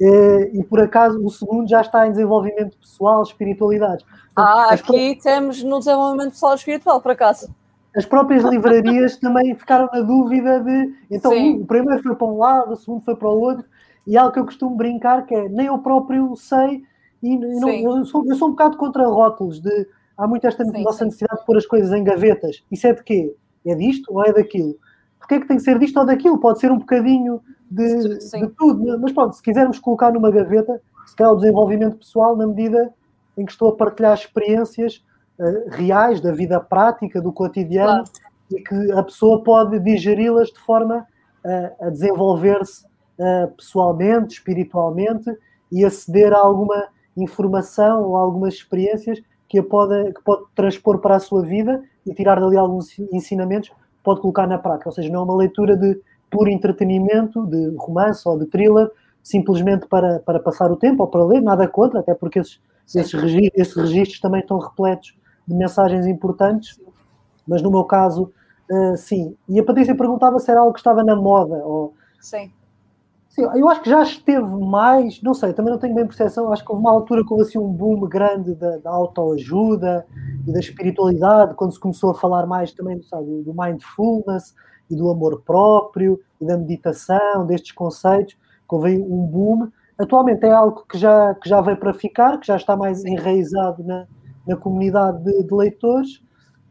e 0.00 0.62
por 0.64 0.80
acaso 0.80 1.24
o 1.24 1.30
segundo 1.30 1.68
já 1.68 1.80
está 1.80 2.06
em 2.06 2.10
desenvolvimento 2.10 2.76
pessoal, 2.78 3.22
espiritualidade. 3.22 4.04
Ah, 4.34 4.72
As 4.72 4.80
aqui 4.80 5.18
temos 5.22 5.62
no 5.62 5.78
desenvolvimento 5.78 6.30
pessoal 6.30 6.54
espiritual, 6.54 7.00
por 7.00 7.12
acaso. 7.12 7.54
As 7.96 8.04
próprias 8.04 8.42
livrarias 8.42 9.16
também 9.16 9.54
ficaram 9.54 9.88
na 9.92 10.00
dúvida 10.00 10.60
de. 10.60 10.94
Então, 11.08 11.30
Sim. 11.30 11.60
o 11.60 11.66
primeiro 11.66 12.02
foi 12.02 12.16
para 12.16 12.26
um 12.26 12.38
lado, 12.38 12.72
o 12.72 12.76
segundo 12.76 13.04
foi 13.04 13.14
para 13.14 13.28
o 13.28 13.40
outro, 13.40 13.64
e 14.04 14.16
é 14.16 14.18
algo 14.18 14.32
que 14.32 14.40
eu 14.40 14.44
costumo 14.44 14.76
brincar 14.76 15.24
que 15.26 15.34
é 15.34 15.48
nem 15.48 15.66
eu 15.66 15.78
próprio 15.78 16.34
sei, 16.34 16.82
e 17.22 17.38
não, 17.38 17.68
eu, 17.68 18.04
sou, 18.04 18.24
eu 18.26 18.34
sou 18.34 18.48
um 18.48 18.50
bocado 18.50 18.76
contra 18.76 19.06
rótulos 19.06 19.60
de 19.60 19.86
há 20.18 20.26
muito 20.26 20.46
esta 20.46 20.64
sim, 20.64 20.82
nossa 20.82 21.04
necessidade 21.04 21.40
de 21.40 21.46
pôr 21.46 21.56
as 21.56 21.66
coisas 21.66 21.92
em 21.92 22.02
gavetas. 22.02 22.62
Isso 22.70 22.86
é 22.86 22.92
de 22.92 23.02
quê? 23.02 23.34
É 23.64 23.74
disto 23.74 24.12
ou 24.12 24.24
é 24.24 24.32
daquilo? 24.32 24.76
Porquê 25.18 25.36
é 25.36 25.40
que 25.40 25.48
tem 25.48 25.56
que 25.56 25.62
ser 25.62 25.78
disto 25.78 25.96
ou 25.98 26.04
daquilo? 26.04 26.38
Pode 26.38 26.60
ser 26.60 26.70
um 26.70 26.78
bocadinho 26.78 27.40
de, 27.70 28.18
de 28.18 28.48
tudo. 28.56 28.98
Mas 29.00 29.12
pronto, 29.12 29.34
se 29.34 29.42
quisermos 29.42 29.78
colocar 29.78 30.12
numa 30.12 30.30
gaveta, 30.30 30.80
se 31.06 31.16
calhar 31.16 31.32
o 31.32 31.36
desenvolvimento 31.36 31.96
pessoal, 31.96 32.36
na 32.36 32.46
medida 32.46 32.92
em 33.36 33.44
que 33.44 33.52
estou 33.52 33.70
a 33.70 33.76
partilhar 33.76 34.14
experiências 34.14 35.04
uh, 35.38 35.70
reais 35.70 36.20
da 36.20 36.32
vida 36.32 36.60
prática, 36.60 37.20
do 37.20 37.32
cotidiano, 37.32 38.04
claro. 38.04 38.10
e 38.50 38.62
que 38.62 38.92
a 38.92 39.02
pessoa 39.02 39.42
pode 39.42 39.78
digeri-las 39.80 40.48
de 40.48 40.60
forma 40.60 41.06
uh, 41.44 41.86
a 41.86 41.90
desenvolver-se 41.90 42.86
uh, 43.18 43.50
pessoalmente, 43.56 44.34
espiritualmente 44.34 45.30
e 45.70 45.84
aceder 45.84 46.32
a 46.32 46.38
alguma 46.38 46.88
informação 47.16 48.02
ou 48.02 48.16
algumas 48.16 48.54
experiências 48.54 49.20
que, 49.48 49.58
a 49.58 49.62
pode, 49.62 50.12
que 50.12 50.22
pode 50.22 50.44
transpor 50.54 50.98
para 50.98 51.16
a 51.16 51.20
sua 51.20 51.42
vida 51.42 51.82
e 52.06 52.14
tirar 52.14 52.40
dali 52.40 52.56
alguns 52.56 52.98
ensinamentos, 53.12 53.70
pode 54.02 54.20
colocar 54.20 54.46
na 54.46 54.58
prática. 54.58 54.88
Ou 54.88 54.92
seja, 54.92 55.10
não 55.10 55.20
é 55.20 55.24
uma 55.24 55.36
leitura 55.36 55.76
de 55.76 56.00
puro 56.34 56.50
entretenimento, 56.50 57.46
de 57.46 57.76
romance 57.76 58.28
ou 58.28 58.36
de 58.36 58.46
thriller, 58.46 58.90
simplesmente 59.22 59.86
para, 59.86 60.18
para 60.18 60.40
passar 60.40 60.70
o 60.72 60.76
tempo 60.76 61.04
ou 61.04 61.08
para 61.08 61.24
ler, 61.24 61.40
nada 61.40 61.68
contra, 61.68 62.00
até 62.00 62.12
porque 62.12 62.40
esses, 62.40 62.60
esses, 62.86 63.12
registros, 63.12 63.52
esses 63.54 63.76
registros 63.76 64.20
também 64.20 64.40
estão 64.40 64.58
repletos 64.58 65.16
de 65.46 65.54
mensagens 65.54 66.06
importantes, 66.06 66.80
mas 67.46 67.62
no 67.62 67.70
meu 67.70 67.84
caso, 67.84 68.32
uh, 68.68 68.96
sim. 68.96 69.36
E 69.48 69.60
a 69.60 69.64
Patrícia 69.64 69.94
perguntava 69.94 70.40
se 70.40 70.50
era 70.50 70.60
algo 70.60 70.72
que 70.72 70.80
estava 70.80 71.04
na 71.04 71.14
moda. 71.14 71.54
Ou... 71.64 71.94
Sim. 72.20 72.50
Sim, 73.28 73.42
eu 73.54 73.68
acho 73.68 73.82
que 73.82 73.90
já 73.90 74.02
esteve 74.02 74.56
mais, 74.60 75.20
não 75.22 75.34
sei, 75.34 75.52
também 75.52 75.72
não 75.72 75.78
tenho 75.78 75.94
bem 75.94 76.06
percepção, 76.06 76.52
acho 76.52 76.64
que 76.64 76.70
houve 76.70 76.82
uma 76.82 76.92
altura 76.92 77.24
que 77.24 77.32
houve 77.32 77.42
assim 77.42 77.58
um 77.58 77.72
boom 77.72 78.00
grande 78.08 78.54
da, 78.54 78.76
da 78.78 78.90
autoajuda 78.90 80.06
e 80.46 80.52
da 80.52 80.60
espiritualidade, 80.60 81.54
quando 81.54 81.72
se 81.72 81.80
começou 81.80 82.10
a 82.10 82.14
falar 82.14 82.46
mais 82.46 82.72
também 82.72 83.02
sabe, 83.02 83.42
do 83.42 83.52
mindfulness 83.52 84.54
e 84.90 84.96
do 84.96 85.10
amor 85.10 85.42
próprio 85.42 86.20
e 86.40 86.46
da 86.46 86.56
meditação, 86.56 87.46
destes 87.46 87.72
conceitos, 87.72 88.34
que 88.34 88.74
houve 88.74 88.98
um 88.98 89.26
boom. 89.26 89.68
Atualmente 89.98 90.44
é 90.44 90.50
algo 90.50 90.84
que 90.88 90.98
já, 90.98 91.34
que 91.34 91.48
já 91.48 91.60
veio 91.60 91.76
para 91.76 91.94
ficar, 91.94 92.38
que 92.38 92.46
já 92.46 92.56
está 92.56 92.76
mais 92.76 93.04
enraizado 93.04 93.82
na, 93.84 94.06
na 94.46 94.56
comunidade 94.56 95.22
de, 95.22 95.44
de 95.44 95.54
leitores 95.54 96.22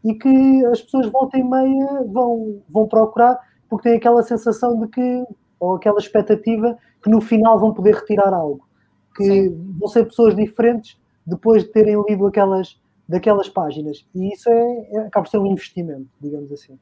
e 0.04 0.14
que 0.14 0.66
as 0.66 0.82
pessoas 0.82 1.08
volta 1.08 1.38
e 1.38 1.44
meia 1.44 2.04
vão, 2.12 2.62
vão 2.70 2.88
procurar 2.88 3.40
porque 3.70 3.90
têm 3.90 3.98
aquela 3.98 4.22
sensação 4.22 4.80
de 4.80 4.88
que 4.88 5.26
ou 5.60 5.76
aquela 5.76 5.98
expectativa 5.98 6.78
que 7.02 7.10
no 7.10 7.22
final 7.22 7.58
vão 7.58 7.74
poder 7.74 7.96
retirar 7.96 8.34
algo. 8.34 8.68
Que 9.16 9.24
Sim. 9.24 9.76
vão 9.80 9.88
ser 9.88 10.06
pessoas 10.06 10.36
diferentes 10.36 11.00
depois 11.26 11.64
de 11.64 11.70
terem 11.70 12.02
lido 12.08 12.28
aquelas, 12.28 12.80
daquelas 13.08 13.48
páginas. 13.48 14.06
E 14.14 14.34
isso 14.34 14.50
é, 14.50 14.88
é 14.92 14.98
acaba 15.08 15.24
por 15.24 15.30
ser 15.32 15.38
um 15.38 15.46
investimento, 15.46 16.08
digamos 16.20 16.52
assim. 16.52 16.78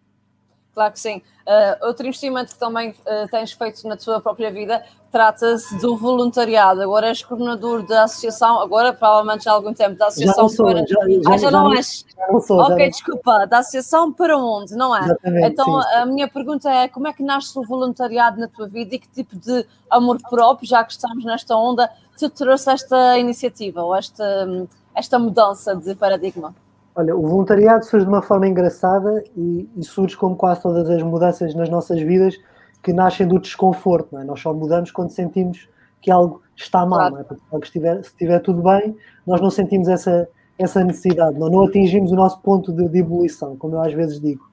Claro 0.73 0.93
que 0.93 0.99
sim. 0.99 1.21
Uh, 1.41 1.87
outro 1.87 2.05
investimento 2.07 2.53
que 2.53 2.59
também 2.59 2.91
uh, 2.91 3.27
tens 3.29 3.51
feito 3.51 3.85
na 3.87 3.97
tua 3.97 4.21
própria 4.21 4.51
vida 4.51 4.83
trata-se 5.11 5.77
do 5.79 5.97
voluntariado. 5.97 6.81
Agora 6.81 7.07
és 7.07 7.21
coordenador 7.23 7.83
da 7.83 8.03
associação, 8.03 8.61
agora 8.61 8.93
provavelmente 8.93 9.43
já 9.43 9.51
há 9.51 9.53
algum 9.55 9.73
tempo, 9.73 9.97
da 9.97 10.07
Associação 10.07 10.47
já 10.47 10.55
sou, 10.55 10.65
para. 10.65 10.79
Já, 10.79 10.85
já, 10.85 11.33
ah, 11.33 11.37
já, 11.37 11.51
não 11.51 11.73
és? 11.73 12.05
Já 12.15 12.39
sou, 12.39 12.59
ok, 12.61 12.89
desculpa, 12.89 13.45
da 13.45 13.59
Associação 13.59 14.13
para 14.13 14.37
onde, 14.37 14.73
não 14.75 14.95
é? 14.95 15.03
Exatamente, 15.03 15.47
então 15.47 15.81
sim. 15.81 15.87
a 15.95 16.05
minha 16.05 16.27
pergunta 16.29 16.71
é: 16.71 16.87
como 16.87 17.07
é 17.07 17.13
que 17.13 17.21
nasce 17.21 17.57
o 17.59 17.63
voluntariado 17.63 18.39
na 18.39 18.47
tua 18.47 18.67
vida 18.67 18.95
e 18.95 18.99
que 18.99 19.09
tipo 19.09 19.35
de 19.35 19.65
amor 19.89 20.17
próprio, 20.29 20.67
já 20.67 20.83
que 20.83 20.93
estamos 20.93 21.25
nesta 21.25 21.55
onda, 21.55 21.91
te 22.15 22.29
trouxe 22.29 22.71
esta 22.71 23.17
iniciativa 23.17 23.83
ou 23.83 23.93
esta, 23.93 24.47
esta 24.95 25.19
mudança 25.19 25.75
de 25.75 25.93
paradigma? 25.95 26.55
Olha, 26.93 27.15
o 27.15 27.21
voluntariado 27.21 27.85
surge 27.85 28.05
de 28.05 28.11
uma 28.11 28.21
forma 28.21 28.47
engraçada 28.47 29.23
e, 29.35 29.69
e, 29.77 29.83
surge 29.83 30.17
como 30.17 30.35
quase 30.35 30.61
todas 30.61 30.89
as 30.89 31.01
mudanças 31.01 31.55
nas 31.55 31.69
nossas 31.69 32.01
vidas 32.01 32.35
que 32.83 32.91
nascem 32.91 33.27
do 33.27 33.39
desconforto, 33.39 34.09
não 34.11 34.21
é? 34.21 34.23
Nós 34.25 34.41
só 34.41 34.53
mudamos 34.53 34.91
quando 34.91 35.09
sentimos 35.09 35.69
que 36.01 36.11
algo 36.11 36.41
está 36.55 36.85
mal, 36.85 36.99
claro. 36.99 37.13
não 37.13 37.21
é? 37.21 37.23
Porque 37.23 37.65
se 37.65 37.69
estiver, 37.69 38.03
se 38.03 38.09
estiver 38.09 38.39
tudo 38.39 38.61
bem, 38.61 38.95
nós 39.25 39.39
não 39.39 39.49
sentimos 39.49 39.87
essa, 39.87 40.27
essa 40.57 40.83
necessidade, 40.83 41.39
não, 41.39 41.49
não 41.49 41.65
atingimos 41.65 42.11
o 42.11 42.15
nosso 42.15 42.41
ponto 42.41 42.73
de, 42.73 42.87
de, 42.89 42.99
ebulição, 42.99 43.55
como 43.55 43.75
eu 43.75 43.81
às 43.81 43.93
vezes 43.93 44.19
digo. 44.19 44.43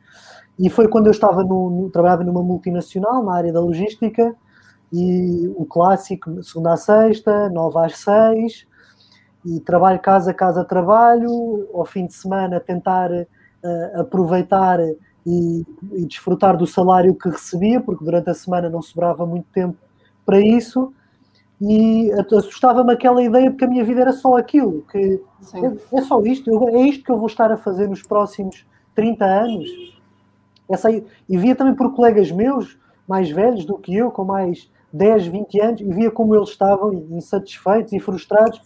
E 0.59 0.69
foi 0.69 0.89
quando 0.89 1.07
eu 1.07 1.13
estava 1.13 1.43
no, 1.43 1.71
no, 1.71 1.91
trabalhava 1.91 2.23
numa 2.23 2.43
multinacional, 2.43 3.25
na 3.25 3.35
área 3.35 3.53
da 3.53 3.61
logística, 3.61 4.35
e 4.93 5.53
o 5.57 5.67
clássico, 5.67 6.43
segunda 6.43 6.75
a 6.75 6.77
sexta, 6.77 7.49
nove 7.51 7.79
às 7.79 7.99
seis, 7.99 8.67
e 9.49 9.61
trabalho 9.61 9.99
casa, 9.99 10.35
casa, 10.35 10.63
trabalho, 10.63 11.69
ao 11.73 11.87
fim 11.87 12.07
de 12.07 12.13
semana 12.13 12.61
tentar 12.61 13.11
uh, 13.11 14.01
aproveitar 14.01 14.79
e, 15.27 15.65
e, 15.93 16.07
desfrutar 16.07 16.57
do 16.57 16.67
salário 16.67 17.15
que 17.15 17.31
recebia, 17.31 17.81
porque 17.81 18.05
durante 18.05 18.29
a 18.29 18.35
semana 18.35 18.69
não 18.69 18.83
sobrava 18.83 19.25
muito 19.25 19.47
tempo 19.53 19.77
para 20.27 20.39
isso, 20.39 20.93
e 21.61 22.11
assustava-me 22.13 22.93
aquela 22.93 23.23
ideia 23.23 23.51
porque 23.51 23.65
a 23.65 23.69
minha 23.69 23.85
vida 23.85 24.03
era 24.03 24.13
só 24.13 24.37
aquilo, 24.37 24.85
que 24.93 25.21
é, 25.55 25.99
é, 25.99 26.03
só 26.03 26.21
isto, 26.23 26.51
eu, 26.51 26.69
é 26.69 26.83
isto 26.83 27.05
que 27.05 27.11
eu 27.11 27.17
vou 27.17 27.27
estar 27.27 27.51
a 27.51 27.57
fazer 27.57 27.89
nos 27.89 28.03
próximos 28.03 28.67
30 28.95 29.25
anos. 29.25 29.69
Essa, 30.71 30.91
e 30.93 31.39
via 31.39 31.57
também 31.57 31.75
por 31.75 31.95
colegas 31.95 32.31
meus, 32.31 32.79
mais 33.09 33.31
velhos 33.31 33.65
do 33.65 33.79
que 33.79 33.97
eu, 33.97 34.11
com 34.11 34.25
mais 34.25 34.71
10, 34.93 35.27
20 35.27 35.61
anos, 35.61 35.81
e 35.81 35.85
via 35.85 36.11
como 36.11 36.35
eles 36.35 36.51
estavam 36.51 36.93
insatisfeitos 36.93 37.93
e 37.93 37.99
frustrados, 37.99 38.61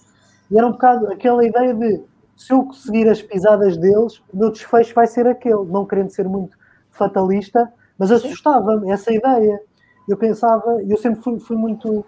e 0.53 0.59
era 0.59 0.67
um 0.67 0.73
bocado 0.73 1.11
aquela 1.11 1.45
ideia 1.45 1.73
de 1.73 2.03
se 2.37 2.53
eu 2.53 2.71
seguir 2.73 3.09
as 3.09 3.23
pisadas 3.23 3.79
deles, 3.79 4.23
o 4.33 4.37
meu 4.37 4.51
desfecho 4.51 4.95
vai 4.95 5.07
ser 5.07 5.27
aquele, 5.27 5.65
não 5.65 5.87
querendo 5.87 6.11
ser 6.11 6.29
muito 6.29 6.57
fatalista, 6.91 7.73
mas 7.99 8.11
assustava-me 8.11 8.91
essa 8.91 9.13
ideia. 9.13 9.61
Eu 10.07 10.17
pensava, 10.17 10.83
eu 10.83 10.97
sempre 10.99 11.23
fui, 11.23 11.41
fui 11.41 11.57
muito 11.57 12.05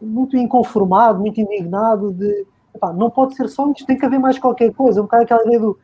muito 0.00 0.36
inconformado, 0.36 1.20
muito 1.20 1.40
indignado 1.40 2.12
de 2.12 2.46
epá, 2.74 2.92
não 2.92 3.10
pode 3.10 3.34
ser 3.34 3.48
só 3.48 3.70
isto, 3.70 3.86
tem 3.86 3.98
que 3.98 4.04
haver 4.04 4.18
mais 4.18 4.38
qualquer 4.38 4.72
coisa, 4.72 5.00
um 5.00 5.04
bocado 5.04 5.24
aquela 5.24 5.42
ideia 5.42 5.60
do 5.60 5.78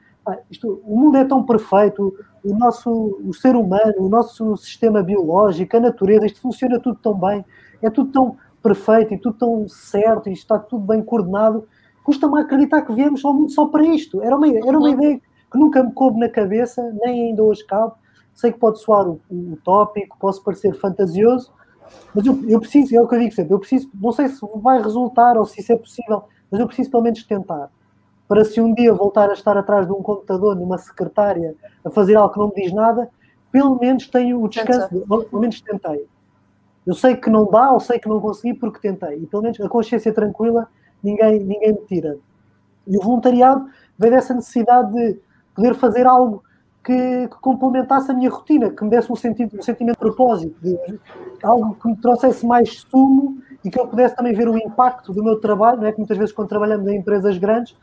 isto, 0.50 0.82
o 0.84 0.98
mundo 0.98 1.16
é 1.18 1.24
tão 1.24 1.44
perfeito, 1.44 2.12
o 2.42 2.54
nosso 2.56 2.90
o 3.24 3.32
ser 3.32 3.54
humano, 3.54 3.94
o 3.98 4.08
nosso 4.08 4.56
sistema 4.56 5.02
biológico, 5.02 5.76
a 5.76 5.80
natureza, 5.80 6.26
isto 6.26 6.40
funciona 6.40 6.80
tudo 6.80 6.98
tão 7.00 7.14
bem, 7.14 7.44
é 7.80 7.88
tudo 7.88 8.10
tão 8.10 8.36
perfeito 8.62 9.14
e 9.14 9.18
tudo 9.18 9.38
tão 9.38 9.68
certo 9.68 10.28
e 10.28 10.32
está 10.32 10.58
tudo 10.58 10.84
bem 10.84 11.02
coordenado, 11.02 11.68
custa-me 12.06 12.40
acreditar 12.40 12.82
que 12.82 12.94
viemos 12.94 13.24
ao 13.24 13.34
mundo 13.34 13.50
só 13.50 13.66
para 13.66 13.84
isto. 13.84 14.22
Era 14.22 14.36
uma, 14.36 14.46
era 14.46 14.78
uma 14.78 14.90
ideia 14.90 15.20
que 15.50 15.58
nunca 15.58 15.82
me 15.82 15.92
coube 15.92 16.20
na 16.20 16.28
cabeça, 16.28 16.80
nem 17.02 17.30
ainda 17.30 17.42
hoje 17.42 17.66
cabe. 17.66 17.94
Sei 18.32 18.52
que 18.52 18.60
pode 18.60 18.78
soar 18.78 19.08
utópico, 19.28 20.16
posso 20.20 20.40
parecer 20.44 20.72
fantasioso, 20.74 21.52
mas 22.14 22.24
eu, 22.24 22.48
eu 22.48 22.60
preciso, 22.60 22.94
é 22.96 23.00
o 23.00 23.08
que 23.08 23.16
eu 23.16 23.18
digo 23.18 23.34
sempre, 23.34 23.52
eu 23.52 23.58
preciso, 23.58 23.90
não 23.92 24.12
sei 24.12 24.28
se 24.28 24.38
vai 24.56 24.80
resultar 24.80 25.36
ou 25.36 25.44
se 25.44 25.60
isso 25.60 25.72
é 25.72 25.76
possível, 25.76 26.22
mas 26.48 26.60
eu 26.60 26.66
preciso 26.68 26.92
pelo 26.92 27.02
menos 27.02 27.24
tentar. 27.24 27.70
Para 28.28 28.44
se 28.44 28.60
um 28.60 28.72
dia 28.72 28.94
voltar 28.94 29.28
a 29.30 29.32
estar 29.32 29.56
atrás 29.56 29.84
de 29.84 29.92
um 29.92 30.00
computador, 30.00 30.54
numa 30.54 30.78
secretária, 30.78 31.56
a 31.84 31.90
fazer 31.90 32.14
algo 32.14 32.32
que 32.32 32.38
não 32.38 32.48
me 32.48 32.54
diz 32.54 32.72
nada, 32.72 33.10
pelo 33.50 33.76
menos 33.80 34.06
tenho 34.06 34.40
o 34.40 34.48
descanso, 34.48 34.94
de, 34.94 35.00
pelo 35.06 35.40
menos 35.40 35.60
tentei. 35.60 36.06
Eu 36.86 36.94
sei 36.94 37.16
que 37.16 37.28
não 37.28 37.50
dá, 37.50 37.72
ou 37.72 37.80
sei 37.80 37.98
que 37.98 38.08
não 38.08 38.20
consegui 38.20 38.54
porque 38.54 38.78
tentei. 38.78 39.18
E 39.18 39.26
pelo 39.26 39.42
menos 39.42 39.60
a 39.60 39.68
consciência 39.68 40.12
tranquila 40.12 40.68
ninguém, 41.06 41.38
ninguém 41.40 41.72
me 41.72 41.80
tira. 41.86 42.18
E 42.86 42.96
o 42.98 43.00
voluntariado 43.00 43.66
vem 43.98 44.10
dessa 44.10 44.34
necessidade 44.34 44.92
de 44.92 45.18
poder 45.54 45.74
fazer 45.74 46.06
algo 46.06 46.42
que, 46.84 47.28
que, 47.28 47.40
complementasse 47.40 48.10
a 48.10 48.14
minha 48.14 48.30
rotina, 48.30 48.70
que 48.70 48.84
me 48.84 48.90
desse 48.90 49.10
um, 49.10 49.16
sentido, 49.16 49.58
um 49.58 49.62
sentimento 49.62 49.94
de 49.94 50.00
propósito, 50.00 50.56
de, 50.60 51.00
algo 51.42 51.74
que 51.74 51.88
me 51.88 51.96
trouxesse 51.96 52.46
mais 52.46 52.84
sumo 52.90 53.38
e 53.64 53.70
que 53.70 53.80
eu 53.80 53.88
pudesse 53.88 54.14
também 54.14 54.32
ver 54.32 54.48
o 54.48 54.56
impacto 54.56 55.12
do 55.12 55.24
meu 55.24 55.40
trabalho, 55.40 55.80
não 55.80 55.86
é? 55.86 55.92
que 55.92 55.98
muitas 55.98 56.16
vezes 56.16 56.32
quando 56.32 56.48
trabalhamos 56.48 56.86
em 56.86 56.96
empresas 56.96 57.36
grandes 57.38 57.76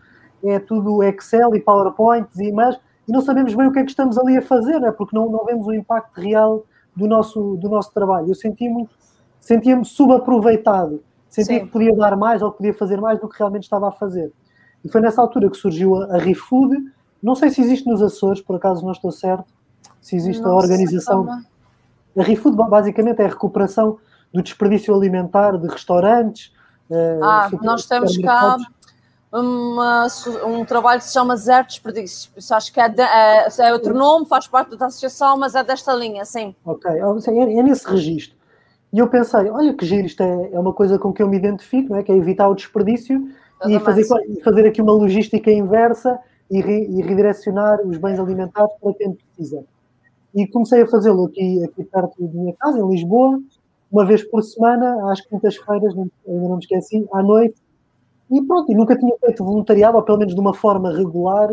é 0.43 0.59
tudo 0.59 1.03
Excel 1.03 1.55
e 1.55 1.59
PowerPoints 1.59 2.37
e 2.39 2.51
mais, 2.51 2.79
e 3.07 3.11
não 3.11 3.21
sabemos 3.21 3.53
bem 3.53 3.67
o 3.67 3.71
que 3.71 3.79
é 3.79 3.83
que 3.83 3.89
estamos 3.89 4.17
ali 4.17 4.37
a 4.37 4.41
fazer, 4.41 4.81
é? 4.83 4.91
porque 4.91 5.15
não, 5.15 5.29
não 5.29 5.43
vemos 5.43 5.67
o 5.67 5.73
impacto 5.73 6.21
real 6.21 6.63
do 6.95 7.07
nosso, 7.07 7.57
do 7.57 7.67
nosso 7.69 7.93
trabalho. 7.93 8.29
Eu 8.29 8.35
sentia 8.35 8.69
muito, 8.69 8.95
sentia-me 9.39 9.83
subaproveitado, 9.83 11.03
sentia 11.33 11.59
Sim. 11.59 11.65
que 11.65 11.71
podia 11.71 11.95
dar 11.95 12.15
mais 12.15 12.43
ou 12.43 12.51
que 12.51 12.57
podia 12.57 12.73
fazer 12.75 13.01
mais 13.01 13.19
do 13.19 13.27
que 13.27 13.35
realmente 13.39 13.63
estava 13.63 13.87
a 13.87 13.91
fazer. 13.91 14.31
E 14.85 14.89
foi 14.89 15.01
nessa 15.01 15.19
altura 15.19 15.49
que 15.49 15.57
surgiu 15.57 15.95
a, 15.95 16.15
a 16.15 16.17
ReFood, 16.19 16.77
não 17.23 17.33
sei 17.33 17.49
se 17.49 17.59
existe 17.59 17.89
nos 17.89 18.03
Açores, 18.03 18.39
por 18.39 18.55
acaso 18.55 18.85
não 18.85 18.91
estou 18.91 19.11
certo, 19.11 19.45
se 19.99 20.15
existe 20.15 20.43
não 20.43 20.51
a 20.51 20.55
organização. 20.55 21.27
A 22.15 22.21
ReFood 22.21 22.55
basicamente 22.55 23.19
é 23.19 23.25
a 23.25 23.29
recuperação 23.29 23.97
do 24.31 24.43
desperdício 24.43 24.93
alimentar 24.93 25.57
de 25.57 25.67
restaurantes. 25.67 26.53
Eh, 26.91 27.19
ah, 27.23 27.49
nós 27.63 27.87
temos 27.87 28.15
cá 28.19 28.57
uma, 29.31 30.05
um 30.45 30.63
trabalho 30.63 30.99
que 30.99 31.07
se 31.07 31.13
chama 31.13 31.35
Zero 31.35 31.65
Desperdício. 31.65 32.29
Isso 32.37 32.53
acho 32.53 32.71
que 32.71 32.79
é, 32.79 32.89
de, 32.89 33.01
é, 33.01 33.47
é, 33.57 33.73
outro 33.73 33.95
nome, 33.95 34.27
faz 34.27 34.45
parte 34.45 34.77
da 34.77 34.85
associação, 34.85 35.35
mas 35.35 35.55
é 35.55 35.63
desta 35.63 35.95
linha, 35.95 36.25
sim. 36.25 36.55
Ok, 36.63 36.91
é, 36.91 36.99
é 36.99 37.63
nesse 37.63 37.89
registro. 37.89 38.42
E 38.93 38.99
eu 38.99 39.07
pensei, 39.07 39.49
olha 39.49 39.73
que 39.73 39.85
giro, 39.85 40.05
isto 40.05 40.21
é, 40.21 40.51
é 40.53 40.59
uma 40.59 40.71
coisa 40.71 40.99
com 40.99 41.11
que 41.11 41.23
eu 41.23 41.27
me 41.27 41.35
identifico, 41.35 41.89
não 41.89 41.97
é? 41.97 42.03
que 42.03 42.11
é 42.11 42.15
evitar 42.15 42.47
o 42.47 42.53
desperdício 42.53 43.27
e 43.67 43.79
fazer, 43.79 44.05
fazer 44.43 44.67
aqui 44.67 44.83
uma 44.83 44.93
logística 44.93 45.51
inversa 45.51 46.19
e, 46.49 46.61
re, 46.61 46.85
e, 46.85 47.01
redirecionar 47.01 47.81
os 47.87 47.97
bens 47.97 48.19
alimentares 48.19 48.71
para 48.79 48.93
quem 48.93 49.13
precisa. 49.13 49.63
E 50.35 50.45
comecei 50.47 50.83
a 50.83 50.87
fazê-lo 50.87 51.25
aqui, 51.25 51.63
aqui 51.63 51.83
perto 51.83 52.23
da 52.23 52.39
minha 52.39 52.53
casa, 52.53 52.79
em 52.79 52.87
Lisboa, 52.87 53.41
uma 53.91 54.05
vez 54.05 54.23
por 54.23 54.43
semana, 54.43 55.11
às 55.11 55.21
quintas-feiras, 55.21 55.95
ainda 55.95 56.11
não 56.27 56.55
me 56.55 56.59
esqueci, 56.59 57.07
à 57.13 57.23
noite. 57.23 57.55
E 58.29 58.41
pronto, 58.41 58.71
e 58.71 58.75
nunca 58.75 58.95
tinha 58.95 59.15
feito 59.17 59.43
voluntariado, 59.43 59.97
ou 59.97 60.03
pelo 60.03 60.19
menos 60.19 60.35
de 60.35 60.39
uma 60.39 60.53
forma 60.53 60.95
regular. 60.95 61.49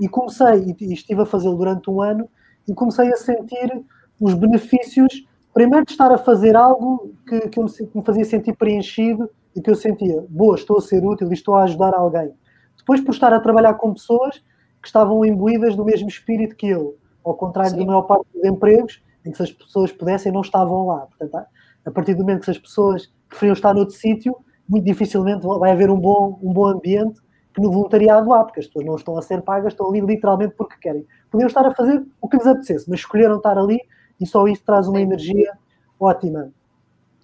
E 0.00 0.08
comecei, 0.08 0.74
e, 0.80 0.84
e 0.84 0.92
estive 0.94 1.22
a 1.22 1.26
fazê-lo 1.26 1.56
durante 1.56 1.90
um 1.90 2.00
ano, 2.00 2.28
e 2.66 2.72
comecei 2.74 3.12
a 3.12 3.16
sentir 3.16 3.82
os 4.20 4.34
benefícios, 4.34 5.27
primeiro 5.52 5.84
de 5.84 5.92
estar 5.92 6.12
a 6.12 6.18
fazer 6.18 6.56
algo 6.56 7.14
que, 7.26 7.40
que, 7.48 7.60
me, 7.60 7.70
que 7.70 7.98
me 7.98 8.04
fazia 8.04 8.24
sentir 8.24 8.56
preenchido 8.56 9.30
e 9.54 9.60
que 9.60 9.70
eu 9.70 9.74
sentia, 9.74 10.24
boa, 10.28 10.54
estou 10.54 10.78
a 10.78 10.80
ser 10.80 11.04
útil 11.04 11.28
e 11.30 11.34
estou 11.34 11.54
a 11.54 11.64
ajudar 11.64 11.94
alguém. 11.94 12.32
Depois, 12.76 13.00
por 13.00 13.12
estar 13.12 13.32
a 13.32 13.40
trabalhar 13.40 13.74
com 13.74 13.92
pessoas 13.92 14.42
que 14.80 14.86
estavam 14.86 15.24
imbuídas 15.24 15.74
do 15.74 15.84
mesmo 15.84 16.08
espírito 16.08 16.56
que 16.56 16.68
eu, 16.68 16.96
ao 17.24 17.34
contrário 17.34 17.72
Sim. 17.72 17.78
da 17.78 17.86
maior 17.86 18.02
parte 18.02 18.26
dos 18.32 18.44
empregos, 18.44 19.02
em 19.24 19.30
que 19.30 19.36
se 19.36 19.42
as 19.42 19.52
pessoas 19.52 19.92
pudessem, 19.92 20.32
não 20.32 20.40
estavam 20.40 20.86
lá. 20.86 21.06
Portanto, 21.06 21.46
a 21.84 21.90
partir 21.90 22.14
do 22.14 22.20
momento 22.20 22.44
que 22.44 22.50
as 22.50 22.58
pessoas 22.58 23.12
preferiam 23.28 23.52
estar 23.52 23.74
noutro 23.74 23.94
sítio, 23.94 24.36
muito 24.68 24.84
dificilmente 24.84 25.46
vai 25.46 25.72
haver 25.72 25.90
um 25.90 25.98
bom, 25.98 26.38
um 26.42 26.52
bom 26.52 26.66
ambiente 26.66 27.20
que 27.54 27.60
no 27.60 27.70
voluntariado 27.70 28.32
há, 28.32 28.44
porque 28.44 28.60
as 28.60 28.66
pessoas 28.66 28.84
não 28.84 28.96
estão 28.96 29.16
a 29.16 29.22
ser 29.22 29.42
pagas, 29.42 29.72
estão 29.72 29.88
ali 29.88 30.00
literalmente 30.00 30.54
porque 30.56 30.76
querem. 30.80 31.06
Podiam 31.30 31.48
estar 31.48 31.66
a 31.66 31.74
fazer 31.74 32.04
o 32.20 32.28
que 32.28 32.36
lhes 32.36 32.46
apetecesse, 32.46 32.88
mas 32.88 33.00
escolheram 33.00 33.36
estar 33.36 33.58
ali 33.58 33.80
e 34.20 34.26
só 34.26 34.46
isso 34.46 34.62
traz 34.64 34.88
uma 34.88 35.00
energia 35.00 35.52
ótima. 35.98 36.50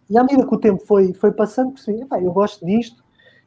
E 0.09 0.19
à 0.19 0.23
medida 0.23 0.47
que 0.47 0.55
o 0.55 0.59
tempo 0.59 0.85
foi, 0.85 1.13
foi 1.15 1.33
passando, 1.33 1.73
percebi, 1.73 2.07
eu 2.23 2.33
gosto 2.33 2.65
disto, 2.65 3.03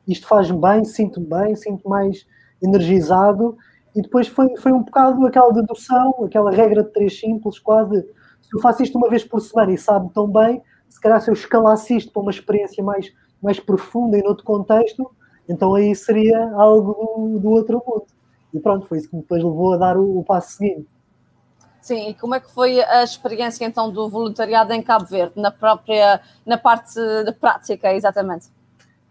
isto 0.08 0.28
faz-me 0.28 0.60
bem, 0.60 0.84
sinto-me 0.86 1.28
bem, 1.28 1.56
sinto 1.56 1.88
mais 1.88 2.26
energizado. 2.62 3.58
E 3.96 4.02
depois 4.02 4.28
foi, 4.28 4.56
foi 4.58 4.72
um 4.72 4.84
bocado 4.84 5.26
aquela 5.26 5.52
dedução, 5.52 6.14
aquela 6.24 6.52
regra 6.52 6.84
de 6.84 6.90
três 6.92 7.20
simples, 7.20 7.60
quase. 7.60 8.02
Se 8.42 8.56
eu 8.56 8.60
faço 8.62 8.82
isto 8.82 8.98
uma 8.98 9.10
vez 9.10 9.24
por 9.24 9.42
semana 9.42 9.74
e 9.74 9.78
sabe 9.78 10.10
tão 10.14 10.28
bem, 10.28 10.62
se 10.88 11.00
calhar 11.00 11.22
se 11.22 11.30
eu 11.30 11.34
escalasse 11.34 11.96
isto 11.96 12.12
para 12.12 12.22
uma 12.22 12.32
experiência 12.32 12.84
mais, 12.84 13.12
mais 13.42 13.60
profunda 13.60 14.18
e 14.18 14.24
noutro 14.24 14.46
contexto, 14.46 15.12
então 15.50 15.76
aí 15.76 15.94
seria 15.96 16.52
algo 16.54 16.94
do, 16.94 17.40
do 17.40 17.50
outro 17.50 17.82
mundo. 17.86 18.06
E 18.54 18.60
pronto, 18.60 18.88
foi 18.88 19.00
isso 19.00 19.10
que 19.10 19.16
me 19.16 19.22
depois 19.22 19.44
levou 19.44 19.74
a 19.74 19.78
dar 19.78 19.98
o, 19.98 20.20
o 20.20 20.24
passo 20.24 20.58
seguinte. 20.58 20.88
Sim, 21.88 22.10
e 22.10 22.14
como 22.14 22.36
é 22.36 22.40
que 22.42 22.52
foi 22.52 22.82
a 22.84 23.02
experiência 23.02 23.64
então 23.64 23.90
do 23.90 24.10
voluntariado 24.10 24.74
em 24.74 24.82
Cabo 24.82 25.06
Verde, 25.06 25.34
na 25.38 25.52
própria, 25.52 26.20
na 26.46 26.58
parte 26.58 27.00
de 27.24 27.32
prática, 27.32 27.94
exatamente? 27.94 28.50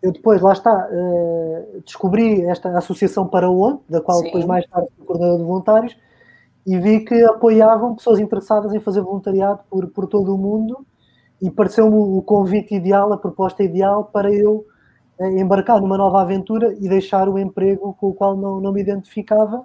eu 0.03 0.13
depois, 0.13 0.43
lá 0.43 0.53
está, 0.53 0.89
uh, 0.93 1.81
descobri 1.81 2.43
esta 2.43 2.77
Associação 2.77 3.27
para 3.27 3.51
o 3.51 3.81
da 3.89 4.01
qual 4.01 4.19
Sim. 4.19 4.25
depois 4.25 4.45
mais 4.45 4.67
tarde 4.67 4.89
fui 4.95 5.07
coordenador 5.07 5.39
de 5.39 5.45
voluntários, 5.45 5.97
e 6.67 6.79
vi 6.79 7.01
que 7.01 7.25
apoiavam 7.25 7.95
pessoas 7.95 8.19
interessadas 8.19 8.75
em 8.75 8.81
fazer 8.81 9.01
voluntariado 9.01 9.61
por, 9.71 9.87
por 9.89 10.07
todo 10.07 10.35
o 10.35 10.39
mundo, 10.39 10.85
e 11.41 11.51
pareceu-me 11.51 11.97
o 11.97 12.21
convite 12.21 12.75
ideal, 12.75 13.11
a 13.11 13.17
proposta 13.17 13.63
ideal 13.63 14.05
para 14.05 14.31
eu 14.31 14.67
uh, 15.19 15.25
embarcar 15.25 15.81
numa 15.81 15.97
nova 15.97 16.21
aventura 16.21 16.75
e 16.79 16.89
deixar 16.91 17.27
o 17.27 17.39
emprego 17.39 17.95
com 17.99 18.09
o 18.09 18.15
qual 18.15 18.37
não, 18.37 18.61
não 18.61 18.73
me 18.73 18.83
identificava. 18.83 19.65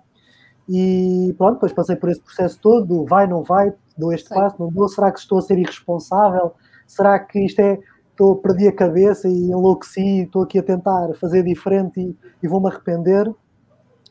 E 0.69 1.33
pronto, 1.37 1.53
depois 1.55 1.73
passei 1.73 1.95
por 1.95 2.09
esse 2.09 2.21
processo 2.21 2.59
todo, 2.61 3.05
vai, 3.05 3.27
não 3.27 3.43
vai, 3.43 3.73
dou 3.97 4.13
este 4.13 4.29
Sim. 4.29 4.35
passo, 4.35 4.55
não 4.59 4.69
dou, 4.69 4.87
será 4.87 5.11
que 5.11 5.19
estou 5.19 5.39
a 5.39 5.41
ser 5.41 5.57
irresponsável? 5.57 6.53
Será 6.87 7.19
que 7.19 7.45
isto 7.45 7.59
é 7.59 7.79
estou 8.21 8.35
perdi 8.35 8.67
a 8.67 8.71
cabeça 8.71 9.27
e 9.27 9.49
enlouqueci, 9.49 10.21
estou 10.21 10.43
aqui 10.43 10.59
a 10.59 10.63
tentar 10.63 11.13
fazer 11.15 11.43
diferente 11.43 11.99
e, 11.99 12.15
e 12.43 12.47
vou-me 12.47 12.67
arrepender. 12.67 13.33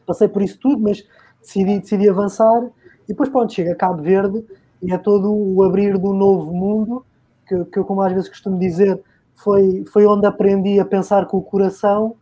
Passei 0.04 0.26
por 0.26 0.42
isso 0.42 0.58
tudo, 0.58 0.82
mas 0.82 1.04
decidi, 1.40 1.78
decidi 1.78 2.08
avançar 2.08 2.62
e 3.04 3.08
depois 3.08 3.28
pronto, 3.28 3.52
chega 3.52 3.72
a 3.72 3.76
Cabo 3.76 4.02
Verde 4.02 4.44
e 4.82 4.92
é 4.92 4.98
todo 4.98 5.32
o 5.32 5.62
abrir 5.62 5.96
do 5.96 6.12
novo 6.12 6.52
mundo, 6.52 7.04
que, 7.46 7.64
que 7.66 7.78
eu 7.78 7.84
como 7.84 8.02
às 8.02 8.12
vezes 8.12 8.28
costumo 8.28 8.58
dizer, 8.58 9.00
foi, 9.34 9.84
foi 9.92 10.06
onde 10.06 10.26
aprendi 10.26 10.80
a 10.80 10.84
pensar 10.84 11.26
com 11.26 11.36
o 11.36 11.42
coração, 11.42 12.16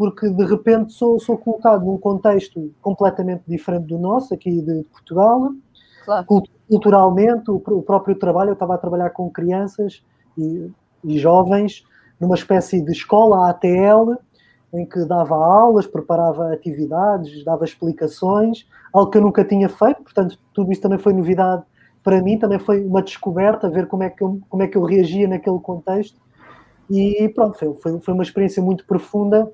porque 0.00 0.30
de 0.30 0.46
repente 0.46 0.94
sou, 0.94 1.20
sou 1.20 1.36
colocado 1.36 1.84
num 1.84 1.98
contexto 1.98 2.72
completamente 2.80 3.42
diferente 3.46 3.84
do 3.84 3.98
nosso, 3.98 4.32
aqui 4.32 4.62
de 4.62 4.82
Portugal, 4.84 5.52
claro. 6.06 6.26
culturalmente, 6.66 7.50
o, 7.50 7.56
o, 7.56 7.82
próprio 7.82 8.14
trabalho, 8.18 8.48
eu 8.48 8.54
estava 8.54 8.76
a 8.76 8.78
trabalhar 8.78 9.10
com 9.10 9.28
crianças 9.28 10.02
e, 10.38 10.70
e 11.04 11.18
jovens 11.18 11.84
numa 12.18 12.34
espécie 12.34 12.82
de 12.82 12.92
escola 12.92 13.50
ATL, 13.50 14.14
em 14.72 14.86
que 14.86 15.04
dava 15.04 15.34
aulas, 15.34 15.86
preparava 15.86 16.50
atividades, 16.50 17.44
dava 17.44 17.66
explicações, 17.66 18.66
algo 18.94 19.10
que 19.10 19.18
eu 19.18 19.22
nunca 19.22 19.44
tinha 19.44 19.68
feito, 19.68 20.02
portanto, 20.02 20.38
tudo 20.54 20.72
isso 20.72 20.80
também 20.80 20.98
foi 20.98 21.12
novidade 21.12 21.62
para 22.02 22.22
mim, 22.22 22.38
também 22.38 22.58
foi 22.58 22.82
uma 22.82 23.02
descoberta, 23.02 23.68
ver 23.68 23.86
como 23.86 24.02
é 24.02 24.08
que 24.08 24.24
eu, 24.24 24.40
como 24.48 24.62
é 24.62 24.66
que 24.66 24.78
eu 24.78 24.82
reagia 24.82 25.28
naquele 25.28 25.58
contexto. 25.58 26.18
E 26.88 27.28
pronto, 27.34 27.58
foi, 27.58 27.74
foi, 27.74 28.00
foi 28.00 28.14
uma 28.14 28.22
experiência 28.22 28.62
muito 28.62 28.86
profunda 28.86 29.52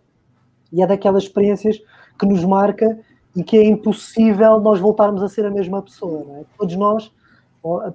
e 0.72 0.82
é 0.82 0.86
daquelas 0.86 1.24
experiências 1.24 1.80
que 2.18 2.26
nos 2.26 2.44
marca 2.44 2.98
e 3.34 3.44
que 3.44 3.56
é 3.56 3.64
impossível 3.64 4.60
nós 4.60 4.80
voltarmos 4.80 5.22
a 5.22 5.28
ser 5.28 5.44
a 5.44 5.50
mesma 5.50 5.82
pessoa. 5.82 6.24
É? 6.38 6.44
Todos 6.58 6.74
nós, 6.76 7.12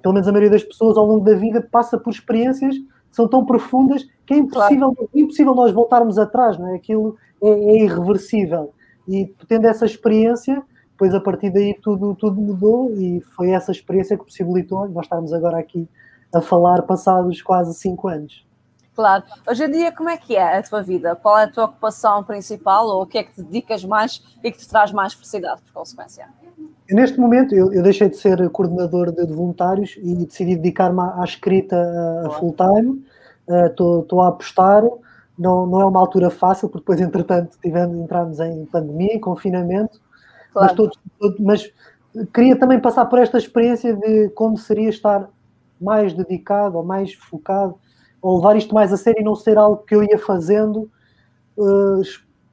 pelo 0.00 0.14
menos 0.14 0.28
a 0.28 0.32
maioria 0.32 0.50
das 0.50 0.62
pessoas, 0.62 0.96
ao 0.96 1.06
longo 1.06 1.24
da 1.24 1.34
vida, 1.34 1.66
passa 1.70 1.98
por 1.98 2.10
experiências 2.10 2.76
que 2.78 3.16
são 3.16 3.28
tão 3.28 3.44
profundas 3.44 4.04
que 4.24 4.34
é 4.34 4.36
impossível, 4.38 4.92
claro. 4.92 5.10
impossível 5.14 5.54
nós 5.54 5.72
voltarmos 5.72 6.18
atrás, 6.18 6.58
não 6.58 6.68
é? 6.68 6.76
Aquilo 6.76 7.16
é, 7.42 7.48
é, 7.48 7.84
irreversível. 7.84 8.72
E 9.06 9.26
tendo 9.48 9.66
essa 9.66 9.84
experiência, 9.84 10.62
depois 10.92 11.12
a 11.14 11.20
partir 11.20 11.50
daí 11.50 11.74
tudo, 11.82 12.14
tudo 12.14 12.40
mudou 12.40 12.94
e 12.94 13.20
foi 13.36 13.50
essa 13.50 13.72
experiência 13.72 14.16
que 14.16 14.24
possibilitou 14.24 14.88
nós 14.88 15.06
estarmos 15.06 15.32
agora 15.32 15.58
aqui 15.58 15.88
a 16.32 16.40
falar 16.40 16.82
passados 16.82 17.42
quase 17.42 17.74
cinco 17.74 18.08
anos. 18.08 18.46
Claro. 18.94 19.24
Hoje 19.48 19.64
em 19.64 19.70
dia, 19.70 19.92
como 19.92 20.10
é 20.10 20.16
que 20.16 20.36
é 20.36 20.58
a 20.58 20.62
tua 20.62 20.82
vida? 20.82 21.16
Qual 21.16 21.38
é 21.38 21.44
a 21.44 21.48
tua 21.48 21.64
ocupação 21.64 22.22
principal 22.22 22.86
ou 22.86 23.02
o 23.02 23.06
que 23.06 23.18
é 23.18 23.24
que 23.24 23.32
te 23.32 23.42
dedicas 23.42 23.84
mais 23.84 24.22
e 24.42 24.52
que 24.52 24.58
te 24.58 24.68
traz 24.68 24.92
mais 24.92 25.14
felicidade, 25.14 25.62
por 25.62 25.72
consequência? 25.72 26.28
Neste 26.90 27.18
momento, 27.18 27.54
eu, 27.54 27.72
eu 27.72 27.82
deixei 27.82 28.08
de 28.08 28.16
ser 28.16 28.48
coordenador 28.50 29.10
de, 29.10 29.26
de 29.26 29.32
voluntários 29.32 29.96
e 30.02 30.14
decidi 30.14 30.56
dedicar-me 30.56 31.00
à, 31.00 31.22
à, 31.22 31.24
escrita 31.24 31.76
a, 32.26 32.30
full-time. 32.30 33.02
Estou 33.48 34.06
uh, 34.12 34.20
a 34.20 34.28
apostar. 34.28 34.82
Não, 35.38 35.66
não 35.66 35.80
é 35.80 35.84
uma 35.86 35.98
altura 35.98 36.28
fácil, 36.28 36.68
porque 36.68 36.82
depois, 36.82 37.00
entretanto, 37.06 37.56
tivemos, 37.62 37.98
entramos 37.98 38.40
em 38.40 38.66
pandemia, 38.66 39.14
em 39.14 39.20
confinamento. 39.20 40.00
Claro. 40.52 40.68
Mas, 40.68 40.76
todo, 40.76 40.92
todo, 41.18 41.36
mas 41.40 41.72
queria 42.34 42.56
também 42.56 42.78
passar 42.78 43.06
por 43.06 43.18
esta 43.18 43.38
experiência 43.38 43.94
de 43.94 44.28
como 44.30 44.58
seria 44.58 44.90
estar 44.90 45.30
mais 45.80 46.12
dedicado 46.12 46.76
ou 46.76 46.84
mais 46.84 47.14
focado 47.14 47.76
levar 48.22 48.56
isto 48.56 48.74
mais 48.74 48.92
a 48.92 48.96
sério 48.96 49.20
e 49.20 49.24
não 49.24 49.34
ser 49.34 49.58
algo 49.58 49.82
que 49.84 49.94
eu 49.94 50.02
ia 50.02 50.18
fazendo 50.18 50.90
uh, 51.56 52.02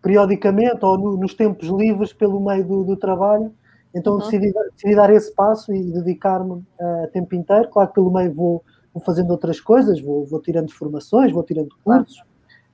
periodicamente 0.02 0.84
ou 0.84 0.98
no, 0.98 1.18
nos 1.18 1.34
tempos 1.34 1.68
livres 1.68 2.12
pelo 2.14 2.40
meio 2.44 2.66
do, 2.66 2.84
do 2.84 2.98
trabalho. 2.98 3.54
Então 3.94 4.14
uhum. 4.14 4.20
decidi, 4.20 4.54
decidi, 4.74 4.96
dar 4.96 5.10
esse 5.12 5.34
passo 5.34 5.74
e 5.74 5.92
dedicar-me 5.92 6.54
uh, 6.54 7.04
a 7.04 7.08
tempo 7.08 7.36
inteiro. 7.36 7.70
Claro 7.70 7.90
que 7.90 7.96
pelo 7.96 8.12
meio 8.12 8.34
vou, 8.34 8.64
vou 8.94 9.04
fazendo 9.04 9.32
outras 9.32 9.60
coisas, 9.60 10.02
vou, 10.02 10.26
vou 10.26 10.42
tirando 10.42 10.72
formações, 10.72 11.32
vou 11.32 11.44
tirando 11.44 11.70
cursos, 11.84 12.18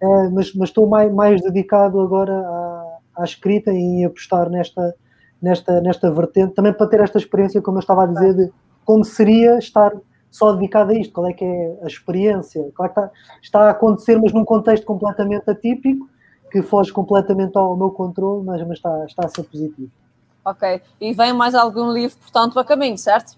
uh, 0.02 0.32
mas, 0.32 0.54
mas, 0.54 0.70
estou 0.70 0.88
mais, 0.88 1.14
mais 1.14 1.41
dedicado 1.41 2.00
agora 2.00 2.34
à, 2.34 2.98
à, 3.18 3.24
escrita 3.24 3.72
e 3.72 3.78
em 3.78 4.06
apostar 4.06 4.50
nesta, 4.50 4.96
nesta, 5.41 5.82
nesta 5.82 6.12
vertente, 6.12 6.54
também 6.54 6.74
para 6.74 6.88
ter 6.88 7.00
esta 7.02 7.18
experiência, 7.18 7.62
como 7.62 7.78
eu 7.78 7.82
estava 7.82 8.04
a 8.04 8.08
dizer, 8.08 8.34
de 8.34 8.52
como 8.84 9.04
seria 9.04 9.58
estar 9.58 9.91
só 10.36 10.51
dedicado 10.51 10.91
a 10.91 10.95
isto, 10.95 11.13
qual 11.13 11.27
é 11.27 11.33
que 11.33 11.45
é 11.45 11.79
a 11.81 11.88
experiência, 11.88 12.69
claro 12.75 12.93
que 12.93 12.99
está, 12.99 13.11
está 13.41 13.59
a 13.61 13.69
acontecer, 13.69 14.19
mas 14.19 14.33
num 14.33 14.43
contexto 14.43 14.86
completamente 14.86 15.49
atípico, 15.49 16.09
que 16.51 16.61
foge 16.61 16.91
completamente 16.91 17.57
ao 17.57 17.75
meu 17.77 17.89
controle, 17.89 18.43
mas, 18.45 18.61
mas 18.67 18.77
está, 18.77 19.05
está 19.05 19.25
a 19.25 19.29
ser 19.29 19.43
positivo. 19.43 19.89
Ok, 20.43 20.81
e 20.99 21.13
vem 21.13 21.31
mais 21.31 21.55
algum 21.55 21.89
livro, 21.89 22.17
portanto, 22.17 22.59
a 22.59 22.65
caminho, 22.65 22.97
certo? 22.97 23.38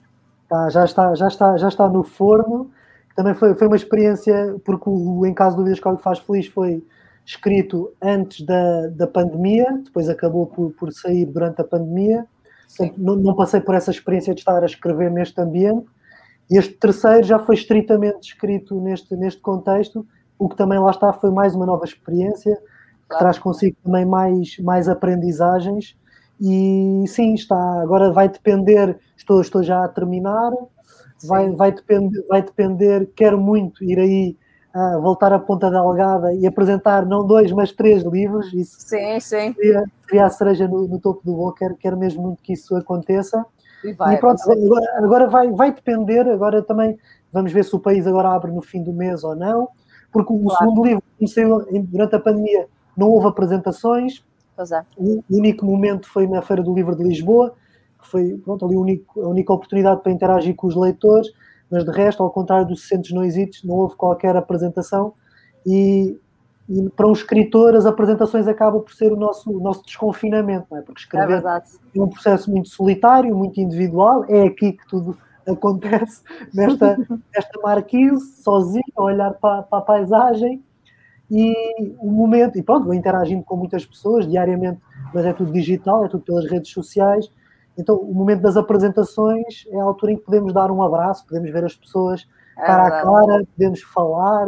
Tá, 0.49 0.69
já, 0.69 0.85
está, 0.85 1.13
já, 1.13 1.27
está, 1.27 1.55
já 1.55 1.67
está 1.67 1.87
no 1.87 2.03
forno, 2.03 2.71
também 3.15 3.35
foi, 3.35 3.53
foi 3.53 3.67
uma 3.67 3.75
experiência, 3.75 4.55
porque 4.65 4.89
o 4.89 5.23
Em 5.23 5.35
Caso 5.35 5.51
de 5.55 5.57
Dúvidas 5.61 5.79
que 5.79 6.03
faz 6.03 6.17
feliz 6.17 6.47
foi 6.47 6.83
escrito 7.23 7.93
antes 8.01 8.43
da, 8.43 8.87
da 8.87 9.05
pandemia, 9.05 9.81
depois 9.83 10.09
acabou 10.09 10.47
por, 10.47 10.71
por 10.71 10.91
sair 10.91 11.27
durante 11.27 11.61
a 11.61 11.63
pandemia, 11.63 12.25
não, 12.97 13.15
não 13.15 13.35
passei 13.35 13.61
por 13.61 13.75
essa 13.75 13.91
experiência 13.91 14.33
de 14.33 14.41
estar 14.41 14.63
a 14.63 14.65
escrever 14.65 15.11
neste 15.11 15.39
ambiente, 15.39 15.85
este 16.49 16.73
terceiro 16.75 17.23
já 17.23 17.39
foi 17.39 17.55
estritamente 17.55 18.29
escrito 18.29 18.79
neste, 18.79 19.15
neste 19.15 19.41
contexto, 19.41 20.07
o 20.39 20.47
que 20.47 20.55
também 20.55 20.79
lá 20.79 20.91
está 20.91 21.11
foi 21.11 21.31
mais 21.31 21.55
uma 21.55 21.65
nova 21.65 21.83
experiência, 21.83 22.55
que 22.55 23.07
claro. 23.09 23.23
traz 23.23 23.39
consigo 23.39 23.75
também 23.83 24.05
mais, 24.05 24.57
mais 24.59 24.87
aprendizagens. 24.87 25.97
E 26.39 27.03
sim, 27.07 27.33
está. 27.33 27.81
Agora 27.81 28.11
vai 28.11 28.29
depender, 28.29 28.97
estou, 29.15 29.41
estou 29.41 29.63
já 29.63 29.83
a 29.83 29.87
terminar, 29.87 30.51
vai, 31.23 31.49
vai, 31.51 31.71
depender, 31.71 32.23
vai 32.27 32.41
depender, 32.41 33.09
quero 33.15 33.39
muito 33.39 33.83
ir 33.83 33.99
aí 33.99 34.37
a 34.73 34.99
voltar 34.99 35.33
à 35.33 35.39
ponta 35.39 35.71
da 35.71 35.79
algada 35.79 36.31
e 36.33 36.45
apresentar 36.45 37.05
não 37.05 37.25
dois, 37.25 37.51
mas 37.51 37.71
três 37.71 38.03
livros. 38.03 38.53
Isso 38.53 38.77
sim, 38.79 39.19
sim. 39.19 39.53
Seria, 39.53 39.83
seria 40.07 40.25
a 40.25 40.29
cereja 40.29 40.67
no, 40.67 40.87
no 40.87 40.99
topo 40.99 41.25
do 41.25 41.33
bolo, 41.33 41.53
quero, 41.53 41.75
quero 41.75 41.97
mesmo 41.97 42.21
muito 42.21 42.43
que 42.43 42.53
isso 42.53 42.75
aconteça. 42.75 43.43
E, 43.83 43.93
vai, 43.93 44.15
e 44.15 44.19
pronto, 44.19 44.41
agora, 44.51 44.97
agora, 44.97 45.27
vai, 45.27 45.51
vai 45.51 45.73
depender, 45.73 46.27
agora 46.27 46.61
também 46.61 46.97
vamos 47.31 47.51
ver 47.51 47.63
se 47.63 47.75
o 47.75 47.79
país 47.79 48.07
agora 48.07 48.29
abre 48.29 48.51
no 48.51 48.61
fim 48.61 48.81
do 48.81 48.91
mês 48.91 49.23
ou 49.23 49.35
não, 49.35 49.69
porque 50.11 50.33
o 50.33 50.39
claro. 50.39 50.57
segundo 50.57 50.85
livro 50.85 51.03
começou 51.17 51.65
durante 51.83 52.15
a 52.15 52.19
pandemia, 52.19 52.67
não 52.95 53.09
houve 53.09 53.27
apresentações. 53.27 54.23
É. 54.59 54.83
O 54.97 55.23
único 55.29 55.63
momento 55.65 56.09
foi 56.09 56.25
na 56.25 56.41
Feira 56.41 56.63
do 56.63 56.73
Livro 56.73 56.95
de 56.95 57.03
Lisboa, 57.03 57.53
que 58.01 58.07
foi 58.07 58.41
pronto, 58.43 58.65
ali 58.65 58.75
a 58.75 58.79
única, 58.79 59.05
a 59.17 59.27
única 59.27 59.53
oportunidade 59.53 60.01
para 60.01 60.11
interagir 60.11 60.55
com 60.55 60.65
os 60.65 60.75
leitores, 60.75 61.31
mas 61.69 61.83
de 61.83 61.91
resto, 61.91 62.23
ao 62.23 62.31
contrário 62.31 62.67
dos 62.67 62.87
60 62.87 63.13
Noisitos, 63.13 63.63
não 63.63 63.75
houve 63.75 63.95
qualquer 63.95 64.35
apresentação 64.35 65.13
e 65.65 66.17
e 66.69 66.89
para 66.89 67.07
um 67.07 67.13
escritor 67.13 67.75
as 67.75 67.85
apresentações 67.85 68.47
acabam 68.47 68.81
por 68.81 68.93
ser 68.93 69.11
o 69.11 69.15
nosso, 69.15 69.49
o 69.49 69.59
nosso 69.59 69.83
desconfinamento, 69.85 70.67
não 70.69 70.77
é? 70.77 70.81
Porque 70.81 71.01
escrever 71.01 71.43
é, 71.45 71.63
é, 71.95 72.01
um 72.01 72.07
processo 72.07 72.51
muito 72.51 72.69
solitário, 72.69 73.35
muito 73.35 73.59
individual, 73.59 74.25
é 74.27 74.43
aqui 74.43 74.73
que 74.73 74.87
tudo 74.87 75.17
acontece, 75.47 76.21
nesta, 76.53 76.97
nesta 77.33 77.61
marquise, 77.63 78.41
sozinho, 78.41 78.83
a 78.97 79.03
olhar 79.03 79.33
para, 79.35 79.63
para 79.63 79.79
a 79.79 79.81
paisagem. 79.81 80.61
E 81.29 81.53
o 81.99 82.09
momento, 82.09 82.57
e 82.57 82.63
pronto, 82.63 82.85
vou 82.85 82.93
interagindo 82.93 83.43
com 83.43 83.55
muitas 83.55 83.85
pessoas 83.85 84.27
diariamente, 84.27 84.79
mas 85.13 85.25
é 85.25 85.33
tudo 85.33 85.51
digital, 85.51 86.05
é 86.05 86.09
tudo 86.09 86.23
pelas 86.23 86.49
redes 86.49 86.71
sociais, 86.71 87.29
então 87.77 87.95
o 87.95 88.13
momento 88.13 88.41
das 88.41 88.57
apresentações 88.57 89.65
é 89.69 89.79
a 89.79 89.83
altura 89.83 90.13
em 90.13 90.17
que 90.17 90.23
podemos 90.23 90.53
dar 90.53 90.71
um 90.71 90.81
abraço, 90.81 91.25
podemos 91.27 91.51
ver 91.51 91.63
as 91.63 91.75
pessoas 91.75 92.27
é 92.57 92.65
cara 92.65 92.87
a 92.87 92.91
cara, 93.03 93.45
podemos 93.55 93.81
falar, 93.83 94.47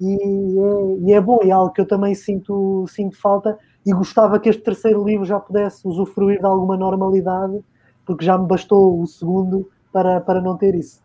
e 0.00 0.58
é, 0.58 1.08
e 1.08 1.12
é 1.12 1.20
bom, 1.20 1.40
é 1.42 1.50
algo 1.50 1.72
que 1.72 1.80
eu 1.80 1.86
também 1.86 2.14
sinto, 2.14 2.86
sinto 2.88 3.20
falta 3.20 3.58
e 3.84 3.92
gostava 3.92 4.38
que 4.38 4.48
este 4.48 4.62
terceiro 4.62 5.04
livro 5.04 5.24
já 5.24 5.40
pudesse 5.40 5.86
usufruir 5.86 6.38
de 6.38 6.46
alguma 6.46 6.76
normalidade, 6.76 7.58
porque 8.04 8.24
já 8.24 8.36
me 8.38 8.46
bastou 8.46 9.00
o 9.00 9.06
segundo 9.06 9.70
para, 9.92 10.20
para 10.20 10.40
não 10.40 10.56
ter 10.56 10.74
isso. 10.74 11.00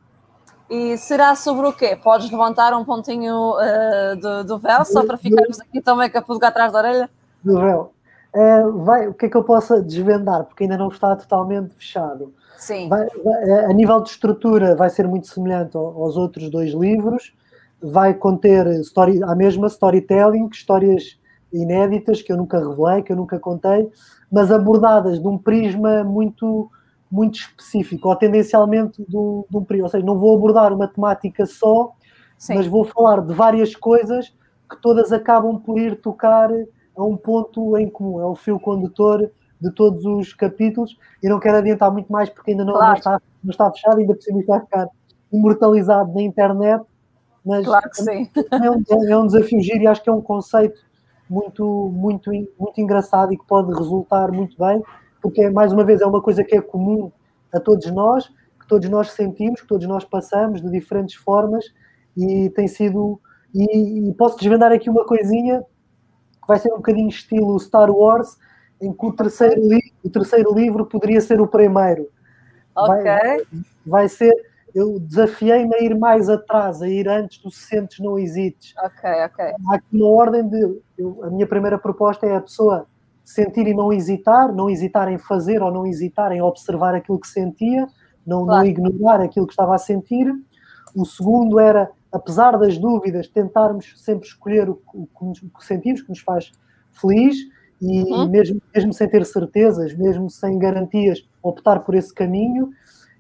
E 0.70 0.98
será 0.98 1.36
sobre 1.36 1.68
o 1.68 1.74
quê? 1.74 1.96
Podes 1.96 2.30
levantar 2.32 2.74
um 2.74 2.84
pontinho 2.84 3.52
uh, 3.52 4.16
do, 4.20 4.44
do 4.44 4.58
véu, 4.60 4.84
só 4.86 5.06
para 5.06 5.18
ficarmos 5.18 5.60
aqui 5.60 5.82
também 5.82 6.10
com 6.10 6.18
a 6.18 6.22
pulga 6.22 6.48
atrás 6.48 6.72
da 6.72 6.80
orelha? 6.80 7.10
Do 7.44 7.60
véu. 7.60 7.94
Uh, 8.34 8.80
vai, 8.80 9.08
o 9.08 9.14
que 9.14 9.28
é 9.28 9.30
que 9.30 9.38
eu 9.38 9.44
possa 9.44 9.82
desvendar? 9.82 10.44
Porque 10.46 10.64
ainda 10.64 10.78
não 10.78 10.88
está 10.88 11.16
totalmente 11.16 11.76
fechado. 11.76 12.34
Sim. 12.58 12.90
Vai, 12.90 13.06
vai, 13.24 13.66
a 13.66 13.74
nível 13.74 14.02
de 14.02 14.10
estrutura, 14.10 14.76
vai 14.76 14.90
ser 14.90 15.08
muito 15.08 15.28
semelhante 15.28 15.78
aos 15.78 16.18
outros 16.18 16.50
dois 16.50 16.74
livros 16.74 17.34
vai 17.84 18.14
conter 18.14 18.66
story, 18.80 19.22
a 19.24 19.36
mesma 19.36 19.68
storytelling, 19.68 20.48
histórias 20.52 21.20
inéditas 21.52 22.22
que 22.22 22.32
eu 22.32 22.38
nunca 22.38 22.58
revelei, 22.58 23.04
que 23.04 23.12
eu 23.12 23.16
nunca 23.16 23.38
contei, 23.38 23.90
mas 24.32 24.52
abordadas 24.52 25.20
de 25.20 25.28
um 25.28 25.38
prisma 25.38 26.04
muito 26.04 26.70
muito 27.12 27.36
específico, 27.36 28.10
ou 28.10 28.16
tendencialmente 28.16 29.06
de 29.08 29.16
um, 29.16 29.44
de 29.48 29.56
um 29.56 29.64
prisma. 29.64 29.86
Ou 29.86 29.90
seja, 29.92 30.04
não 30.04 30.18
vou 30.18 30.36
abordar 30.36 30.74
uma 30.74 30.88
temática 30.88 31.46
só, 31.46 31.92
Sim. 32.40 32.56
mas 32.56 32.66
vou 32.66 32.84
falar 32.86 33.22
de 33.22 33.32
várias 33.36 33.76
coisas 33.76 34.34
que 34.68 34.82
todas 34.82 35.12
acabam 35.12 35.60
por 35.60 35.78
ir 35.78 36.02
tocar 36.02 36.50
a 36.96 37.04
um 37.04 37.16
ponto 37.16 37.78
em 37.78 37.88
comum. 37.88 38.20
É 38.20 38.26
o 38.26 38.34
fio 38.34 38.60
condutor 38.60 39.30
de 39.62 39.72
todos 39.72 40.04
os 40.06 40.34
capítulos 40.34 40.98
e 41.22 41.30
não 41.30 41.40
quero 41.40 41.58
adiantar 41.58 41.92
muito 41.92 42.12
mais 42.12 42.32
porque 42.32 42.50
ainda 42.50 42.66
não, 42.66 42.74
claro. 42.74 42.88
não, 42.88 42.98
está, 42.98 43.22
não 43.44 43.52
está 43.52 43.72
fechado, 43.72 44.00
ainda 44.00 44.16
precisa 44.16 44.40
ficar 44.40 44.88
imortalizado 45.32 46.12
na 46.16 46.22
internet, 46.24 46.84
mas 47.46 47.66
claro 47.66 47.90
que 47.90 48.02
sim. 48.02 48.30
É, 48.52 48.72
um, 48.72 48.84
é 49.10 49.18
um 49.18 49.26
desafio 49.28 49.62
giro 49.62 49.84
e 49.84 49.88
acho 49.88 50.02
que 50.04 50.10
é 50.10 50.14
um 50.14 50.22
conceito 50.22 50.80
muito, 51.30 51.90
muito, 51.94 52.32
muito 52.32 52.80
engraçado 52.80 53.34
e 53.34 53.38
que 53.38 53.46
pode 53.46 53.74
resultar 53.74 54.32
muito 54.32 54.58
bem, 54.58 54.82
porque 55.22 55.50
mais 55.50 55.72
uma 55.72 55.84
vez 55.84 56.02
é 56.02 56.06
uma 56.06 56.22
coisa 56.22 56.44
que 56.44 56.56
é 56.56 56.62
comum 56.62 57.12
a 57.54 57.60
todos 57.60 57.90
nós, 57.92 58.28
que 58.60 58.68
todos 58.68 58.90
nós 58.90 59.12
sentimos, 59.12 59.62
que 59.62 59.68
todos 59.68 59.88
nós 59.88 60.04
passamos 60.04 60.62
de 60.62 60.70
diferentes 60.70 61.16
formas 61.16 61.66
e 62.16 62.50
tem 62.52 62.68
sido. 62.68 63.20
E, 63.54 64.10
e 64.10 64.14
posso 64.14 64.38
desvendar 64.38 64.72
aqui 64.72 64.90
uma 64.90 65.06
coisinha. 65.06 65.62
que 65.62 66.48
vai 66.48 66.60
ser 66.60 66.72
um 66.74 66.78
bocadinho 66.78 67.10
estilo 67.10 67.60
Star 67.60 67.90
Wars, 67.92 68.38
em 68.82 68.92
que 68.92 69.06
o 69.06 69.14
terceiro, 69.14 69.62
li 69.68 69.80
o 70.04 70.10
terceiro 70.10 70.54
livro 70.54 70.86
poderia 70.86 71.22
ser 71.22 71.40
o 71.40 71.48
primeiro. 71.48 72.10
Ok. 72.76 73.04
Vai, 73.04 73.38
vai 73.86 74.10
ser. 74.10 74.34
Eu 74.74 75.00
desafiei-me 75.00 75.76
a 75.76 75.84
ir 75.84 75.98
mais 75.98 76.30
atrás, 76.30 76.82
a 76.82 76.88
ir 76.88 77.08
antes 77.08 77.38
do 77.40 77.52
sentes, 77.52 78.00
não 78.00 78.18
hesites. 78.18 78.74
Ok, 78.78 79.10
ok. 79.26 79.46
Há 79.46 79.76
aqui 79.76 79.86
uma 79.94 80.08
ordem 80.08 80.48
de. 80.48 80.82
Eu, 80.98 81.24
a 81.24 81.30
minha 81.30 81.46
primeira 81.46 81.78
proposta 81.78 82.26
é 82.26 82.36
a 82.36 82.42
pessoa 82.42 82.88
sentir 83.24 83.68
e 83.68 83.74
não 83.74 83.94
hesitar, 83.94 84.54
não 84.54 84.70
hesitar 84.70 85.12
em 85.12 85.18
fazer 85.18 85.62
ou 85.62 85.72
não 85.72 85.86
hesitar 85.86 86.32
em 86.32 86.42
observar 86.42 86.94
aquilo 86.94 87.20
que 87.20 87.28
sentia, 87.28 87.88
não, 88.26 88.46
claro. 88.46 88.64
não 88.64 88.66
ignorar 88.66 89.22
aquilo 89.22 89.46
que 89.46 89.54
estava 89.54 89.76
a 89.76 89.78
sentir. 89.78 90.28
O 90.96 91.06
segundo 91.06 91.60
era, 91.60 91.90
apesar 92.12 92.58
das 92.58 92.78
dúvidas, 92.78 93.28
tentarmos 93.28 93.94
sempre 93.98 94.28
escolher 94.28 94.70
o, 94.70 94.82
o, 94.94 95.08
o 95.22 95.60
que 95.60 95.66
sentimos, 95.66 96.02
que 96.02 96.10
nos 96.10 96.20
faz 96.20 96.52
feliz, 96.92 97.36
e 97.82 98.04
uhum. 98.04 98.30
mesmo, 98.30 98.62
mesmo 98.74 98.94
sem 98.94 99.10
ter 99.10 99.26
certezas, 99.26 99.94
mesmo 99.94 100.30
sem 100.30 100.58
garantias, 100.58 101.28
optar 101.42 101.80
por 101.80 101.96
esse 101.96 102.14
caminho. 102.14 102.72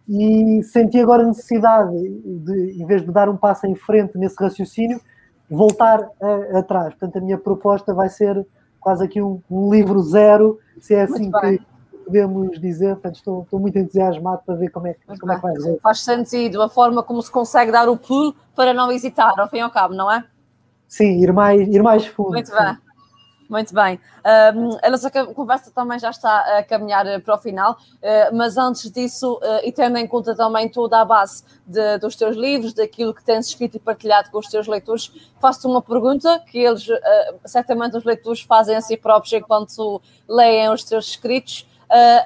E 0.07 0.61
senti 0.63 0.99
agora 0.99 1.23
a 1.23 1.27
necessidade 1.27 1.91
de, 1.97 2.81
em 2.81 2.85
vez 2.85 3.01
de 3.01 3.11
dar 3.11 3.29
um 3.29 3.37
passo 3.37 3.65
em 3.65 3.75
frente 3.75 4.17
nesse 4.17 4.35
raciocínio, 4.37 4.99
voltar 5.49 6.07
a, 6.21 6.59
atrás. 6.59 6.89
Portanto, 6.89 7.17
a 7.17 7.21
minha 7.21 7.37
proposta 7.37 7.93
vai 7.93 8.09
ser 8.09 8.45
quase 8.79 9.03
aqui 9.05 9.21
um, 9.21 9.41
um 9.49 9.71
livro 9.71 10.01
zero, 10.01 10.59
se 10.79 10.93
é 10.93 11.03
assim 11.03 11.31
que 11.31 11.61
podemos 12.05 12.59
dizer. 12.59 12.95
Portanto, 12.95 13.15
estou, 13.15 13.43
estou, 13.43 13.59
muito 13.59 13.77
entusiasmado 13.77 14.41
para 14.45 14.55
ver 14.55 14.69
como 14.69 14.87
é, 14.87 14.95
como 15.19 15.31
é 15.31 15.35
que 15.35 15.41
vai 15.41 15.53
resolver. 15.53 15.79
Faz 15.81 16.01
sentido 16.01 16.61
a 16.61 16.67
forma 16.67 17.01
como 17.01 17.21
se 17.21 17.31
consegue 17.31 17.71
dar 17.71 17.87
o 17.87 17.97
pulo 17.97 18.35
para 18.55 18.73
não 18.73 18.91
hesitar, 18.91 19.33
ao 19.39 19.49
fim 19.49 19.57
e 19.57 19.61
ao 19.61 19.71
cabo, 19.71 19.93
não 19.93 20.11
é? 20.11 20.23
Sim, 20.87 21.21
ir 21.21 21.31
mais, 21.31 21.61
ir 21.67 21.81
mais 21.81 22.05
fundo. 22.05 22.31
Muito 22.31 22.51
bem. 22.51 22.77
Muito 23.49 23.73
bem. 23.73 23.99
Um, 24.55 24.77
a 24.81 24.89
nossa 24.89 25.11
conversa 25.11 25.71
também 25.71 25.99
já 25.99 26.09
está 26.09 26.57
a 26.57 26.63
caminhar 26.63 27.05
para 27.21 27.35
o 27.35 27.37
final, 27.37 27.73
uh, 27.73 28.35
mas 28.35 28.57
antes 28.57 28.89
disso, 28.89 29.35
uh, 29.35 29.59
e 29.63 29.71
tendo 29.71 29.97
em 29.97 30.07
conta 30.07 30.35
também 30.35 30.69
toda 30.69 30.99
a 31.01 31.05
base 31.05 31.43
de, 31.65 31.97
dos 31.97 32.15
teus 32.15 32.35
livros, 32.35 32.73
daquilo 32.73 33.13
que 33.13 33.23
tens 33.23 33.47
escrito 33.47 33.77
e 33.77 33.79
partilhado 33.79 34.31
com 34.31 34.39
os 34.39 34.47
teus 34.47 34.67
leitores, 34.67 35.11
faço-te 35.39 35.67
uma 35.67 35.81
pergunta 35.81 36.39
que 36.49 36.59
eles, 36.59 36.87
uh, 36.87 36.99
certamente 37.45 37.97
os 37.97 38.03
leitores 38.03 38.41
fazem 38.41 38.75
a 38.75 38.81
si 38.81 38.95
próprios 38.95 39.33
enquanto 39.33 40.01
leem 40.27 40.69
os 40.69 40.83
teus 40.83 41.07
escritos. 41.07 41.67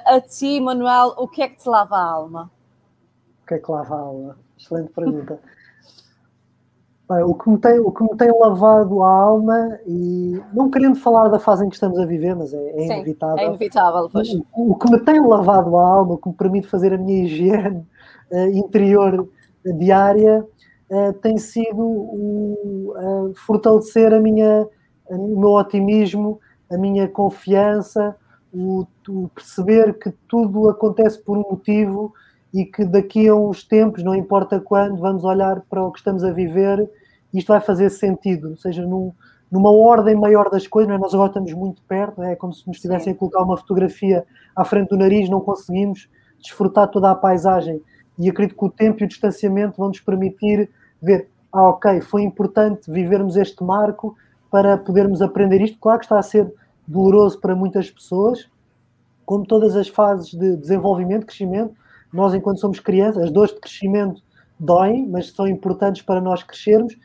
a 0.06 0.20
ti, 0.20 0.60
Manuel, 0.60 1.14
o 1.18 1.28
que 1.28 1.42
é 1.42 1.48
que 1.48 1.56
te 1.56 1.68
lava 1.68 1.96
a 1.96 2.02
alma? 2.02 2.50
O 3.42 3.46
que 3.46 3.54
é 3.54 3.58
que 3.58 3.70
lava 3.70 3.94
a 3.94 3.98
alma? 3.98 4.38
Excelente 4.56 4.92
pergunta. 4.92 5.38
O, 7.08 7.34
que 7.34 7.48
me 7.48 7.56
tem, 7.56 7.78
o 7.80 7.90
que 7.90 8.02
me 8.02 8.14
tem 8.18 8.30
lavado 8.30 9.02
a 9.02 9.08
alma, 9.08 9.78
e 9.86 10.38
não 10.52 10.70
querendo 10.70 10.96
falar 10.96 11.28
da 11.28 11.38
fase 11.38 11.64
em 11.64 11.70
que 11.70 11.74
estamos 11.74 11.98
a 11.98 12.04
viver, 12.04 12.36
mas 12.36 12.52
é, 12.52 12.58
é 12.58 12.80
Sim, 12.80 12.84
inevitável. 12.84 13.38
É 13.38 13.46
inevitável, 13.46 14.10
pois. 14.12 14.28
O, 14.34 14.72
o, 14.72 14.74
que 14.76 14.90
me 14.90 15.00
tem 15.00 15.18
lavado 15.26 15.74
a 15.78 15.88
alma, 15.88 16.14
o 16.14 16.18
que 16.18 16.28
me 16.28 16.34
permite 16.34 16.66
fazer 16.66 16.92
a 16.92 16.98
minha 16.98 17.24
higiene 17.24 17.86
uh, 18.30 18.48
interior 18.52 19.26
diária, 19.64 20.46
uh, 20.90 21.12
tem 21.14 21.38
sido 21.38 21.82
uh, 21.82 23.32
fortalecer 23.46 24.12
a 24.12 24.20
minha, 24.20 24.68
o 25.08 25.40
meu 25.40 25.52
otimismo, 25.52 26.38
a 26.70 26.76
minha 26.76 27.08
confiança, 27.08 28.14
o, 28.52 28.86
o 29.08 29.28
perceber 29.34 29.98
que 29.98 30.10
tudo 30.28 30.68
acontece 30.68 31.18
por 31.22 31.38
um 31.38 31.52
motivo 31.52 32.12
e 32.52 32.66
que 32.66 32.84
daqui 32.84 33.28
a 33.28 33.34
uns 33.34 33.64
tempos, 33.64 34.02
não 34.02 34.14
importa 34.14 34.60
quando, 34.60 34.98
vamos 34.98 35.24
olhar 35.24 35.62
para 35.70 35.82
o 35.82 35.90
que 35.90 35.98
estamos 36.00 36.22
a 36.22 36.30
viver 36.30 36.90
isto 37.32 37.48
vai 37.48 37.60
fazer 37.60 37.90
sentido, 37.90 38.50
ou 38.50 38.56
seja, 38.56 38.86
num, 38.86 39.12
numa 39.50 39.70
ordem 39.70 40.14
maior 40.14 40.50
das 40.50 40.66
coisas, 40.66 40.92
é? 40.92 40.98
nós 40.98 41.14
agora 41.14 41.28
estamos 41.28 41.52
muito 41.52 41.82
perto, 41.82 42.22
é? 42.22 42.36
Como 42.36 42.52
se 42.52 42.66
nos 42.66 42.76
estivessem 42.76 43.12
a 43.12 43.16
colocar 43.16 43.42
uma 43.42 43.56
fotografia 43.56 44.24
à 44.54 44.64
frente 44.64 44.88
do 44.90 44.96
nariz, 44.96 45.28
não 45.28 45.40
conseguimos 45.40 46.08
desfrutar 46.40 46.88
toda 46.88 47.10
a 47.10 47.14
paisagem. 47.14 47.82
E 48.18 48.28
acredito 48.28 48.58
que 48.58 48.64
o 48.64 48.70
tempo 48.70 49.02
e 49.02 49.04
o 49.04 49.08
distanciamento 49.08 49.76
vão 49.78 49.88
nos 49.88 50.00
permitir 50.00 50.70
ver, 51.00 51.28
ah 51.52 51.68
ok, 51.70 52.00
foi 52.00 52.22
importante 52.22 52.90
vivermos 52.90 53.36
este 53.36 53.62
marco 53.62 54.16
para 54.50 54.76
podermos 54.76 55.22
aprender 55.22 55.60
isto, 55.60 55.78
claro 55.78 55.98
que 55.98 56.06
está 56.06 56.18
a 56.18 56.22
ser 56.22 56.52
doloroso 56.86 57.38
para 57.40 57.54
muitas 57.54 57.90
pessoas, 57.90 58.48
como 59.24 59.46
todas 59.46 59.76
as 59.76 59.88
fases 59.88 60.32
de 60.32 60.56
desenvolvimento, 60.56 61.26
crescimento, 61.26 61.74
nós, 62.12 62.32
enquanto 62.32 62.60
somos 62.60 62.80
crianças, 62.80 63.24
as 63.24 63.30
dores 63.30 63.54
de 63.54 63.60
crescimento 63.60 64.22
doem, 64.58 65.06
mas 65.06 65.30
são 65.32 65.46
importantes 65.46 66.02
para 66.02 66.20
nós 66.20 66.42
crescermos 66.42 66.96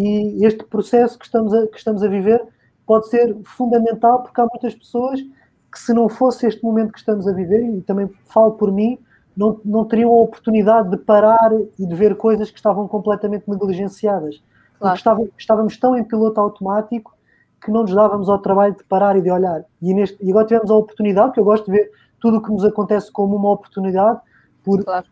e 0.00 0.44
este 0.44 0.64
processo 0.64 1.18
que 1.18 1.24
estamos 1.24 1.52
a, 1.52 1.66
que 1.66 1.76
estamos 1.76 2.02
a 2.02 2.08
viver 2.08 2.42
pode 2.86 3.08
ser 3.08 3.36
fundamental 3.44 4.22
porque 4.22 4.40
há 4.40 4.46
muitas 4.46 4.74
pessoas 4.74 5.20
que 5.70 5.78
se 5.78 5.92
não 5.92 6.08
fosse 6.08 6.46
este 6.46 6.62
momento 6.62 6.92
que 6.92 6.98
estamos 6.98 7.28
a 7.28 7.32
viver, 7.32 7.62
e 7.62 7.80
também 7.82 8.10
falo 8.26 8.52
por 8.52 8.72
mim, 8.72 8.98
não, 9.36 9.60
não 9.64 9.84
teriam 9.84 10.10
a 10.10 10.22
oportunidade 10.22 10.90
de 10.90 10.96
parar 10.96 11.52
e 11.78 11.86
de 11.86 11.94
ver 11.94 12.16
coisas 12.16 12.50
que 12.50 12.58
estavam 12.58 12.88
completamente 12.88 13.48
negligenciadas. 13.48 14.42
Claro. 14.78 15.00
Porque 15.16 15.32
estávamos 15.38 15.76
tão 15.76 15.96
em 15.96 16.02
piloto 16.02 16.40
automático 16.40 17.14
que 17.62 17.70
não 17.70 17.82
nos 17.82 17.94
dávamos 17.94 18.28
ao 18.28 18.38
trabalho 18.38 18.74
de 18.74 18.82
parar 18.84 19.16
e 19.16 19.22
de 19.22 19.30
olhar. 19.30 19.64
E, 19.80 19.94
neste, 19.94 20.16
e 20.20 20.30
agora 20.30 20.46
tivemos 20.46 20.70
a 20.70 20.74
oportunidade, 20.74 21.32
que 21.32 21.40
eu 21.40 21.44
gosto 21.44 21.66
de 21.66 21.72
ver 21.72 21.90
tudo 22.18 22.38
o 22.38 22.42
que 22.42 22.50
nos 22.50 22.64
acontece 22.64 23.12
como 23.12 23.36
uma 23.36 23.50
oportunidade, 23.50 24.18
por, 24.64 24.82
claro. 24.82 25.06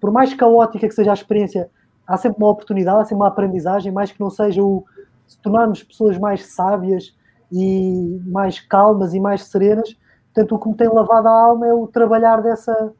por 0.00 0.10
mais 0.10 0.32
caótica 0.34 0.86
que 0.86 0.94
seja 0.94 1.10
a 1.10 1.14
experiência, 1.14 1.68
há 2.06 2.16
sempre 2.16 2.38
uma 2.38 2.50
oportunidade, 2.50 3.00
há 3.00 3.04
sempre 3.04 3.16
uma 3.16 3.28
aprendizagem, 3.28 3.92
mais 3.92 4.12
que 4.12 4.20
não 4.20 4.30
seja 4.30 4.62
o 4.62 4.84
se 5.26 5.38
tornarmos 5.38 5.82
pessoas 5.82 6.16
mais 6.18 6.46
sábias 6.46 7.14
e 7.50 8.20
mais 8.26 8.60
calmas 8.60 9.12
e 9.12 9.20
mais 9.20 9.44
serenas. 9.44 9.96
Portanto, 10.32 10.54
o 10.54 10.58
que 10.58 10.68
me 10.68 10.76
tem 10.76 10.88
lavado 10.88 11.28
a 11.28 11.32
alma 11.32 11.66
é 11.66 11.74
o 11.74 11.86
trabalhar 11.86 12.40
dessa, 12.42 12.92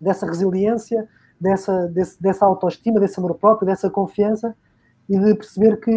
dessa 0.00 0.26
resiliência, 0.26 1.08
dessa, 1.40 1.86
desse, 1.88 2.20
dessa 2.20 2.44
autoestima, 2.44 3.00
desse 3.00 3.18
amor 3.18 3.34
próprio, 3.36 3.66
dessa 3.66 3.88
confiança 3.88 4.54
e 5.08 5.18
de 5.18 5.34
perceber 5.34 5.76
que 5.76 5.90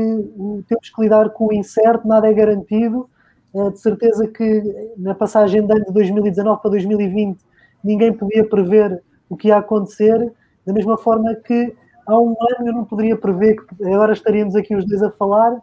temos 0.68 0.90
que 0.90 1.02
lidar 1.02 1.30
com 1.30 1.48
o 1.48 1.54
incerto, 1.54 2.08
nada 2.08 2.30
é 2.30 2.34
garantido. 2.34 3.10
É 3.56 3.70
de 3.70 3.80
certeza 3.80 4.28
que 4.28 4.94
na 4.98 5.16
passagem 5.16 5.66
de 5.66 5.74
ano 5.74 5.86
de 5.86 5.94
2019 5.94 6.62
para 6.62 6.72
2020 6.72 7.40
ninguém 7.84 8.14
podia 8.14 8.48
prever 8.48 9.02
o 9.30 9.36
que 9.36 9.48
ia 9.48 9.58
acontecer, 9.58 10.32
da 10.66 10.74
mesma 10.74 10.98
forma 10.98 11.34
que 11.36 11.76
há 12.08 12.20
um 12.20 12.30
ano 12.30 12.68
eu 12.68 12.74
não 12.74 12.86
poderia 12.86 13.18
prever 13.18 13.56
que 13.56 13.86
agora 13.86 14.14
estaríamos 14.14 14.56
aqui 14.56 14.76
os 14.76 14.86
dois 14.86 15.04
a 15.04 15.12
falar. 15.12 15.62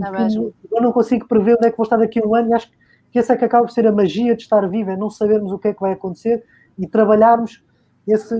É 0.00 0.28
eu 0.36 0.82
não 0.82 0.92
consigo 0.92 1.26
prever 1.26 1.56
onde 1.56 1.66
é 1.66 1.70
que 1.70 1.76
vou 1.76 1.84
estar 1.84 1.96
daqui 1.96 2.20
a 2.20 2.26
um 2.26 2.34
ano 2.34 2.50
e 2.50 2.54
acho 2.54 2.70
que 3.10 3.18
essa 3.18 3.32
é 3.32 3.36
que 3.36 3.44
acaba 3.44 3.64
por 3.64 3.72
ser 3.72 3.86
a 3.86 3.92
magia 3.92 4.36
de 4.36 4.42
estar 4.42 4.68
vivo, 4.68 4.90
é 4.90 4.96
não 4.96 5.10
sabermos 5.10 5.50
o 5.50 5.58
que 5.58 5.68
é 5.68 5.74
que 5.74 5.80
vai 5.80 5.92
acontecer 5.92 6.44
e 6.78 6.86
trabalharmos 6.86 7.64
esse, 8.06 8.34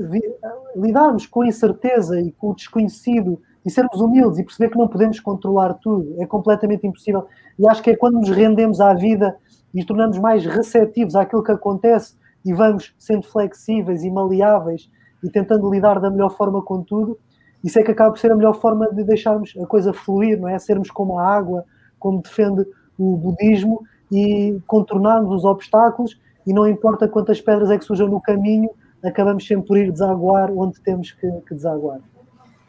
lidarmos 0.77 1.27
com 1.27 1.43
a 1.43 1.49
incerteza 1.49 2.21
e 2.21 2.33
com 2.33 2.51
o 2.51 2.55
desconhecido 2.55 3.41
e 3.65 3.71
sermos 3.71 4.01
humildes 4.01 4.39
e 4.39 4.45
perceber 4.45 4.71
que 4.71 4.79
não 4.79 4.89
podemos 4.89 5.21
controlar 5.21 5.75
tudo, 5.75 6.15
é 6.23 6.27
completamente 6.27 6.87
impossível. 6.87 7.27
E 7.59 7.69
acho 7.69 7.83
que 7.83 7.91
é 7.91 7.97
quando 7.97 8.15
nos 8.15 8.31
rendemos 8.31 8.81
à 8.81 8.95
vida 8.95 9.37
e 9.75 9.85
tornamos 9.85 10.19
mais 10.19 10.45
receptivos 10.47 11.15
àquilo 11.15 11.43
que 11.43 11.53
acontece 11.53 12.15
e 12.45 12.53
vamos 12.55 12.95
sendo 12.99 13.25
flexíveis 13.25 14.05
e 14.05 14.11
maleáveis 14.11 14.91
e 15.23 15.29
tentando 15.31 15.71
lidar 15.71 16.01
da 16.01 16.11
melhor 16.11 16.31
forma 16.31 16.63
com 16.63 16.83
tudo, 16.83 17.19
isso 17.63 17.79
é 17.79 17.83
que 17.83 17.91
acaba 17.91 18.11
por 18.11 18.19
ser 18.19 18.31
a 18.31 18.37
melhor 18.37 18.55
forma 18.55 18.89
de 18.93 19.03
deixarmos 19.05 19.55
a 19.61 19.67
coisa 19.67 19.93
fluir, 19.93 20.41
não 20.41 20.49
é? 20.49 20.59
Sermos 20.59 20.91
como 20.91 21.19
a 21.19 21.27
água, 21.27 21.65
como 21.99 22.23
defende 22.23 22.67
o 22.99 23.17
budismo 23.17 23.83
e 24.11 24.61
contornarmos 24.67 25.31
os 25.33 25.45
obstáculos 25.45 26.19
e 26.47 26.53
não 26.53 26.67
importa 26.67 27.09
quantas 27.09 27.41
pedras 27.41 27.71
é 27.71 27.79
que 27.79 27.85
surjam 27.85 28.09
no 28.09 28.21
caminho, 28.21 28.71
acabamos 29.05 29.47
sempre 29.47 29.67
por 29.67 29.77
ir 29.77 29.93
desaguar 29.93 30.51
onde 30.51 30.81
temos 30.81 31.13
que, 31.13 31.31
que 31.47 31.55
desaguar. 31.55 32.01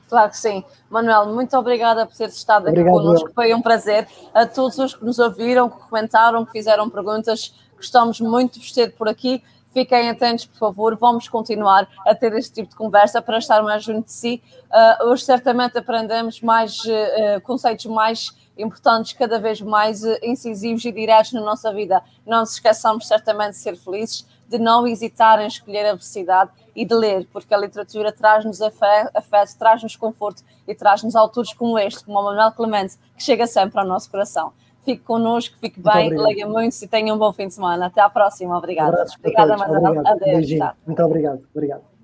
Claro 0.10 0.32
que 0.32 0.38
sim. 0.38 0.64
Manuel, 0.90 1.28
muito 1.34 1.56
obrigada 1.56 2.06
por 2.06 2.16
ter 2.16 2.30
estado 2.30 2.64
aqui 2.64 2.72
Obrigado, 2.72 2.94
connosco. 2.94 3.32
Foi 3.34 3.54
um 3.54 3.62
prazer. 3.62 4.08
A 4.34 4.46
todos 4.46 4.78
os 4.80 4.96
que 4.96 5.06
nos 5.06 5.20
ouviram, 5.20 5.70
que 5.70 5.78
comentaram, 5.88 6.44
que 6.46 6.52
fizeram 6.52 6.90
perguntas, 6.90 7.54
gostamos 7.76 8.20
muito 8.20 8.56
de 8.56 8.60
vos 8.60 8.72
ter 8.72 8.96
por 8.96 9.08
aqui. 9.08 9.44
Fiquem 9.72 10.10
atentos, 10.10 10.46
por 10.46 10.58
favor. 10.58 10.96
Vamos 10.96 11.28
continuar 11.28 11.88
a 12.06 12.16
ter 12.16 12.34
este 12.34 12.54
tipo 12.56 12.70
de 12.70 12.76
conversa 12.76 13.22
para 13.22 13.38
estar 13.38 13.62
mais 13.62 13.84
junto 13.84 14.06
de 14.06 14.12
si. 14.12 14.42
Uh, 14.72 15.08
hoje, 15.08 15.24
certamente, 15.24 15.78
aprendemos 15.78 16.42
mais 16.42 16.80
uh, 16.86 17.42
conceitos 17.44 17.86
mais 17.86 18.36
importantes, 18.58 19.14
cada 19.14 19.40
vez 19.40 19.62
mais 19.62 20.04
uh, 20.04 20.18
incisivos 20.24 20.84
e 20.86 20.92
diretos 20.92 21.34
na 21.34 21.42
nossa 21.42 21.72
vida. 21.72 22.02
Não 22.26 22.40
nos 22.40 22.54
esqueçamos, 22.54 23.08
certamente, 23.08 23.52
de 23.52 23.58
ser 23.58 23.76
felizes, 23.78 24.26
de 24.48 24.58
não 24.58 24.88
hesitar 24.88 25.40
em 25.40 25.48
escolher 25.48 25.86
a 25.86 25.94
velocidade 25.94 26.52
e 26.76 26.84
de 26.84 26.96
ler, 26.96 27.28
porque 27.32 27.54
a 27.54 27.58
literatura 27.58 28.12
traz-nos 28.12 28.62
afeto, 28.62 29.12
traz-nos 29.58 29.96
conforto 29.96 30.44
e 30.68 30.74
traz-nos 30.74 31.16
autores 31.16 31.54
como 31.54 31.78
este, 31.78 32.04
como 32.04 32.20
o 32.20 32.24
Manuel 32.24 32.52
Clemente, 32.52 32.98
que 33.16 33.24
chega 33.24 33.46
sempre 33.46 33.80
ao 33.80 33.86
nosso 33.86 34.10
coração. 34.10 34.52
Fique 34.90 35.04
connosco, 35.04 35.56
fique 35.60 35.80
bem, 35.80 36.10
leia 36.10 36.48
muito 36.48 36.76
e 36.82 36.88
tenha 36.88 37.14
um 37.14 37.18
bom 37.20 37.32
fim 37.32 37.46
de 37.46 37.54
semana. 37.54 37.86
Até 37.86 38.02
à 38.02 38.10
próxima. 38.10 38.58
Obrigada. 38.58 39.04
Um 39.04 39.20
Obrigada, 39.20 39.56
Manuel. 39.56 40.08
Adeus. 40.08 40.50
Muito 40.84 41.04
obrigado. 41.04 41.44
Obrigado. 41.54 41.99